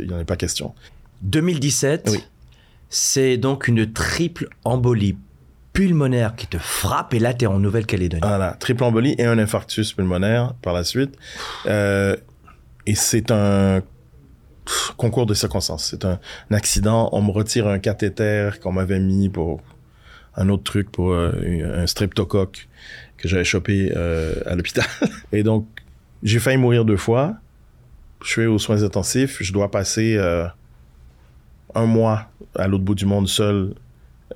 il 0.00 0.08
n'y 0.08 0.14
en 0.14 0.18
a 0.18 0.24
pas 0.24 0.36
question. 0.36 0.74
2017, 1.22 2.08
Oui. 2.10 2.24
c'est 2.88 3.36
donc 3.36 3.68
une 3.68 3.92
triple 3.92 4.48
embolie 4.64 5.16
pulmonaire 5.72 6.34
qui 6.36 6.46
te 6.46 6.58
frappe 6.58 7.14
et 7.14 7.18
là, 7.18 7.32
tu 7.32 7.44
es 7.44 7.48
en 7.48 7.58
Nouvelle-Calédonie. 7.58 8.20
Voilà, 8.22 8.56
triple 8.60 8.84
embolie 8.84 9.14
et 9.18 9.24
un 9.24 9.38
infarctus 9.38 9.92
pulmonaire 9.92 10.54
par 10.62 10.74
la 10.74 10.84
suite. 10.84 11.16
Euh, 11.66 12.16
et 12.86 12.94
c'est 12.94 13.30
un 13.30 13.80
concours 14.96 15.26
de 15.26 15.34
circonstances. 15.34 15.88
C'est 15.90 16.04
un, 16.04 16.18
un 16.50 16.54
accident. 16.54 17.08
On 17.12 17.22
me 17.22 17.30
retire 17.30 17.66
un 17.68 17.78
cathéter 17.78 18.50
qu'on 18.62 18.72
m'avait 18.72 19.00
mis 19.00 19.28
pour 19.28 19.60
un 20.36 20.48
autre 20.48 20.62
truc, 20.64 20.90
pour 20.90 21.12
euh, 21.12 21.32
un 21.82 21.86
streptocoque 21.86 22.68
que 23.16 23.28
j'avais 23.28 23.44
chopé 23.44 23.92
euh, 23.96 24.34
à 24.46 24.54
l'hôpital. 24.54 24.84
Et 25.32 25.42
donc, 25.42 25.66
j'ai 26.22 26.38
failli 26.38 26.56
mourir 26.58 26.84
deux 26.84 26.96
fois. 26.96 27.34
Je 28.24 28.28
suis 28.30 28.46
aux 28.46 28.58
soins 28.58 28.82
intensifs. 28.82 29.42
Je 29.42 29.52
dois 29.52 29.70
passer 29.70 30.16
euh, 30.16 30.46
un 31.74 31.86
mois 31.86 32.30
à 32.54 32.68
l'autre 32.68 32.84
bout 32.84 32.94
du 32.94 33.06
monde 33.06 33.28
seul 33.28 33.74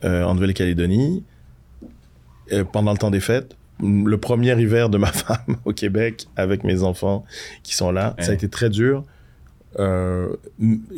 euh, 0.05 0.25
en 0.25 0.35
Nouvelle-Calédonie 0.35 1.25
euh, 2.53 2.64
pendant 2.64 2.92
le 2.92 2.99
temps 2.99 3.11
des 3.11 3.20
fêtes. 3.20 3.57
Le 3.83 4.16
premier 4.16 4.59
hiver 4.61 4.88
de 4.88 4.99
ma 4.99 5.07
femme 5.12 5.57
au 5.64 5.72
Québec 5.72 6.27
avec 6.37 6.64
mes 6.64 6.83
enfants 6.83 7.25
qui 7.62 7.75
sont 7.75 7.90
là, 7.90 8.14
ça 8.18 8.31
a 8.31 8.35
été 8.35 8.49
très 8.49 8.70
dur. 8.70 9.05
Euh, 9.79 10.29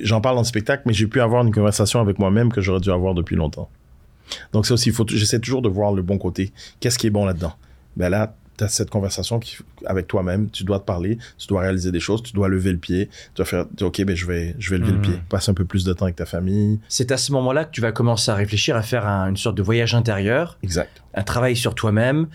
J'en 0.01 0.20
parle 0.20 0.38
en 0.38 0.44
spectacle, 0.44 0.85
mais 0.87 0.92
j'ai 0.92 1.07
pu 1.07 1.20
avoir 1.20 1.44
une 1.44 1.53
conversation 1.53 2.01
avec 2.01 2.18
moi-même 2.18 2.53
que 2.53 2.61
j'aurais 2.61 2.81
dû 2.81 2.90
avoir 2.90 3.14
depuis 3.14 3.35
longtemps. 3.37 3.68
Donc 4.53 4.66
ça 4.66 4.74
aussi, 4.74 4.92
j'essaie 5.09 5.40
toujours 5.40 5.62
de 5.62 5.68
voir 5.68 5.92
le 5.92 6.03
bon 6.03 6.18
côté. 6.18 6.53
Qu'est-ce 6.81 6.98
qui 6.98 7.09
est 7.09 7.11
bon 7.11 7.24
là-dedans? 7.24 7.55
Ben 7.96 8.11
là, 8.11 8.37
tu 8.59 8.64
as 8.64 8.68
cette 8.68 8.90
conversation 8.90 9.38
qui, 9.38 9.57
avec 9.87 10.07
toi-même, 10.09 10.51
tu 10.51 10.64
dois 10.64 10.79
te 10.81 10.85
parler, 10.85 11.16
tu 11.38 11.47
dois 11.47 11.62
réaliser 11.62 11.90
des 11.92 12.01
choses, 12.01 12.23
tu 12.23 12.33
dois 12.35 12.49
lever 12.49 12.73
le 12.73 12.79
pied, 12.79 13.07
tu 13.09 13.14
dois 13.37 13.47
faire, 13.47 13.64
ok, 13.81 14.03
ben 14.05 14.14
je 14.16 14.27
vais, 14.27 14.55
je 14.59 14.71
vais 14.71 14.79
lever 14.79 14.90
le 14.92 14.97
Mhm. 14.99 15.03
pied, 15.03 15.21
passer 15.31 15.51
un 15.51 15.55
peu 15.55 15.64
plus 15.64 15.85
de 15.85 15.92
temps 15.92 16.05
avec 16.05 16.16
ta 16.16 16.27
famille. 16.27 16.81
C'est 16.88 17.11
à 17.12 17.16
ce 17.16 17.33
moment-là 17.33 17.64
que 17.64 17.71
tu 17.71 17.81
vas 17.81 17.92
commencer 17.92 18.31
à 18.31 18.35
réfléchir 18.35 18.77
à 18.77 18.83
faire 18.83 19.07
un- 19.07 19.31
une 19.31 19.37
sorte 19.37 19.57
de 19.57 19.62
voyage 19.62 19.94
intérieur, 19.94 20.59
Exact. 20.62 21.03
un 21.14 21.23
travail 21.23 21.57
sur 21.57 21.75
toi-même, 21.75 22.27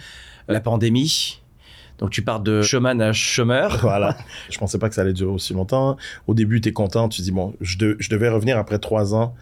la 0.47 0.59
pandémie. 0.61 1.39
Donc 1.99 2.09
tu 2.09 2.21
pars 2.23 2.39
de 2.39 2.61
showman 2.63 2.99
à 3.01 3.13
chômeur. 3.13 3.77
Voilà. 3.81 4.17
je 4.49 4.57
pensais 4.57 4.79
pas 4.79 4.89
que 4.89 4.95
ça 4.95 5.01
allait 5.01 5.13
durer 5.13 5.31
aussi 5.31 5.53
longtemps. 5.53 5.95
Au 6.27 6.33
début, 6.33 6.59
tu 6.59 6.69
es 6.69 6.73
content, 6.73 7.07
tu 7.07 7.21
dis, 7.21 7.31
bon, 7.31 7.53
je, 7.61 7.77
de- 7.77 7.95
je 7.99 8.09
devais 8.09 8.29
revenir 8.29 8.57
après 8.57 8.79
trois 8.79 9.13
ans 9.13 9.35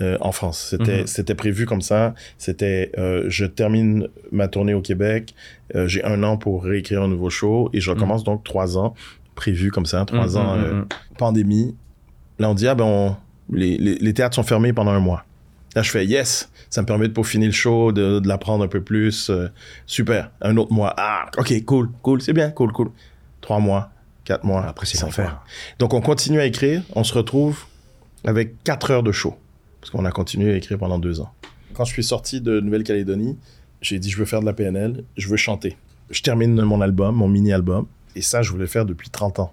euh, 0.00 0.16
en 0.20 0.32
France. 0.32 0.66
C'était 0.70 1.00
Mhm. 1.00 1.06
c'était 1.06 1.34
prévu 1.34 1.66
comme 1.66 1.82
ça. 1.82 2.14
C'était, 2.38 2.92
euh, 2.98 3.24
je 3.28 3.44
termine 3.44 4.08
ma 4.30 4.48
tournée 4.48 4.74
au 4.74 4.80
Québec, 4.80 5.34
euh, 5.74 5.86
j'ai 5.88 6.02
un 6.04 6.22
an 6.22 6.36
pour 6.36 6.64
réécrire 6.64 7.02
un 7.02 7.08
nouveau 7.08 7.30
show 7.30 7.68
et 7.72 7.80
je 7.80 7.90
recommence 7.90 8.24
donc 8.24 8.44
trois 8.44 8.78
ans 8.78 8.94
prévu 9.34 9.70
comme 9.70 9.86
ça, 9.86 10.04
trois 10.04 10.28
Mhm, 10.28 10.36
ans, 10.36 10.56
mhm, 10.56 10.64
mhm. 10.78 10.86
pandémie. 11.18 11.74
Là, 12.38 12.50
on 12.50 12.54
dit, 12.54 12.68
ah 12.68 12.74
ben, 12.74 12.84
on- 12.84 13.16
les, 13.50 13.76
les, 13.78 13.94
les 13.96 14.14
théâtres 14.14 14.34
sont 14.36 14.42
fermés 14.42 14.72
pendant 14.72 14.92
un 14.92 15.00
mois. 15.00 15.24
Là, 15.74 15.82
je 15.82 15.90
fais, 15.90 16.04
yes, 16.06 16.50
ça 16.70 16.82
me 16.82 16.86
permet 16.86 17.08
de 17.08 17.12
peaufiner 17.12 17.46
le 17.46 17.52
show, 17.52 17.92
de, 17.92 18.18
de 18.18 18.28
l'apprendre 18.28 18.62
un 18.64 18.68
peu 18.68 18.82
plus. 18.82 19.30
super, 19.86 20.30
un 20.42 20.56
autre 20.58 20.72
mois. 20.72 20.94
Ah, 20.96 21.26
ok, 21.38 21.64
cool, 21.64 21.90
cool, 22.02 22.20
c'est 22.22 22.32
bien, 22.34 22.50
cool, 22.50 22.72
cool. 22.72 22.90
Trois 23.40 23.58
mois, 23.58 23.90
quatre 24.24 24.44
mois. 24.44 24.64
Après, 24.66 24.86
c'est 24.86 25.00
l'enfer. 25.00 25.42
Donc, 25.78 25.94
on 25.94 26.00
continue 26.00 26.40
à 26.40 26.44
écrire. 26.46 26.82
On 26.94 27.04
se 27.04 27.14
retrouve 27.14 27.64
avec 28.24 28.62
quatre 28.64 28.90
heures 28.90 29.02
de 29.02 29.12
show. 29.12 29.34
Parce 29.82 29.90
qu'on 29.90 30.04
a 30.04 30.12
continué 30.12 30.52
à 30.52 30.56
écrire 30.56 30.78
pendant 30.78 31.00
deux 31.00 31.20
ans. 31.20 31.34
Quand 31.74 31.84
je 31.84 31.92
suis 31.92 32.04
sorti 32.04 32.40
de 32.40 32.60
Nouvelle-Calédonie, 32.60 33.36
j'ai 33.80 33.98
dit, 33.98 34.10
je 34.10 34.16
veux 34.16 34.24
faire 34.24 34.38
de 34.38 34.46
la 34.46 34.52
PNL, 34.52 35.02
je 35.16 35.28
veux 35.28 35.36
chanter. 35.36 35.76
Je 36.10 36.22
termine 36.22 36.54
mon 36.62 36.80
album, 36.80 37.16
mon 37.16 37.26
mini-album. 37.26 37.86
Et 38.14 38.22
ça, 38.22 38.42
je 38.42 38.50
voulais 38.52 38.68
faire 38.68 38.86
depuis 38.86 39.10
30 39.10 39.40
ans. 39.40 39.52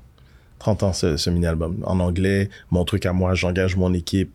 30 0.60 0.84
ans, 0.84 0.94
ce, 0.94 1.18
ce 1.18 1.32
mini-album. 1.32 1.78
En 1.84 2.00
anglais, 2.00 2.50
mon 2.70 2.86
truc 2.86 3.08
à 3.08 3.14
moi, 3.14 3.34
j'engage 3.34 3.76
mon 3.76 3.92
équipe. 3.92 4.32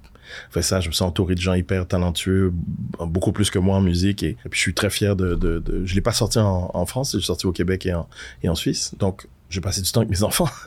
Fait 0.51 0.63
ça, 0.63 0.81
je 0.81 0.89
me 0.89 0.93
sens 0.93 1.11
entouré 1.11 1.37
de 1.37 1.41
gens 1.41 1.55
hyper 1.55 1.87
talentueux, 1.87 2.53
beaucoup 2.99 3.31
plus 3.31 3.51
que 3.51 3.61
moi 3.61 3.77
en 3.77 3.81
musique. 3.81 4.25
Et, 4.25 4.37
puis, 4.51 4.59
je 4.59 4.63
suis 4.63 4.75
très 4.75 4.91
fier 4.91 5.15
de... 5.15 5.63
je 5.85 5.95
l'ai 5.95 6.01
pas 6.01 6.13
sorti 6.13 6.41
en, 6.41 6.73
en 6.75 6.87
France, 6.87 7.13
je 7.13 7.19
l'ai 7.19 7.23
sorti 7.23 7.47
au 7.47 7.53
Québec 7.53 7.87
et 7.87 7.95
en, 7.95 8.09
et 8.43 8.49
en 8.49 8.57
Suisse. 8.57 8.95
Donc, 8.99 9.29
j'ai 9.55 9.61
passé 9.61 9.81
du 9.81 9.91
temps 9.91 10.01
avec 10.01 10.11
mes 10.11 10.23
enfants 10.23 10.49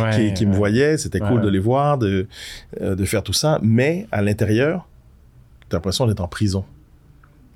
Ouais, 0.00 0.10
qui, 0.14 0.34
qui 0.34 0.46
me 0.46 0.54
voyaient. 0.54 0.96
C'était 0.96 1.20
cool 1.20 1.40
de 1.40 1.48
les 1.48 1.58
voir, 1.58 1.98
de, 1.98 2.26
euh, 2.80 2.94
de 2.94 3.04
faire 3.04 3.22
tout 3.22 3.32
ça. 3.32 3.58
Mais 3.62 4.06
à 4.12 4.22
l'intérieur, 4.22 4.88
t'as 5.68 5.76
l'impression 5.76 6.06
d'être 6.06 6.20
en 6.20 6.28
prison. 6.28 6.64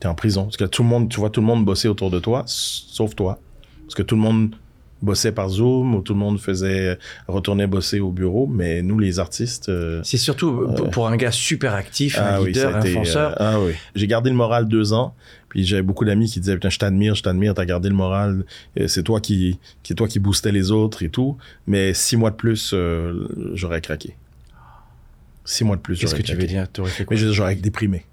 T'es 0.00 0.08
en 0.08 0.14
prison. 0.14 0.44
Parce 0.44 0.56
que 0.56 0.64
tout 0.64 0.82
le 0.82 0.88
monde, 0.88 1.08
tu 1.08 1.18
vois 1.20 1.30
tout 1.30 1.40
le 1.40 1.46
monde 1.46 1.64
bosser 1.64 1.88
autour 1.88 2.10
de 2.10 2.18
toi, 2.18 2.42
sauf 2.46 3.14
toi. 3.14 3.38
Parce 3.84 3.94
que 3.94 4.02
tout 4.02 4.16
le 4.16 4.20
monde 4.20 4.54
bossait 5.02 5.32
par 5.32 5.48
Zoom 5.48 5.94
ou 5.94 6.02
tout 6.02 6.12
le 6.14 6.18
monde 6.18 6.40
faisait 6.40 6.98
retourner 7.28 7.66
bosser 7.66 8.00
au 8.00 8.10
bureau. 8.10 8.46
Mais 8.46 8.82
nous, 8.82 8.98
les 8.98 9.18
artistes. 9.18 9.68
euh, 9.68 10.00
C'est 10.04 10.16
surtout 10.16 10.68
pour- 10.76 10.90
pour 10.90 11.08
un 11.08 11.16
gars 11.16 11.30
super 11.30 11.74
actif, 11.74 12.18
un 12.18 12.22
ah 12.24 12.40
oui, 12.42 12.48
leader, 12.52 12.76
un 12.76 12.82
fonceur. 12.82 13.30
euh, 13.32 13.34
ah 13.38 13.60
oui. 13.60 13.72
J'ai 13.94 14.06
gardé 14.06 14.30
le 14.30 14.36
moral 14.36 14.66
deux 14.68 14.92
ans. 14.92 15.14
Puis 15.48 15.64
j'avais 15.64 15.80
beaucoup 15.82 16.04
d'amis 16.04 16.28
qui 16.30 16.40
disaient 16.40 16.54
putain 16.56 16.68
je 16.68 16.78
t'admire, 16.78 17.14
je 17.14 17.22
t'admire, 17.22 17.54
t'as 17.54 17.64
gardé 17.64 17.88
le 17.88 17.94
moral. 17.94 18.44
Euh, 18.78 18.86
C'est 18.86 19.02
toi 19.02 19.18
qui, 19.20 19.58
qui 19.82 19.94
toi 19.94 20.06
qui 20.06 20.18
boostais 20.18 20.52
les 20.52 20.70
autres 20.70 21.02
et 21.02 21.08
tout. 21.08 21.38
Mais 21.66 21.94
six 21.94 22.16
mois 22.18 22.30
de 22.30 22.36
plus, 22.36 22.72
euh, 22.74 23.26
j'aurais 23.54 23.80
craqué. 23.80 24.14
Six 25.44 25.64
mois 25.64 25.76
de 25.76 25.80
plus, 25.80 25.98
Qu'est-ce 25.98 26.14
que 26.14 26.20
tu 26.22 26.34
veux 26.34 26.46
dire? 26.46 26.68
T'aurais 26.70 26.90
fait 26.90 27.04
quoi? 27.06 27.16
Mais 27.16 27.32
j'aurais 27.32 27.54
déprimé. 27.54 28.04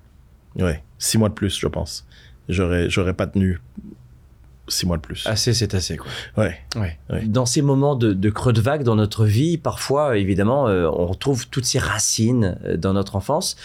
Ouais. 0.55 0.81
Six 0.97 1.17
mois 1.17 1.27
de 1.27 1.33
plus, 1.33 1.57
je 1.59 1.67
pense. 1.67 2.05
J'aurais, 2.47 2.89
j'aurais 2.89 3.13
pas 3.13 3.27
tenu 3.27 3.59
six 4.67 4.85
mois 4.85 4.97
de 4.97 5.01
plus. 5.01 5.25
Assez, 5.27 5.53
c'est 5.53 5.73
assez, 5.73 5.97
quoi. 5.97 6.07
Ouais. 6.37 6.57
Ouais. 6.75 6.97
Ouais. 7.09 7.25
Dans 7.25 7.45
ces 7.45 7.61
moments 7.61 7.95
de, 7.95 8.13
de 8.13 8.29
creux 8.29 8.53
de 8.53 8.61
vague 8.61 8.83
dans 8.83 8.95
notre 8.95 9.25
vie, 9.25 9.57
parfois, 9.57 10.17
évidemment, 10.17 10.67
euh, 10.67 10.89
on 10.89 11.05
retrouve 11.05 11.47
toutes 11.47 11.65
ces 11.65 11.79
racines 11.79 12.57
euh, 12.65 12.77
dans 12.77 12.93
notre 12.93 13.15
enfance. 13.15 13.55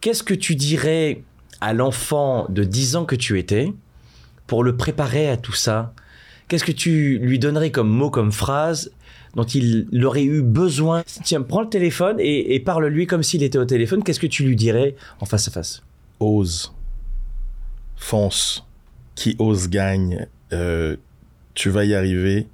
Qu'est-ce 0.00 0.22
que 0.22 0.34
tu 0.34 0.54
dirais 0.54 1.22
à 1.60 1.74
l'enfant 1.74 2.46
de 2.48 2.64
10 2.64 2.96
ans 2.96 3.04
que 3.04 3.14
tu 3.16 3.38
étais 3.38 3.72
pour 4.46 4.64
le 4.64 4.76
préparer 4.76 5.28
à 5.28 5.36
tout 5.36 5.52
ça? 5.52 5.92
Qu'est-ce 6.48 6.64
que 6.64 6.72
tu 6.72 7.18
lui 7.18 7.38
donnerais 7.38 7.70
comme 7.70 7.88
mot, 7.88 8.10
comme 8.10 8.32
phrase 8.32 8.90
dont 9.34 9.44
il 9.44 9.88
aurait 10.04 10.24
eu 10.24 10.42
besoin? 10.42 11.02
Tiens, 11.24 11.42
prends 11.42 11.62
le 11.62 11.68
téléphone 11.68 12.16
et, 12.18 12.54
et 12.54 12.60
parle-lui 12.60 13.06
comme 13.06 13.22
s'il 13.22 13.42
était 13.42 13.58
au 13.58 13.64
téléphone. 13.64 14.02
Qu'est-ce 14.02 14.20
que 14.20 14.26
tu 14.26 14.44
lui 14.44 14.56
dirais 14.56 14.96
en 15.20 15.24
face 15.24 15.48
à 15.48 15.50
face? 15.50 15.82
Ose. 16.20 16.72
Fonce. 17.96 18.66
Qui 19.14 19.36
ose 19.38 19.68
gagne. 19.68 20.26
Euh, 20.52 20.96
tu 21.54 21.70
vas 21.70 21.84
y 21.84 21.94
arriver. 21.94 22.48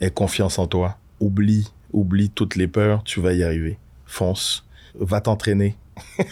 Aie 0.00 0.10
confiance 0.10 0.58
en 0.58 0.66
toi. 0.66 0.98
Oublie, 1.20 1.72
oublie 1.92 2.30
toutes 2.30 2.56
les 2.56 2.68
peurs. 2.68 3.02
Tu 3.04 3.20
vas 3.20 3.32
y 3.32 3.42
arriver. 3.42 3.78
Fonce. 4.06 4.64
Va 4.94 5.20
t'entraîner. 5.20 5.76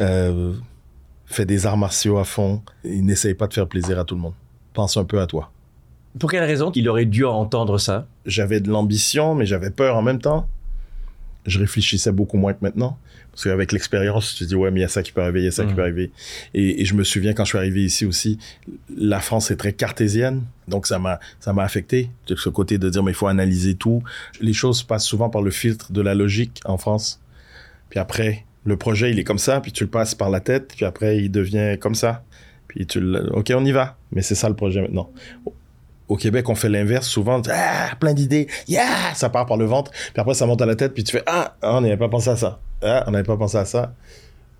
Euh, 0.00 0.52
fais 1.24 1.46
des 1.46 1.66
arts 1.66 1.76
martiaux 1.76 2.18
à 2.18 2.24
fond. 2.24 2.62
Et 2.82 3.00
n'essaye 3.00 3.34
pas 3.34 3.46
de 3.46 3.54
faire 3.54 3.68
plaisir 3.68 3.96
à 3.96 4.04
tout 4.04 4.16
le 4.16 4.20
monde. 4.20 4.34
Pense 4.72 4.96
un 4.96 5.04
peu 5.04 5.20
à 5.20 5.28
toi. 5.28 5.52
Pour 6.18 6.30
quelle 6.30 6.42
raison 6.42 6.72
il 6.74 6.88
aurait 6.88 7.04
dû 7.04 7.24
entendre 7.24 7.78
ça? 7.78 8.08
J'avais 8.26 8.58
de 8.58 8.70
l'ambition, 8.70 9.36
mais 9.36 9.46
j'avais 9.46 9.70
peur 9.70 9.96
en 9.96 10.02
même 10.02 10.20
temps. 10.20 10.48
Je 11.46 11.60
réfléchissais 11.60 12.10
beaucoup 12.10 12.38
moins 12.38 12.54
que 12.54 12.58
maintenant. 12.62 12.98
Parce 13.34 13.44
qu'avec 13.44 13.72
l'expérience, 13.72 14.32
tu 14.34 14.44
te 14.44 14.48
dis, 14.48 14.54
ouais, 14.54 14.70
mais 14.70 14.78
il 14.78 14.82
y 14.82 14.86
a 14.86 14.88
ça 14.88 15.02
qui 15.02 15.10
peut 15.10 15.20
arriver, 15.20 15.40
il 15.40 15.44
y 15.46 15.48
a 15.48 15.50
ça 15.50 15.64
qui 15.64 15.70
Mhm. 15.70 15.74
peut 15.76 15.82
arriver. 15.82 16.12
Et, 16.54 16.82
et 16.82 16.84
je 16.84 16.94
me 16.94 17.02
souviens 17.02 17.32
quand 17.32 17.44
je 17.44 17.48
suis 17.48 17.58
arrivé 17.58 17.82
ici 17.84 18.06
aussi, 18.06 18.38
la 18.96 19.18
France 19.20 19.50
est 19.50 19.56
très 19.56 19.72
cartésienne. 19.72 20.42
Donc 20.68 20.86
ça 20.86 21.00
m'a, 21.00 21.18
ça 21.40 21.52
m'a 21.52 21.64
affecté. 21.64 22.10
De 22.28 22.36
ce 22.36 22.48
côté 22.48 22.78
de 22.78 22.88
dire, 22.88 23.02
mais 23.02 23.10
il 23.10 23.14
faut 23.16 23.26
analyser 23.26 23.74
tout. 23.74 24.02
Les 24.40 24.52
choses 24.52 24.84
passent 24.84 25.04
souvent 25.04 25.30
par 25.30 25.42
le 25.42 25.50
filtre 25.50 25.90
de 25.92 26.00
la 26.00 26.14
logique 26.14 26.60
en 26.64 26.78
France. 26.78 27.20
Puis 27.90 27.98
après, 27.98 28.44
le 28.64 28.76
projet, 28.76 29.10
il 29.10 29.18
est 29.18 29.24
comme 29.24 29.38
ça, 29.38 29.60
puis 29.60 29.72
tu 29.72 29.82
le 29.84 29.90
passes 29.90 30.14
par 30.14 30.30
la 30.30 30.38
tête, 30.40 30.72
puis 30.76 30.84
après, 30.84 31.18
il 31.18 31.30
devient 31.30 31.76
comme 31.80 31.94
ça. 31.96 32.24
Puis 32.68 32.86
tu 32.86 33.00
le... 33.00 33.30
OK, 33.36 33.52
on 33.54 33.64
y 33.64 33.72
va. 33.72 33.96
Mais 34.12 34.22
c'est 34.22 34.34
ça 34.36 34.48
le 34.48 34.54
projet 34.54 34.80
maintenant. 34.80 35.10
Au- 36.08 36.16
Québec, 36.16 36.48
on 36.48 36.54
fait 36.54 36.68
l'inverse 36.68 37.06
souvent. 37.08 37.40
Ah, 37.50 37.94
plein 37.98 38.12
d'idées. 38.14 38.46
Yeah! 38.68 39.14
Ça 39.14 39.28
part 39.30 39.46
par 39.46 39.56
le 39.56 39.64
ventre. 39.64 39.90
Puis 39.90 40.12
après, 40.20 40.34
ça 40.34 40.46
monte 40.46 40.60
à 40.62 40.66
la 40.66 40.74
tête, 40.76 40.94
puis 40.94 41.04
tu 41.04 41.12
fais 41.12 41.22
Ah, 41.26 41.56
ah, 41.62 41.76
on 41.76 41.80
n'avait 41.80 41.96
pas 41.96 42.08
pensé 42.08 42.30
à 42.30 42.36
ça. 42.36 42.60
Ah, 42.82 43.04
on 43.06 43.10
n'avait 43.12 43.24
pas 43.24 43.36
pensé 43.36 43.56
à 43.56 43.64
ça. 43.64 43.94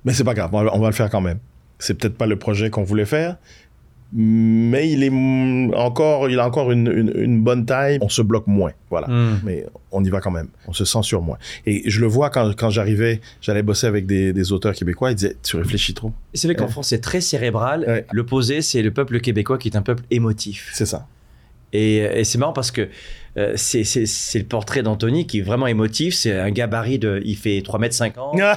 Mais 0.04 0.12
c'est 0.12 0.24
pas 0.24 0.34
grave, 0.34 0.50
on 0.52 0.78
va, 0.80 0.86
le 0.88 0.94
faire 0.94 1.08
quand 1.10 1.20
même. 1.20 1.38
C'est 1.78 1.94
peut-être 1.94 2.16
pas 2.16 2.26
le 2.26 2.36
projet 2.38 2.68
qu'on 2.70 2.82
voulait 2.84 3.04
faire, 3.06 3.36
mais 4.12 4.90
il 4.90 5.02
est 5.02 5.74
encore, 5.76 6.28
il 6.30 6.38
a 6.38 6.46
encore 6.46 6.70
une, 6.70 6.86
une- 6.90 7.12
une 7.16 7.42
bonne 7.42 7.66
taille. 7.66 7.98
On 8.00 8.08
se 8.08 8.22
bloque 8.22 8.46
moins, 8.46 8.72
voilà. 8.90 9.08
Hmm. 9.08 9.40
Mais 9.44 9.66
on 9.90 10.04
y 10.04 10.10
va 10.10 10.20
quand 10.20 10.30
même. 10.30 10.48
On 10.68 10.72
se 10.72 10.84
censure 10.84 11.22
moins. 11.22 11.38
Et 11.66 11.88
je 11.90 12.00
le 12.00 12.06
vois 12.06 12.30
quand, 12.30 12.54
quand 12.56 12.70
j'arrivais, 12.70 13.20
j'allais 13.40 13.62
bosser 13.62 13.86
avec 13.86 14.06
des, 14.06 14.32
des 14.32 14.52
auteurs 14.52 14.74
québécois, 14.74 15.10
ils 15.10 15.14
disaient 15.16 15.36
Tu 15.42 15.56
réfléchis 15.56 15.94
trop. 15.94 16.12
C'est 16.32 16.46
vrai 16.48 16.54
qu'en 16.54 16.66
Ouais. 16.66 16.70
France, 16.70 16.88
c'est 16.88 17.00
très 17.00 17.20
cérébral. 17.20 17.84
Ouais. 17.88 18.06
L'opposé, 18.12 18.62
c'est 18.62 18.82
le 18.82 18.92
peuple 18.92 19.20
québécois 19.20 19.58
qui 19.58 19.68
est 19.68 19.76
un 19.76 19.82
peuple 19.82 20.04
émotif. 20.10 20.70
C'est 20.74 20.86
ça. 20.86 21.06
Et, 21.74 21.96
et 22.20 22.24
c'est 22.24 22.38
marrant 22.38 22.52
parce 22.52 22.70
que 22.70 22.88
euh, 23.36 23.54
c'est, 23.56 23.82
c'est, 23.82 24.06
c'est 24.06 24.38
le 24.38 24.44
portrait 24.44 24.84
d'Anthony 24.84 25.26
qui 25.26 25.40
est 25.40 25.42
vraiment 25.42 25.66
émotif. 25.66 26.14
C'est 26.14 26.38
un 26.38 26.50
gabarit 26.52 27.00
de. 27.00 27.20
Il 27.24 27.36
fait 27.36 27.60
3 27.62 27.80
mètres 27.80 27.96
50. 27.96 28.38
euh, 28.40 28.54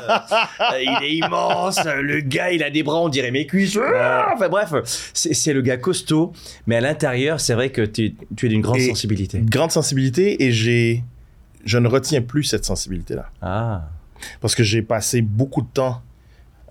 il 0.79 1.03
est 1.03 1.15
immense. 1.15 1.79
Le 1.83 2.19
gars, 2.21 2.51
il 2.51 2.61
a 2.63 2.69
des 2.69 2.83
bras, 2.83 3.01
on 3.01 3.09
dirait 3.09 3.31
mes 3.31 3.47
cuisses. 3.47 3.77
Ah 3.95 4.31
Enfin 4.35 4.49
bref, 4.49 4.73
c'est, 5.13 5.33
c'est 5.33 5.53
le 5.53 5.61
gars 5.61 5.77
costaud. 5.77 6.31
Mais 6.67 6.75
à 6.75 6.81
l'intérieur, 6.81 7.39
c'est 7.39 7.55
vrai 7.55 7.71
que 7.71 7.81
tu, 7.81 8.13
tu 8.35 8.45
es 8.45 8.49
d'une 8.49 8.61
grande 8.61 8.77
Et- 8.77 8.87
sensibilité. 8.87 9.39
Grande 9.43 9.71
sensibilité 9.71 10.43
et 10.43 10.51
j'ai. 10.51 11.03
Je 11.65 11.79
ne 11.79 11.87
retiens 11.87 12.21
plus 12.21 12.43
cette 12.43 12.63
sensibilité-là. 12.63 13.29
Ah. 13.41 13.89
Parce 14.41 14.53
que 14.55 14.63
j'ai 14.63 14.81
passé 14.83 15.21
beaucoup 15.21 15.63
de 15.63 15.67
temps 15.73 16.01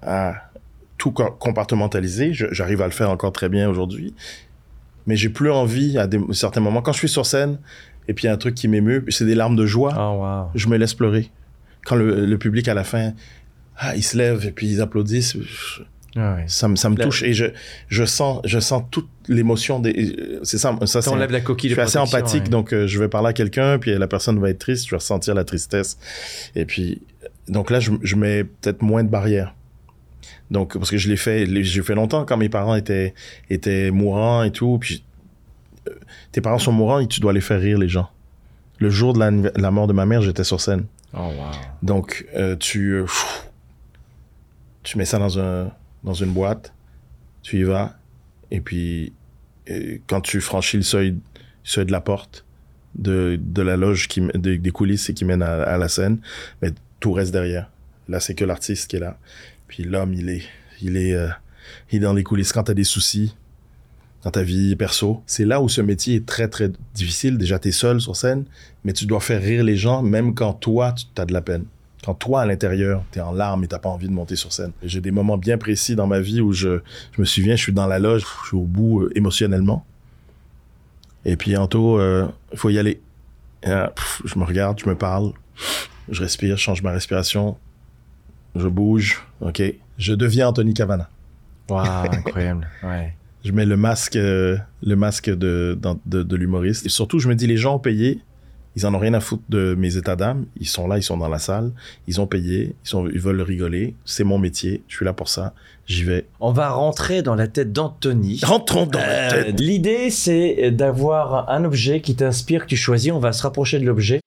à 0.00 0.34
tout 0.96 1.10
co- 1.10 1.30
compartimentaliser. 1.32 2.32
Je- 2.32 2.46
J'arrive 2.52 2.80
à 2.82 2.86
le 2.86 2.92
faire 2.92 3.10
encore 3.10 3.32
très 3.32 3.48
bien 3.48 3.68
aujourd'hui. 3.68 4.14
Mais 5.06 5.16
j'ai 5.16 5.28
plus 5.28 5.50
envie 5.50 5.98
à 5.98 6.06
des, 6.06 6.20
certains 6.32 6.60
moments. 6.60 6.82
Quand 6.82 6.92
je 6.92 6.98
suis 6.98 7.08
sur 7.08 7.26
scène 7.26 7.58
et 8.08 8.14
puis 8.14 8.24
il 8.24 8.26
y 8.26 8.30
a 8.30 8.32
un 8.32 8.36
truc 8.36 8.54
qui 8.54 8.68
m'émeut, 8.68 9.04
c'est 9.08 9.24
des 9.26 9.34
larmes 9.34 9.56
de 9.56 9.66
joie, 9.66 9.94
Oh, 9.98 10.22
wow. 10.22 10.50
je 10.54 10.68
me 10.68 10.76
laisse 10.76 10.94
pleurer. 10.94 11.30
Quand 11.84 11.96
le, 11.96 12.26
le 12.26 12.38
public 12.38 12.66
à 12.68 12.74
la 12.74 12.84
fin, 12.84 13.12
ah, 13.78 13.94
ils 13.96 14.02
se 14.02 14.16
lèvent 14.16 14.44
et 14.46 14.52
puis 14.52 14.66
ils 14.68 14.80
applaudissent, 14.80 15.36
Ah 16.16 16.38
ça 16.46 16.66
me, 16.68 16.76
ça 16.76 16.88
me 16.88 16.96
La- 16.96 17.04
touche 17.04 17.22
et 17.22 17.32
je, 17.34 17.46
je 17.88 18.04
sens, 18.04 18.40
je 18.44 18.58
sens 18.58 18.82
toute 18.90 19.08
l'émotion 19.28 19.80
des, 19.80 20.16
c'est 20.44 20.56
ça, 20.58 20.76
ça 20.86 21.02
c'est 21.02 21.14
la 21.16 21.40
coquille 21.40 21.70
je 21.70 21.74
suis 21.74 21.80
assez 21.82 21.98
empathique, 21.98 22.44
ouais. 22.44 22.48
donc 22.48 22.72
euh, 22.72 22.86
je 22.86 22.98
vais 22.98 23.08
parler 23.08 23.28
à 23.28 23.32
quelqu'un, 23.32 23.78
puis 23.78 23.94
la 23.96 24.06
personne 24.08 24.38
va 24.40 24.48
être 24.50 24.58
triste, 24.58 24.86
je 24.86 24.90
vais 24.92 24.96
ressentir 24.96 25.34
la 25.34 25.44
tristesse. 25.44 25.98
Et 26.54 26.64
puis, 26.64 27.02
donc 27.48 27.70
là, 27.70 27.80
je, 27.80 27.90
je 28.02 28.16
mets 28.16 28.44
peut-être 28.44 28.82
moins 28.82 29.04
de 29.04 29.08
barrières. 29.10 29.54
Donc, 30.50 30.76
parce 30.78 30.90
que 30.90 30.98
je 30.98 31.08
l'ai 31.08 31.16
fait, 31.16 31.46
j'ai 31.64 31.82
fait 31.82 31.94
longtemps 31.94 32.24
quand 32.24 32.36
mes 32.36 32.48
parents 32.48 32.74
étaient, 32.74 33.14
étaient 33.50 33.90
mourants 33.90 34.42
et 34.42 34.52
tout. 34.52 34.78
Puis, 34.78 35.04
euh, 35.88 35.94
tes 36.32 36.40
parents 36.40 36.58
sont 36.58 36.72
mourants 36.72 37.00
et 37.00 37.06
tu 37.06 37.20
dois 37.20 37.32
les 37.32 37.40
faire 37.40 37.60
rire, 37.60 37.78
les 37.78 37.88
gens. 37.88 38.08
Le 38.78 38.90
jour 38.90 39.12
de 39.12 39.18
la, 39.18 39.30
la 39.56 39.70
mort 39.70 39.86
de 39.86 39.92
ma 39.92 40.06
mère, 40.06 40.22
j'étais 40.22 40.44
sur 40.44 40.60
scène. 40.60 40.86
Oh, 41.14 41.18
wow. 41.18 41.50
Donc, 41.82 42.26
euh, 42.36 42.56
tu, 42.56 42.92
euh, 42.92 43.02
pff, 43.04 43.50
tu 44.82 44.98
mets 44.98 45.04
ça 45.04 45.18
dans, 45.18 45.38
un, 45.38 45.72
dans 46.04 46.14
une 46.14 46.32
boîte, 46.32 46.72
tu 47.42 47.58
y 47.58 47.62
vas, 47.62 47.96
et 48.50 48.60
puis 48.60 49.12
quand 50.06 50.20
tu 50.20 50.40
franchis 50.40 50.76
le 50.76 50.84
seuil, 50.84 51.16
seuil 51.64 51.86
de 51.86 51.92
la 51.92 52.00
porte 52.00 52.44
de, 52.94 53.36
de 53.40 53.62
la 53.62 53.76
loge, 53.76 54.06
qui, 54.06 54.20
des 54.34 54.70
coulisses 54.70 55.10
et 55.10 55.14
qui 55.14 55.24
mène 55.24 55.42
à, 55.42 55.62
à 55.64 55.76
la 55.76 55.88
scène, 55.88 56.20
mais 56.62 56.70
tout 57.00 57.12
reste 57.12 57.32
derrière. 57.32 57.68
Là, 58.08 58.20
c'est 58.20 58.34
que 58.34 58.44
l'artiste 58.44 58.88
qui 58.88 58.96
est 58.96 59.00
là. 59.00 59.18
Puis 59.68 59.84
l'homme, 59.84 60.14
il 60.14 60.28
est, 60.28 60.42
il 60.82 60.96
est, 60.96 61.14
euh, 61.14 61.28
il 61.90 61.96
est 61.96 62.00
dans 62.00 62.14
les 62.14 62.22
coulisses. 62.22 62.52
Quand 62.52 62.64
tu 62.64 62.70
as 62.70 62.74
des 62.74 62.84
soucis, 62.84 63.34
dans 64.26 64.32
ta 64.32 64.42
vie 64.42 64.74
perso, 64.74 65.22
c'est 65.26 65.44
là 65.44 65.60
où 65.62 65.68
ce 65.68 65.80
métier 65.80 66.16
est 66.16 66.26
très, 66.26 66.48
très 66.48 66.72
difficile. 66.94 67.38
Déjà, 67.38 67.60
tu 67.60 67.68
es 67.68 67.72
seul 67.72 68.00
sur 68.00 68.16
scène, 68.16 68.44
mais 68.82 68.92
tu 68.92 69.06
dois 69.06 69.20
faire 69.20 69.40
rire 69.40 69.62
les 69.62 69.76
gens, 69.76 70.02
même 70.02 70.34
quand 70.34 70.52
toi, 70.52 70.92
tu 70.92 71.20
as 71.20 71.24
de 71.26 71.32
la 71.32 71.42
peine. 71.42 71.64
Quand 72.04 72.14
toi, 72.14 72.42
à 72.42 72.46
l'intérieur, 72.46 73.04
tu 73.12 73.20
es 73.20 73.22
en 73.22 73.32
larmes 73.32 73.62
et 73.62 73.68
t'as 73.68 73.78
pas 73.78 73.88
envie 73.88 74.08
de 74.08 74.12
monter 74.12 74.34
sur 74.34 74.52
scène. 74.52 74.72
J'ai 74.82 75.00
des 75.00 75.12
moments 75.12 75.38
bien 75.38 75.58
précis 75.58 75.94
dans 75.94 76.08
ma 76.08 76.18
vie 76.18 76.40
où 76.40 76.52
je, 76.52 76.80
je 77.12 77.20
me 77.20 77.24
souviens, 77.24 77.54
je 77.54 77.62
suis 77.62 77.72
dans 77.72 77.86
la 77.86 78.00
loge, 78.00 78.24
je 78.42 78.48
suis 78.48 78.56
au 78.56 78.64
bout 78.64 79.02
euh, 79.02 79.12
émotionnellement. 79.14 79.84
Et 81.24 81.36
puis, 81.36 81.56
Anto, 81.56 82.00
euh, 82.00 82.26
il 82.52 82.58
faut 82.58 82.70
y 82.70 82.80
aller. 82.80 83.00
Euh, 83.66 83.88
je 84.24 84.38
me 84.38 84.44
regarde, 84.44 84.78
je 84.80 84.88
me 84.88 84.96
parle, 84.96 85.32
je 86.08 86.20
respire, 86.20 86.56
je 86.56 86.62
change 86.62 86.82
ma 86.82 86.90
respiration, 86.90 87.56
je 88.58 88.68
bouge, 88.68 89.24
ok. 89.40 89.62
Je 89.98 90.14
deviens 90.14 90.48
Anthony 90.48 90.74
Cavana. 90.74 91.08
Wow, 91.68 91.78
incroyable. 92.12 92.68
Ouais. 92.82 93.14
Je 93.44 93.52
mets 93.52 93.66
le 93.66 93.76
masque, 93.76 94.16
euh, 94.16 94.56
le 94.82 94.96
masque 94.96 95.30
de, 95.30 95.78
de 96.04 96.36
l'humoriste. 96.36 96.84
Et 96.86 96.88
surtout, 96.88 97.18
je 97.18 97.28
me 97.28 97.34
dis, 97.34 97.46
les 97.46 97.56
gens 97.56 97.76
ont 97.76 97.80
payé. 97.80 98.20
Ils 98.78 98.86
en 98.86 98.92
ont 98.92 98.98
rien 98.98 99.14
à 99.14 99.20
foutre 99.20 99.42
de 99.48 99.74
mes 99.78 99.96
états 99.96 100.16
d'âme. 100.16 100.44
Ils 100.60 100.66
sont 100.68 100.86
là, 100.86 100.98
ils 100.98 101.02
sont 101.02 101.16
dans 101.16 101.28
la 101.28 101.38
salle. 101.38 101.72
Ils 102.08 102.20
ont 102.20 102.26
payé. 102.26 102.74
Ils, 102.84 102.88
sont, 102.88 103.08
ils 103.08 103.18
veulent 103.20 103.40
rigoler. 103.40 103.94
C'est 104.04 104.22
mon 104.24 104.36
métier. 104.38 104.82
Je 104.88 104.96
suis 104.96 105.04
là 105.06 105.14
pour 105.14 105.28
ça. 105.28 105.54
J'y 105.86 106.02
vais. 106.02 106.26
On 106.40 106.52
va 106.52 106.68
rentrer 106.68 107.22
dans 107.22 107.34
la 107.36 107.48
tête 107.48 107.72
d'Anthony. 107.72 108.40
Rentrons 108.44 108.84
dans 108.86 108.98
la 108.98 109.32
Euh, 109.32 109.44
tête. 109.44 109.60
L'idée, 109.60 110.10
c'est 110.10 110.70
d'avoir 110.72 111.48
un 111.48 111.64
objet 111.64 112.00
qui 112.02 112.16
t'inspire, 112.16 112.64
que 112.64 112.68
tu 112.68 112.76
choisis. 112.76 113.12
On 113.12 113.18
va 113.18 113.32
se 113.32 113.42
rapprocher 113.44 113.78
de 113.78 113.86
l'objet. 113.86 114.20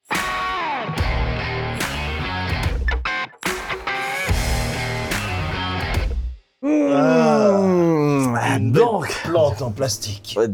Donc, 9.34 9.50
belle 9.50 9.58
plante 9.58 9.62
en 9.62 9.72
plastique. 9.72 10.38
C'est 10.38 10.48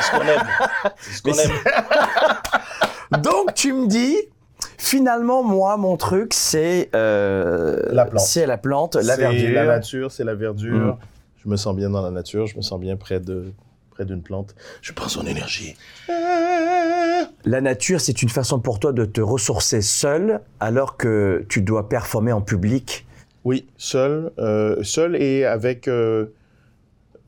ce 0.00 0.10
qu'on 0.10 0.22
aime. 0.22 0.42
C'est 1.00 1.12
ce 1.12 1.22
qu'on 1.22 1.30
Mais 1.30 1.44
aime. 1.44 3.20
donc 3.22 3.54
tu 3.54 3.72
me 3.72 3.86
dis, 3.86 4.16
finalement, 4.78 5.42
moi, 5.42 5.76
mon 5.76 5.96
truc, 5.96 6.34
c'est 6.34 6.90
euh, 6.94 7.80
La 7.92 8.04
plante. 8.06 8.24
C'est 8.24 8.46
la 8.46 8.58
plante, 8.58 8.94
la 8.96 9.14
C'est 9.16 9.20
verdure. 9.20 9.54
la 9.54 9.66
nature, 9.66 10.10
c'est 10.10 10.24
la 10.24 10.34
verdure. 10.34 10.94
Mm. 10.94 10.98
Je 11.44 11.48
me 11.48 11.56
sens 11.56 11.74
bien 11.74 11.90
dans 11.90 12.02
la 12.02 12.10
nature. 12.10 12.46
Je 12.46 12.56
me 12.56 12.62
sens 12.62 12.78
bien 12.78 12.96
près 12.96 13.20
de 13.20 13.52
près 13.90 14.04
d'une 14.04 14.22
plante. 14.22 14.54
Je 14.80 14.92
prends 14.92 15.08
son 15.08 15.26
énergie. 15.26 15.74
La 17.44 17.60
nature, 17.60 18.00
c'est 18.00 18.22
une 18.22 18.28
façon 18.28 18.60
pour 18.60 18.78
toi 18.78 18.92
de 18.92 19.04
te 19.04 19.20
ressourcer 19.20 19.82
seul, 19.82 20.40
alors 20.60 20.96
que 20.96 21.44
tu 21.48 21.60
dois 21.60 21.88
performer 21.88 22.32
en 22.32 22.40
public. 22.40 23.06
Oui, 23.44 23.66
seul, 23.76 24.30
euh, 24.38 24.82
seul 24.84 25.16
et 25.20 25.44
avec 25.44 25.88
euh, 25.88 26.26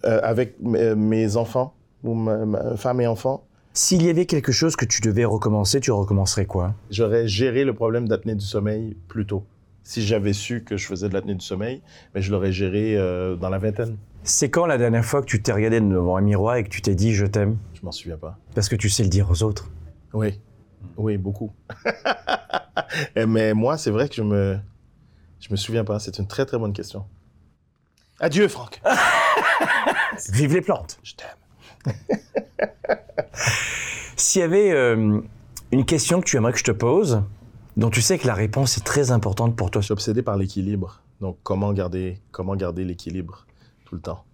euh, 0.05 0.21
avec 0.23 0.57
m- 0.65 0.95
mes 0.95 1.37
enfants 1.37 1.75
ou 2.03 2.15
ma, 2.15 2.45
ma 2.45 2.77
femme 2.77 3.01
et 3.01 3.07
enfants. 3.07 3.45
S'il 3.73 4.03
y 4.05 4.09
avait 4.11 4.27
quelque 4.27 4.53
chose 4.53 4.77
que 4.77 4.85
tu 4.85 5.01
devais 5.01 5.25
recommencer, 5.25 5.81
tu 5.81 5.91
recommencerais 5.91 6.47
quoi? 6.47 6.75
J'aurais 6.91 7.27
géré 7.27 7.65
le 7.65 7.75
problème 7.75 8.07
d'apnée 8.07 8.35
du 8.37 8.45
sommeil 8.45 8.97
plus 9.09 9.27
tôt. 9.27 9.45
si 9.83 10.01
j'avais 10.07 10.33
su 10.33 10.63
que 10.65 10.77
je 10.77 10.87
faisais 10.87 11.09
de 11.09 11.15
l'apnée 11.15 11.35
du 11.35 11.45
sommeil, 11.45 11.83
mais 12.15 12.23
je 12.23 12.31
l'aurais 12.33 12.53
géré 12.53 12.97
euh, 12.97 13.35
dans 13.37 13.49
la 13.51 13.59
vingtaine. 13.59 13.97
C'est 14.23 14.49
quand 14.49 14.65
la 14.65 14.79
dernière 14.79 15.05
fois 15.05 15.21
que 15.21 15.27
tu 15.27 15.43
t'es 15.43 15.53
regardé 15.53 15.81
devant 15.81 16.17
un 16.17 16.23
miroir 16.23 16.57
et 16.57 16.65
que 16.65 16.71
tu 16.71 16.81
t'es 16.81 16.95
dit 16.95 17.13
je 17.15 17.27
t'aime? 17.27 17.59
Je 17.75 17.81
m'en 17.83 17.93
souviens 17.93 18.17
pas. 18.17 18.39
Parce 18.55 18.69
que 18.71 18.77
tu 18.77 18.89
sais 18.89 19.03
le 19.03 19.11
dire 19.11 19.31
aux 19.31 19.43
autres. 19.43 19.69
Oui, 20.15 20.41
oui, 20.97 21.17
beaucoup. 21.19 21.51
Eh, 23.17 23.27
mais 23.27 23.55
moi, 23.55 23.77
c'est 23.77 23.91
vrai 23.91 24.09
que 24.09 24.15
je 24.15 24.23
me, 24.23 24.57
je 25.41 25.49
me 25.51 25.57
souviens 25.57 25.85
pas. 25.85 25.99
C'est 25.99 26.19
une 26.19 26.27
très 26.29 26.47
très 26.47 26.59
bonne 26.59 26.73
question. 26.73 27.05
Adieu, 28.21 28.47
Franck. 28.49 28.81
Vive 30.33 30.55
les 30.55 30.61
plantes 30.61 30.99
Je 31.03 31.15
t'aime. 31.15 31.95
S'il 34.17 34.41
y 34.41 34.45
avait 34.45 34.71
euh, 34.73 35.21
une 35.73 35.85
question 35.85 36.21
que 36.21 36.27
tu 36.27 36.37
aimerais 36.37 36.53
que 36.53 36.59
je 36.59 36.65
te 36.65 36.71
pose, 36.71 37.23
dont 37.77 37.91
tu 37.91 38.01
sais 38.01 38.19
que 38.19 38.27
la 38.27 38.35
réponse 38.35 38.79
est 38.79 38.85
très 38.85 39.11
importante 39.11 39.57
pour 39.57 39.71
toi. 39.71 39.81
Je 39.81 39.87
suis 39.87 39.93
obsédé 39.93 40.23
par 40.23 40.37
l'équilibre. 40.37 41.01
Donc, 41.21 41.39
comment 41.43 41.73
garder, 41.73 42.21
comment 42.31 42.57
garder 42.57 42.85
l'équilibre 42.85 43.47
tout 43.85 43.95
le 43.95 44.01
temps? 44.01 44.25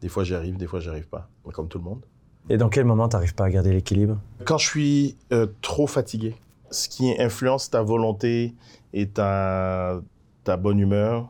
Des 0.00 0.08
fois, 0.08 0.24
j'y 0.24 0.34
arrive, 0.34 0.56
des 0.56 0.66
fois, 0.66 0.80
j'y 0.80 0.88
arrive 0.88 1.08
pas. 1.08 1.28
Comme 1.52 1.68
tout 1.68 1.78
le 1.78 1.84
monde. 1.84 2.04
Et 2.50 2.56
dans 2.56 2.68
quel 2.68 2.84
moment 2.84 3.08
t'arrives 3.08 3.34
pas 3.34 3.44
à 3.44 3.50
garder 3.50 3.72
l'équilibre? 3.72 4.18
Quand 4.44 4.58
je 4.58 4.66
suis 4.66 5.16
euh, 5.32 5.46
trop 5.60 5.86
fatigué, 5.86 6.34
ce 6.70 6.88
qui 6.88 7.14
influence 7.20 7.70
ta 7.70 7.82
volonté 7.82 8.54
et 8.92 9.08
ta, 9.08 10.00
ta 10.44 10.56
bonne 10.56 10.78
humeur, 10.78 11.28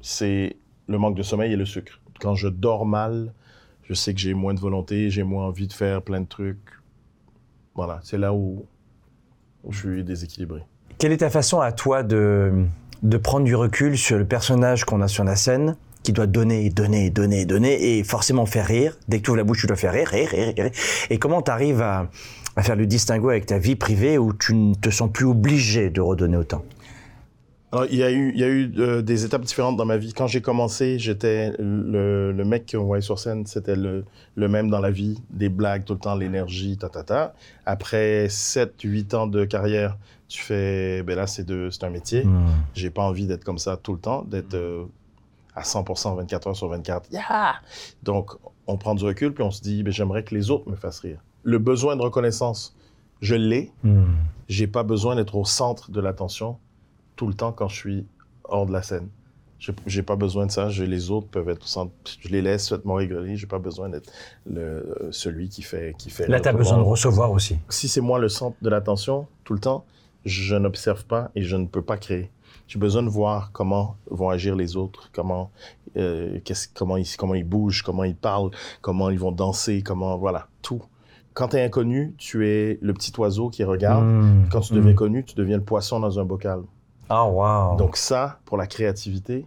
c'est 0.00 0.56
le 0.86 0.98
manque 0.98 1.16
de 1.16 1.22
sommeil 1.22 1.52
et 1.52 1.56
le 1.56 1.64
sucre. 1.64 2.00
Quand 2.20 2.34
je 2.34 2.48
dors 2.48 2.86
mal, 2.86 3.32
je 3.82 3.94
sais 3.94 4.14
que 4.14 4.20
j'ai 4.20 4.34
moins 4.34 4.54
de 4.54 4.60
volonté, 4.60 5.10
j'ai 5.10 5.22
moins 5.22 5.46
envie 5.46 5.66
de 5.66 5.72
faire 5.72 6.02
plein 6.02 6.20
de 6.20 6.26
trucs. 6.26 6.58
Voilà, 7.74 8.00
c'est 8.02 8.18
là 8.18 8.32
où, 8.32 8.64
je 9.68 9.78
suis 9.78 10.04
déséquilibré. 10.04 10.62
Quelle 10.98 11.12
est 11.12 11.18
ta 11.18 11.30
façon 11.30 11.60
à 11.60 11.72
toi 11.72 12.02
de, 12.02 12.64
de 13.02 13.16
prendre 13.18 13.44
du 13.44 13.54
recul 13.54 13.98
sur 13.98 14.18
le 14.18 14.24
personnage 14.24 14.84
qu'on 14.84 15.00
a 15.02 15.08
sur 15.08 15.24
la 15.24 15.36
scène 15.36 15.76
qui 16.02 16.12
doit 16.12 16.26
donner, 16.26 16.70
donner, 16.70 17.10
donner, 17.10 17.44
donner 17.44 17.98
et 17.98 18.04
forcément 18.04 18.46
faire 18.46 18.66
rire? 18.66 18.96
Dès 19.08 19.18
que 19.18 19.24
tu 19.24 19.30
ouvres 19.30 19.38
la 19.38 19.44
bouche, 19.44 19.60
tu 19.60 19.66
dois 19.66 19.76
faire 19.76 19.92
rire, 19.92 20.08
rire, 20.08 20.30
rire, 20.30 20.54
rire. 20.56 20.70
Et 21.10 21.18
comment 21.18 21.42
tu 21.42 21.50
arrives 21.50 21.82
à, 21.82 22.08
à 22.56 22.62
faire 22.62 22.76
le 22.76 22.86
distinguo 22.86 23.28
avec 23.28 23.46
ta 23.46 23.58
vie 23.58 23.76
privée 23.76 24.16
où 24.16 24.32
tu 24.32 24.54
ne 24.54 24.74
te 24.74 24.88
sens 24.88 25.10
plus 25.12 25.26
obligé 25.26 25.90
de 25.90 26.00
redonner 26.00 26.36
autant? 26.36 26.64
Il 27.90 27.96
y 27.96 28.02
a 28.02 28.10
eu, 28.10 28.32
il 28.32 28.40
y 28.40 28.44
a 28.44 28.48
eu 28.48 28.72
euh, 28.78 29.02
des 29.02 29.24
étapes 29.24 29.42
différentes 29.42 29.76
dans 29.76 29.84
ma 29.84 29.96
vie. 29.96 30.12
Quand 30.12 30.26
j'ai 30.26 30.40
commencé, 30.40 30.98
j'étais 30.98 31.52
le, 31.58 32.32
le 32.32 32.44
mec 32.44 32.70
qu'on 32.70 32.84
voyait 32.84 33.02
sur 33.02 33.18
scène, 33.18 33.46
c'était 33.46 33.76
le, 33.76 34.04
le 34.36 34.48
même 34.48 34.70
dans 34.70 34.80
la 34.80 34.90
vie, 34.90 35.20
des 35.30 35.48
blagues 35.48 35.84
tout 35.84 35.94
le 35.94 35.98
temps, 35.98 36.14
l'énergie, 36.14 36.76
ta, 36.76 36.88
ta, 36.88 37.02
ta. 37.02 37.34
Après 37.64 38.28
7, 38.28 38.80
8 38.82 39.14
ans 39.14 39.26
de 39.26 39.44
carrière, 39.44 39.96
tu 40.28 40.42
fais, 40.42 41.02
ben 41.02 41.16
là, 41.16 41.26
c'est 41.26 41.50
un 41.50 41.90
métier. 41.90 42.24
J'ai 42.74 42.90
pas 42.90 43.02
envie 43.02 43.26
d'être 43.26 43.44
comme 43.44 43.58
ça 43.58 43.76
tout 43.76 43.92
le 43.94 44.00
temps, 44.00 44.22
d'être 44.22 44.54
euh, 44.54 44.84
à 45.54 45.62
100% 45.62 46.16
24 46.16 46.48
heures 46.48 46.56
sur 46.56 46.68
24. 46.68 47.10
Yeah! 47.12 47.54
Donc, 48.02 48.32
on 48.66 48.76
prend 48.76 48.94
du 48.94 49.04
recul, 49.04 49.32
puis 49.32 49.44
on 49.44 49.50
se 49.50 49.62
dit, 49.62 49.82
ben, 49.82 49.92
j'aimerais 49.92 50.24
que 50.24 50.34
les 50.34 50.50
autres 50.50 50.68
me 50.68 50.76
fassent 50.76 51.00
rire. 51.00 51.20
Le 51.42 51.58
besoin 51.58 51.96
de 51.96 52.02
reconnaissance, 52.02 52.76
je 53.20 53.34
l'ai. 53.34 53.72
J'ai 54.48 54.66
pas 54.66 54.82
besoin 54.82 55.16
d'être 55.16 55.36
au 55.36 55.44
centre 55.44 55.90
de 55.90 56.00
l'attention 56.00 56.58
tout 57.16 57.26
le 57.26 57.34
temps 57.34 57.52
quand 57.52 57.68
je 57.68 57.76
suis 57.76 58.06
hors 58.44 58.66
de 58.66 58.72
la 58.72 58.82
scène. 58.82 59.08
J'ai- 59.86 60.02
pas 60.02 60.16
besoin 60.16 60.44
de 60.46 60.50
ça. 60.50 60.68
Je- 60.68 60.84
les 60.84 61.10
autres 61.10 61.28
peuvent 61.28 61.48
être. 61.48 61.66
Je 62.20 62.28
les 62.28 62.42
laisse, 62.42 62.68
faites-moi 62.68 62.98
rigoler. 62.98 63.36
J'ai 63.36 63.46
pas 63.46 63.58
besoin 63.58 63.88
d'être 63.88 64.12
celui 65.10 65.48
qui 65.48 65.62
fait, 65.62 65.94
qui 65.98 66.10
fait. 66.10 66.26
Là, 66.28 66.40
tu 66.40 66.48
as 66.48 66.52
besoin 66.52 66.76
de 66.78 66.82
recevoir 66.82 67.32
aussi. 67.32 67.56
Si 67.70 67.88
c'est 67.88 68.00
moi 68.02 68.18
le 68.18 68.28
centre 68.28 68.56
de 68.60 68.68
l'attention 68.68 69.26
tout 69.44 69.54
le 69.54 69.58
temps, 69.60 69.84
je 70.24 70.56
n'observe 70.56 71.04
pas 71.06 71.30
et 71.34 71.42
je 71.42 71.56
ne 71.56 71.66
peux 71.66 71.82
pas 71.82 71.96
créer. 71.96 72.30
J'ai 72.68 72.78
besoin 72.78 73.02
de 73.02 73.08
voir 73.08 73.50
comment 73.52 73.96
vont 74.10 74.28
agir 74.28 74.56
les 74.56 74.76
autres, 74.76 75.08
comment, 75.14 75.50
euh, 75.96 76.38
comment, 76.74 76.96
ils, 76.96 77.06
comment 77.16 77.34
ils 77.34 77.44
bougent, 77.48 77.82
comment 77.82 78.02
ils 78.04 78.16
parlent, 78.16 78.50
comment 78.82 79.08
ils 79.08 79.18
vont 79.18 79.30
danser, 79.32 79.82
comment, 79.82 80.18
voilà, 80.18 80.48
tout. 80.62 80.82
Quand 81.32 81.48
tu 81.48 81.56
es 81.56 81.62
inconnu, 81.64 82.14
tu 82.18 82.48
es 82.48 82.78
le 82.82 82.92
petit 82.92 83.12
oiseau 83.18 83.50
qui 83.50 83.62
regarde. 83.62 84.04
Mmh. 84.04 84.48
Quand 84.50 84.60
tu 84.62 84.72
Mmh. 84.72 84.76
deviens 84.76 84.94
connu, 84.94 85.24
tu 85.24 85.34
deviens 85.36 85.58
le 85.58 85.62
poisson 85.62 86.00
dans 86.00 86.18
un 86.18 86.24
bocal. 86.24 86.60
Ah, 87.08 87.26
wow. 87.26 87.76
Donc 87.76 87.96
ça, 87.96 88.40
pour 88.44 88.56
la 88.56 88.66
créativité, 88.66 89.46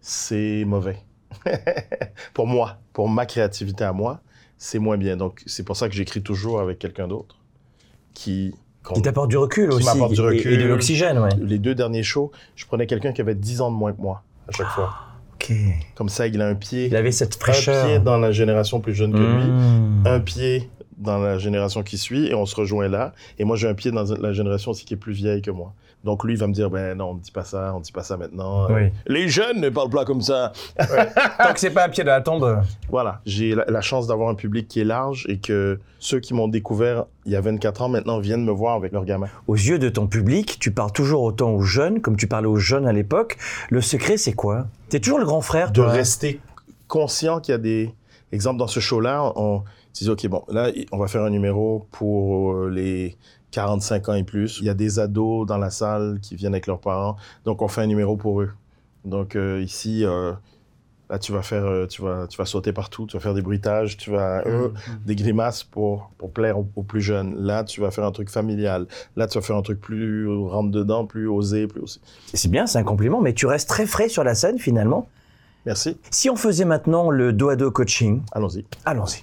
c'est 0.00 0.64
mauvais. 0.64 0.98
pour 2.34 2.46
moi, 2.46 2.78
pour 2.92 3.08
ma 3.08 3.26
créativité 3.26 3.84
à 3.84 3.92
moi, 3.92 4.20
c'est 4.56 4.78
moins 4.78 4.96
bien. 4.96 5.16
Donc 5.16 5.42
c'est 5.46 5.64
pour 5.64 5.76
ça 5.76 5.88
que 5.88 5.94
j'écris 5.94 6.22
toujours 6.22 6.60
avec 6.60 6.78
quelqu'un 6.78 7.08
d'autre 7.08 7.36
qui... 8.14 8.54
qui 8.94 9.02
t'apporte 9.02 9.28
du 9.30 9.36
recul 9.36 9.68
Qui 9.70 9.76
aussi. 9.76 9.86
m'apporte 9.86 10.12
du 10.12 10.20
et- 10.20 10.24
Et, 10.24 10.26
recul. 10.38 10.58
de 10.58 10.64
l'oxygène, 10.66 11.18
ouais. 11.18 11.30
Les 11.40 11.58
deux 11.58 11.74
derniers 11.74 12.02
shows, 12.02 12.30
je 12.56 12.66
prenais 12.66 12.86
quelqu'un 12.86 13.12
qui 13.12 13.20
avait 13.20 13.34
10 13.34 13.60
ans 13.60 13.70
de 13.70 13.76
moins 13.76 13.92
que 13.92 14.00
moi 14.00 14.22
à 14.48 14.52
chaque 14.52 14.68
fois. 14.68 14.94
Ok. 15.34 15.52
Comme 15.94 16.08
ça, 16.08 16.26
il 16.26 16.40
a 16.40 16.48
un 16.48 16.54
pied, 16.54 16.86
Il 16.86 16.96
avait 16.96 17.12
cette 17.12 17.36
un 17.36 17.38
fraîcheur. 17.38 17.86
pied 17.86 17.98
dans 18.00 18.18
la 18.18 18.32
génération 18.32 18.80
plus 18.80 18.94
jeune 18.94 19.12
que 19.12 19.18
lui, 19.18 19.44
Mmh. 19.50 20.06
un 20.06 20.20
pied 20.20 20.70
dans 20.96 21.18
la 21.18 21.38
génération 21.38 21.82
qui 21.84 21.96
suit, 21.96 22.26
et 22.26 22.34
on 22.34 22.44
se 22.44 22.56
rejoint 22.56 22.88
là. 22.88 23.12
Et 23.38 23.44
moi, 23.44 23.56
j'ai 23.56 23.68
un 23.68 23.74
pied 23.74 23.92
dans 23.92 24.02
la 24.20 24.32
génération 24.32 24.72
aussi 24.72 24.84
qui 24.84 24.94
est 24.94 24.96
plus 24.96 25.12
vieille 25.12 25.42
que 25.42 25.52
moi. 25.52 25.74
Donc 26.04 26.22
lui, 26.24 26.34
il 26.34 26.38
va 26.38 26.46
me 26.46 26.52
dire, 26.52 26.70
ben 26.70 26.96
non, 26.96 27.10
on 27.10 27.14
ne 27.14 27.20
dit 27.20 27.32
pas 27.32 27.44
ça, 27.44 27.72
on 27.74 27.78
ne 27.78 27.82
dit 27.84 27.90
pas 27.92 28.02
ça 28.04 28.16
maintenant. 28.16 28.68
Oui. 28.70 28.90
Les 29.06 29.28
jeunes 29.28 29.60
ne 29.60 29.68
parlent 29.68 29.90
pas 29.90 30.04
comme 30.04 30.20
ça. 30.20 30.52
Tant 30.78 31.52
que 31.52 31.58
c'est 31.60 31.70
pas 31.70 31.84
un 31.86 31.88
pied 31.88 32.04
de 32.04 32.08
la 32.08 32.20
tombe. 32.20 32.62
Voilà, 32.88 33.20
j'ai 33.26 33.54
la, 33.54 33.64
la 33.66 33.80
chance 33.80 34.06
d'avoir 34.06 34.28
un 34.28 34.34
public 34.34 34.68
qui 34.68 34.80
est 34.80 34.84
large 34.84 35.26
et 35.28 35.38
que 35.38 35.80
ceux 35.98 36.20
qui 36.20 36.34
m'ont 36.34 36.46
découvert 36.48 37.06
il 37.26 37.32
y 37.32 37.36
a 37.36 37.40
24 37.40 37.82
ans 37.82 37.88
maintenant 37.88 38.20
viennent 38.20 38.44
me 38.44 38.52
voir 38.52 38.76
avec 38.76 38.92
leurs 38.92 39.04
gamins. 39.04 39.26
Aux 39.48 39.56
yeux 39.56 39.78
de 39.78 39.88
ton 39.88 40.06
public, 40.06 40.58
tu 40.60 40.70
parles 40.70 40.92
toujours 40.92 41.22
autant 41.22 41.50
aux 41.50 41.62
jeunes, 41.62 42.00
comme 42.00 42.16
tu 42.16 42.26
parlais 42.28 42.46
aux 42.46 42.56
jeunes 42.56 42.86
à 42.86 42.92
l'époque. 42.92 43.36
Le 43.68 43.80
secret, 43.80 44.16
c'est 44.16 44.32
quoi? 44.32 44.66
T'es 44.88 45.00
toujours 45.00 45.18
le 45.18 45.24
grand 45.26 45.40
frère, 45.42 45.70
De 45.72 45.82
toi? 45.82 45.88
rester 45.90 46.40
conscient 46.86 47.40
qu'il 47.40 47.52
y 47.52 47.54
a 47.54 47.58
des... 47.58 47.92
Exemple, 48.32 48.58
dans 48.58 48.66
ce 48.66 48.80
show-là, 48.80 49.32
on 49.36 49.62
dit, 49.94 50.08
OK, 50.08 50.26
bon, 50.28 50.44
là, 50.48 50.70
on 50.92 50.98
va 50.98 51.08
faire 51.08 51.22
un 51.22 51.30
numéro 51.30 51.86
pour 51.90 52.52
euh, 52.52 52.70
les 52.70 53.16
45 53.50 54.08
ans 54.08 54.14
et 54.14 54.24
plus. 54.24 54.58
Il 54.60 54.66
y 54.66 54.70
a 54.70 54.74
des 54.74 54.98
ados 54.98 55.46
dans 55.46 55.58
la 55.58 55.70
salle 55.70 56.18
qui 56.20 56.36
viennent 56.36 56.54
avec 56.54 56.66
leurs 56.66 56.80
parents. 56.80 57.16
Donc, 57.44 57.62
on 57.62 57.68
fait 57.68 57.80
un 57.82 57.86
numéro 57.86 58.16
pour 58.16 58.40
eux. 58.42 58.50
Donc, 59.04 59.36
euh, 59.36 59.60
ici... 59.62 60.04
euh, 60.04 60.32
Là, 61.10 61.18
tu 61.18 61.32
vas 61.32 61.40
faire, 61.40 61.64
euh, 61.64 61.86
tu 61.86 62.02
vas, 62.02 62.26
tu 62.26 62.36
vas 62.36 62.44
sauter 62.44 62.70
partout, 62.74 63.06
tu 63.06 63.16
vas 63.16 63.20
faire 63.22 63.32
des 63.32 63.40
bruitages, 63.40 63.96
tu 63.96 64.10
vas 64.10 64.42
euh, 64.46 64.68
des 65.06 65.16
grimaces 65.16 65.64
pour, 65.64 66.10
pour 66.18 66.30
plaire 66.30 66.58
aux, 66.58 66.68
aux 66.76 66.82
plus 66.82 67.00
jeunes. 67.00 67.34
Là, 67.34 67.64
tu 67.64 67.80
vas 67.80 67.90
faire 67.90 68.04
un 68.04 68.12
truc 68.12 68.28
familial. 68.28 68.86
Là, 69.16 69.26
tu 69.26 69.38
vas 69.38 69.42
faire 69.42 69.56
un 69.56 69.62
truc 69.62 69.80
plus 69.80 70.28
rentre 70.28 70.70
dedans, 70.70 71.06
plus 71.06 71.26
osé, 71.26 71.66
plus 71.66 71.80
osé. 71.80 72.00
C'est 72.34 72.50
bien, 72.50 72.66
c'est 72.66 72.76
un 72.76 72.84
compliment, 72.84 73.22
mais 73.22 73.32
tu 73.32 73.46
restes 73.46 73.70
très 73.70 73.86
frais 73.86 74.10
sur 74.10 74.22
la 74.22 74.34
scène 74.34 74.58
finalement. 74.58 75.08
Merci. 75.64 75.96
Si 76.10 76.28
on 76.28 76.36
faisait 76.36 76.66
maintenant 76.66 77.08
le 77.08 77.32
dos 77.32 77.48
à 77.48 77.56
dos 77.56 77.70
coaching, 77.70 78.20
Allons-y. 78.32 78.66
allons-y. 78.84 79.22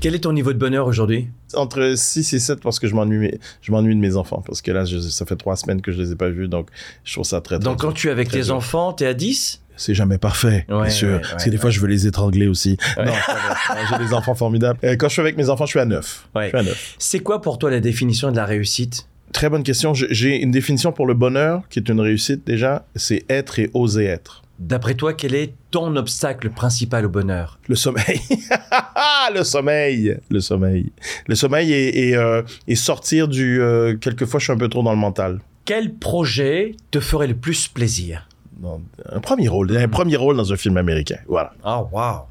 Quel 0.00 0.14
est 0.14 0.20
ton 0.20 0.32
niveau 0.32 0.52
de 0.52 0.58
bonheur 0.58 0.86
aujourd'hui? 0.86 1.28
Entre 1.54 1.94
6 1.96 2.32
et 2.32 2.38
7 2.38 2.60
parce 2.60 2.78
que 2.78 2.86
je 2.86 2.94
m'ennuie, 2.94 3.32
je 3.62 3.72
m'ennuie 3.72 3.96
de 3.96 4.00
mes 4.00 4.14
enfants. 4.14 4.42
Parce 4.46 4.62
que 4.62 4.70
là, 4.70 4.84
je- 4.84 4.98
ça 5.00 5.26
fait 5.26 5.34
trois 5.34 5.56
semaines 5.56 5.82
que 5.82 5.90
je 5.90 6.00
les 6.00 6.12
ai 6.12 6.16
pas 6.16 6.28
vus, 6.28 6.46
donc 6.46 6.68
je 7.04 7.12
trouve 7.14 7.24
ça 7.24 7.40
très, 7.40 7.56
très 7.58 7.64
Donc 7.64 7.80
quand 7.80 7.92
tu 7.92 8.06
es 8.08 8.10
avec 8.12 8.28
tes 8.30 8.42
dur. 8.42 8.54
enfants, 8.54 8.92
t'es 8.92 9.06
à 9.06 9.14
10 9.14 9.60
C'est 9.76 9.94
jamais 9.94 10.18
parfait, 10.18 10.66
Ouais, 10.68 10.82
bien 10.82 10.90
sûr. 10.90 11.08
ouais, 11.08 11.20
parce 11.30 11.44
que 11.44 11.50
des 11.50 11.56
fois, 11.56 11.70
je 11.70 11.80
veux 11.80 11.86
les 11.88 12.06
étrangler 12.06 12.46
aussi. 12.48 12.76
Non, 12.96 13.04
j'ai 13.98 14.04
des 14.06 14.12
enfants 14.14 14.34
formidables. 14.36 14.78
Euh, 14.84 14.94
quand 14.96 15.08
je 15.08 15.12
suis 15.14 15.20
avec 15.22 15.36
mes 15.36 15.48
enfants, 15.50 15.66
je 15.66 15.70
suis 15.70 15.78
à 15.80 15.84
9. 15.84 16.28
Ouais. 16.34 16.44
Je 16.44 16.48
suis 16.50 16.58
à 16.58 16.62
9. 16.62 16.94
C'est 16.98 17.20
quoi 17.20 17.40
pour 17.42 17.58
toi 17.58 17.70
la 17.70 17.80
définition 17.80 18.30
de 18.30 18.36
la 18.36 18.44
réussite? 18.44 19.06
Très 19.32 19.48
bonne 19.50 19.62
question. 19.62 19.94
J'ai 19.94 20.40
une 20.40 20.50
définition 20.52 20.90
pour 20.92 21.06
le 21.06 21.14
bonheur, 21.14 21.62
qui 21.70 21.78
est 21.80 21.88
une 21.88 22.00
réussite 22.00 22.46
déjà. 22.46 22.86
C'est 22.96 23.24
être 23.28 23.58
et 23.58 23.70
oser 23.74 24.04
être. 24.06 24.42
D'après 24.58 24.94
toi, 24.94 25.12
quel 25.14 25.34
est 25.34 25.54
ton 25.70 25.94
obstacle 25.96 26.50
principal 26.50 27.06
au 27.06 27.08
bonheur? 27.08 27.58
Le 27.68 27.76
sommeil. 27.76 28.20
le 29.34 29.44
sommeil. 29.44 30.16
Le 30.30 30.40
sommeil. 30.40 30.92
Le 31.26 31.34
sommeil 31.36 31.72
et, 31.72 32.08
et, 32.08 32.16
euh, 32.16 32.42
et 32.66 32.74
sortir 32.74 33.28
du... 33.28 33.60
euh, 33.60 33.96
quelquefois, 33.96 34.40
je 34.40 34.44
suis 34.44 34.52
un 34.52 34.56
peu 34.58 34.68
trop 34.68 34.82
dans 34.82 34.90
le 34.92 34.98
mental. 34.98 35.40
Quel 35.64 35.94
projet 35.94 36.74
te 36.90 36.98
ferait 36.98 37.28
le 37.28 37.36
plus 37.36 37.68
plaisir? 37.68 38.26
Un 39.12 39.20
premier 39.20 39.46
rôle. 39.48 39.76
Un 39.76 39.88
premier 39.88 40.16
rôle 40.16 40.36
dans 40.36 40.52
un 40.52 40.56
film 40.56 40.76
américain. 40.76 41.18
Voilà. 41.28 41.52
Ah, 41.62 41.84
waouh 41.92 42.22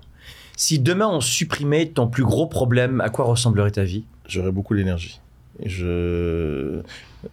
Si 0.58 0.80
demain 0.80 1.08
on 1.08 1.22
supprimait 1.22 1.86
ton 1.86 2.08
plus 2.08 2.26
gros 2.26 2.48
problème, 2.48 3.00
à 3.00 3.10
quoi 3.10 3.24
ressemblerait 3.26 3.72
ta 3.72 3.84
vie? 3.84 4.04
J'aurais 4.28 4.52
beaucoup 4.52 4.76
d'énergie. 4.76 5.22
Je... 5.66 6.82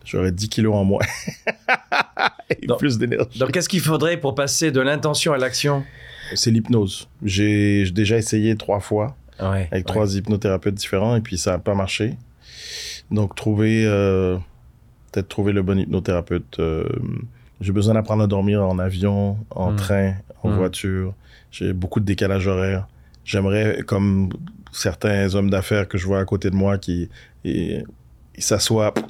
J'aurais 0.05 0.33
10 0.33 0.49
kilos 0.49 0.75
en 0.75 0.85
moins. 0.85 1.03
et 2.63 2.67
Donc- 2.67 2.79
plus 2.79 2.99
d'énergie. 2.99 3.39
Donc 3.39 3.53
qu'est-ce 3.53 3.69
qu'il 3.69 3.81
faudrait 3.81 4.17
pour 4.17 4.35
passer 4.35 4.71
de 4.73 4.81
l'intention 4.81 5.33
à 5.33 5.39
l'action? 5.39 5.85
C'est 6.35 6.51
l'hypnose. 6.51 7.09
J'ai 7.23 7.91
déjà 7.91 8.17
essayé 8.17 8.57
trois 8.57 8.81
fois. 8.81 9.17
Ouais. 9.43 9.69
avec 9.73 9.85
trois 9.85 10.15
hypnothérapeutes 10.15 10.77
différents 10.77 11.17
et 11.17 11.21
puis 11.21 11.37
ça 11.39 11.51
n'a 11.53 11.59
pas 11.59 11.75
marché. 11.75 12.15
Donc 13.11 13.35
trouver 13.35 13.85
euh, 13.85 14.37
peut-être 15.11 15.29
trouver 15.29 15.53
le 15.53 15.63
bon 15.63 15.77
hypnothérapeute. 15.77 16.61
euh, 16.61 16.85
j'ai 17.61 17.73
besoin 17.73 17.95
d'apprendre 17.95 18.23
à 18.23 18.27
dormir 18.29 18.63
en 18.65 18.79
avion, 18.79 19.37
en 19.51 19.73
Mm. 19.73 19.77
train, 19.77 20.15
en 20.45 20.51
Mm. 20.51 20.57
voiture. 20.57 21.15
J'ai 21.51 21.73
beaucoup 21.73 21.99
de 21.99 22.05
décalage 22.05 22.47
horaire. 22.47 22.87
J'aimerais, 23.25 23.79
comme 23.87 24.29
certains 24.71 25.35
hommes 25.35 25.51
d'affaires 25.51 25.89
que 25.89 25.99
je 25.99 26.07
vois 26.07 26.21
à 26.21 26.25
côté 26.25 26.49
de 26.51 26.55
moi 26.57 26.79
qui 26.79 27.09
et, 27.45 27.83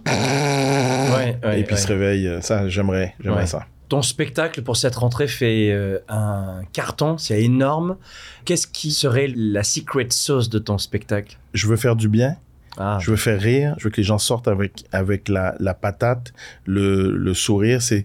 Ouais, 0.06 1.38
ouais, 1.44 1.60
et 1.60 1.64
puis 1.64 1.74
ouais. 1.74 1.80
se 1.80 1.86
réveillent. 1.88 2.38
Ça, 2.42 2.68
j'aimerais, 2.68 3.14
j'aimerais 3.22 3.46
ça. 3.46 3.66
Ton 3.88 4.02
spectacle 4.02 4.62
pour 4.62 4.76
cette 4.76 4.94
rentrée 4.96 5.28
fait 5.28 5.70
euh, 5.70 5.98
un 6.08 6.62
carton, 6.72 7.18
c'est 7.18 7.42
énorme. 7.42 7.96
Qu'est-ce 8.44 8.66
qui 8.66 8.90
serait 8.92 9.30
la 9.36 9.62
secret 9.62 10.06
sauce 10.10 10.48
de 10.48 10.58
ton 10.58 10.78
spectacle? 10.78 11.36
Je 11.52 11.66
veux 11.66 11.76
faire 11.76 11.94
du 11.96 12.08
bien. 12.08 12.36
ah. 12.78 12.98
Je 13.00 13.10
veux 13.10 13.16
faire 13.16 13.40
rire. 13.40 13.74
Je 13.78 13.84
veux 13.84 13.90
que 13.90 13.98
les 13.98 14.02
gens 14.02 14.18
sortent 14.18 14.48
avec, 14.48 14.84
avec 14.92 15.28
la, 15.28 15.54
la 15.60 15.74
patate, 15.74 16.32
le, 16.66 17.10
le 17.16 17.34
sourire. 17.34 17.82
C'est, 17.82 18.04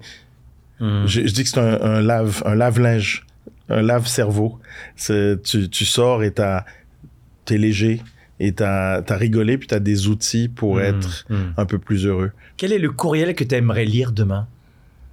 Hmm. 0.82 1.06
je, 1.06 1.28
je 1.28 1.34
dis 1.34 1.44
que 1.44 1.50
c'est 1.50 1.60
un, 1.60 1.82
un 1.82 2.00
lave, 2.02 2.42
un 2.46 2.56
lave-linge, 2.56 3.26
un 3.68 3.82
lave-cerveau. 3.82 4.60
C'est, 4.96 5.42
tu, 5.44 5.70
tu 5.70 5.84
sors 5.84 6.24
et 6.24 6.34
t'es 6.34 7.58
léger 7.58 8.02
et 8.40 8.54
t'as, 8.54 9.02
t'as 9.02 9.16
rigolé 9.18 9.58
puis 9.58 9.68
t'as 9.68 9.80
des 9.80 10.08
outils 10.08 10.48
pour 10.50 10.76
Hmm. 10.78 10.80
être 10.82 11.26
Hmm. 11.30 11.52
un 11.58 11.66
peu 11.66 11.78
plus 11.80 12.06
heureux. 12.06 12.32
Quel 12.58 12.72
est 12.74 12.80
le 12.80 12.92
courriel 12.92 13.36
que 13.36 13.44
tu 13.44 13.56
aimerais 13.56 13.86
lire 13.86 14.12
demain? 14.12 14.48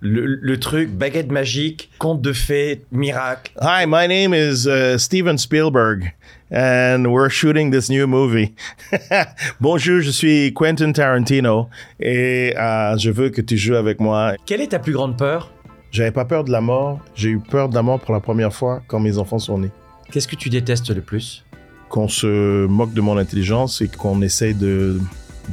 Le, 0.00 0.26
le 0.26 0.60
truc, 0.60 0.90
baguette 0.90 1.32
magique, 1.32 1.90
conte 1.98 2.20
de 2.20 2.32
fées, 2.34 2.84
miracle. 2.92 3.50
Hi, 3.62 3.86
my 3.88 4.06
name 4.06 4.34
is 4.34 4.66
uh, 4.68 4.98
Steven 4.98 5.38
Spielberg, 5.38 6.12
and 6.52 7.06
we're 7.06 7.30
shooting 7.30 7.70
this 7.72 7.88
new 7.88 8.06
movie. 8.06 8.52
Bonjour, 9.60 10.00
je 10.02 10.10
suis 10.10 10.52
Quentin 10.52 10.92
Tarantino, 10.92 11.68
et 11.98 12.54
euh, 12.58 12.96
je 12.98 13.10
veux 13.10 13.30
que 13.30 13.40
tu 13.40 13.56
joues 13.56 13.74
avec 13.76 13.98
moi. 13.98 14.34
Quelle 14.44 14.60
est 14.60 14.68
ta 14.68 14.78
plus 14.78 14.92
grande 14.92 15.16
peur? 15.16 15.50
J'avais 15.90 16.10
pas 16.12 16.26
peur 16.26 16.44
de 16.44 16.52
la 16.52 16.60
mort, 16.60 17.00
j'ai 17.14 17.30
eu 17.30 17.38
peur 17.38 17.70
de 17.70 17.74
la 17.74 17.82
mort 17.82 17.98
pour 17.98 18.12
la 18.12 18.20
première 18.20 18.52
fois 18.52 18.82
quand 18.88 19.00
mes 19.00 19.16
enfants 19.16 19.38
sont 19.38 19.58
nés. 19.58 19.70
Qu'est-ce 20.12 20.28
que 20.28 20.36
tu 20.36 20.50
détestes 20.50 20.90
le 20.94 21.00
plus? 21.00 21.42
Qu'on 21.88 22.08
se 22.08 22.66
moque 22.66 22.92
de 22.92 23.00
mon 23.00 23.16
intelligence 23.16 23.80
et 23.80 23.88
qu'on 23.88 24.20
essaye 24.22 24.54
de, 24.54 24.98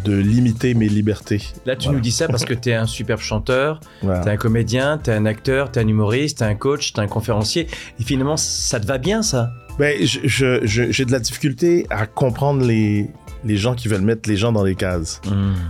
de 0.04 0.16
limiter 0.16 0.74
mes 0.74 0.90
libertés. 0.90 1.42
Là, 1.66 1.76
tu 1.76 1.86
Voilà. 1.86 1.98
nous 1.98 2.02
dis 2.04 2.12
ça 2.12 2.28
parce 2.28 2.44
que 2.46 2.54
tu 2.56 2.70
es 2.70 2.74
un 2.74 2.88
superbe 2.88 3.20
chanteur, 3.22 3.80
Voilà. 4.02 4.22
tu 4.22 4.30
es 4.30 4.32
un 4.32 4.38
comédien, 4.38 4.98
tu 5.04 5.12
es 5.12 5.14
un 5.14 5.26
acteur, 5.28 5.72
tu 5.72 5.80
es 5.80 5.84
un 5.84 5.88
humoriste, 5.88 6.40
tu 6.40 6.44
es 6.44 6.48
un 6.48 6.56
coach, 6.56 6.92
tu 6.94 7.00
es 7.00 7.04
un 7.04 7.08
conférencier. 7.08 7.68
Et 8.00 8.04
finalement, 8.04 8.36
ça 8.38 8.80
te 8.80 8.88
va 8.88 8.98
bien, 8.98 9.22
ça? 9.22 9.52
Ben, 9.80 9.96
j'ai 10.04 11.06
de 11.06 11.12
la 11.12 11.20
difficulté 11.20 11.86
à 11.90 12.06
comprendre 12.08 12.64
les, 12.66 13.10
les 13.44 13.58
gens 13.58 13.76
qui 13.76 13.88
veulent 13.88 14.02
mettre 14.02 14.28
les 14.30 14.36
gens 14.38 14.52
dans 14.52 14.64
des 14.64 14.76
cases. 14.76 15.22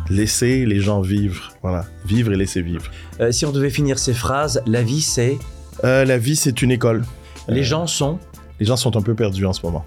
Laisser 0.10 0.66
les 0.66 0.80
gens 0.80 1.02
vivre. 1.02 1.52
Voilà. 1.62 1.86
Vivre 2.06 2.32
et 2.34 2.36
laisser 2.38 2.62
vivre. 2.62 2.86
Euh, 3.20 3.32
si 3.32 3.46
on 3.46 3.52
devait 3.52 3.70
finir 3.70 4.00
ces 4.00 4.14
phrases, 4.14 4.62
la 4.66 4.82
vie, 4.82 5.02
c'est? 5.02 5.38
Euh, 5.84 6.06
la 6.06 6.18
vie, 6.18 6.36
c'est 6.38 6.62
une 6.62 6.72
école. 6.72 7.04
Les 7.48 7.62
Euh, 7.62 7.64
gens 7.64 7.88
sont? 7.88 8.20
Les 8.60 8.66
gens 8.66 8.78
sont 8.78 8.96
un 8.98 9.02
peu 9.02 9.14
perdus 9.16 9.46
en 9.46 9.54
ce 9.54 9.66
moment. 9.66 9.86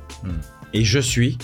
Et 0.77 0.85
je 0.85 0.99
suis. 0.99 1.39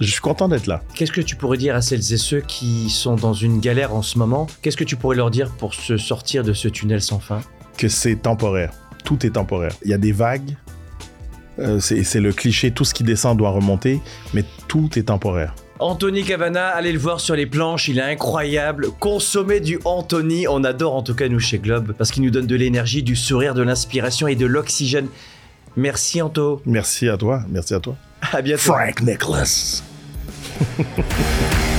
Je 0.00 0.06
suis 0.06 0.20
content 0.20 0.48
d'être 0.48 0.68
là. 0.68 0.82
Qu'est-ce 0.94 1.10
que 1.10 1.20
tu 1.20 1.34
pourrais 1.34 1.58
dire 1.58 1.74
à 1.74 1.82
celles 1.82 2.12
et 2.12 2.16
ceux 2.16 2.40
qui 2.40 2.90
sont 2.90 3.16
dans 3.16 3.34
une 3.34 3.58
galère 3.58 3.92
en 3.92 4.02
ce 4.02 4.18
moment? 4.18 4.46
Qu'est-ce 4.62 4.76
que 4.76 4.84
tu 4.84 4.94
pourrais 4.94 5.16
leur 5.16 5.32
dire 5.32 5.50
pour 5.50 5.74
se 5.74 5.96
sortir 5.96 6.44
de 6.44 6.52
ce 6.52 6.68
tunnel 6.68 7.02
sans 7.02 7.18
fin? 7.18 7.40
Que 7.76 7.88
c'est 7.88 8.14
temporaire. 8.14 8.72
Tout 9.04 9.26
est 9.26 9.30
temporaire. 9.30 9.72
Il 9.84 9.90
y 9.90 9.94
a 9.94 9.98
des 9.98 10.12
vagues. 10.12 10.56
Euh, 11.58 11.80
c'est 11.80 12.04
c'est 12.04 12.20
le 12.20 12.32
cliché. 12.32 12.70
Tout 12.70 12.84
ce 12.84 12.94
qui 12.94 13.02
descend 13.02 13.36
doit 13.36 13.50
remonter. 13.50 14.00
Mais 14.32 14.44
tout 14.68 14.96
est 14.96 15.04
temporaire. 15.04 15.56
Anthony 15.80 16.22
Cavana, 16.22 16.68
allez 16.68 16.92
le 16.92 17.00
voir 17.00 17.18
sur 17.18 17.34
les 17.34 17.46
planches, 17.46 17.88
il 17.88 17.98
est 17.98 18.02
incroyable. 18.02 18.90
Consommez 19.00 19.58
du 19.58 19.80
Anthony, 19.84 20.46
on 20.46 20.62
adore 20.62 20.94
en 20.94 21.02
tout 21.02 21.16
cas 21.16 21.28
nous 21.28 21.40
chez 21.40 21.58
Globe, 21.58 21.94
parce 21.98 22.12
qu'il 22.12 22.22
nous 22.22 22.30
donne 22.30 22.46
de 22.46 22.54
l'énergie, 22.54 23.02
du 23.02 23.16
sourire, 23.16 23.54
de 23.54 23.62
l'inspiration 23.62 24.28
et 24.28 24.36
de 24.36 24.46
l'oxygène. 24.46 25.08
Merci 25.74 26.22
Anto, 26.22 26.62
Merci 26.66 27.08
à 27.08 27.16
toi. 27.16 27.42
Merci 27.50 27.74
à 27.74 27.80
toi. 27.80 27.96
À 28.30 28.42
bientôt. 28.42 28.62
Frank 28.72 29.00
Nicholas. 29.02 29.82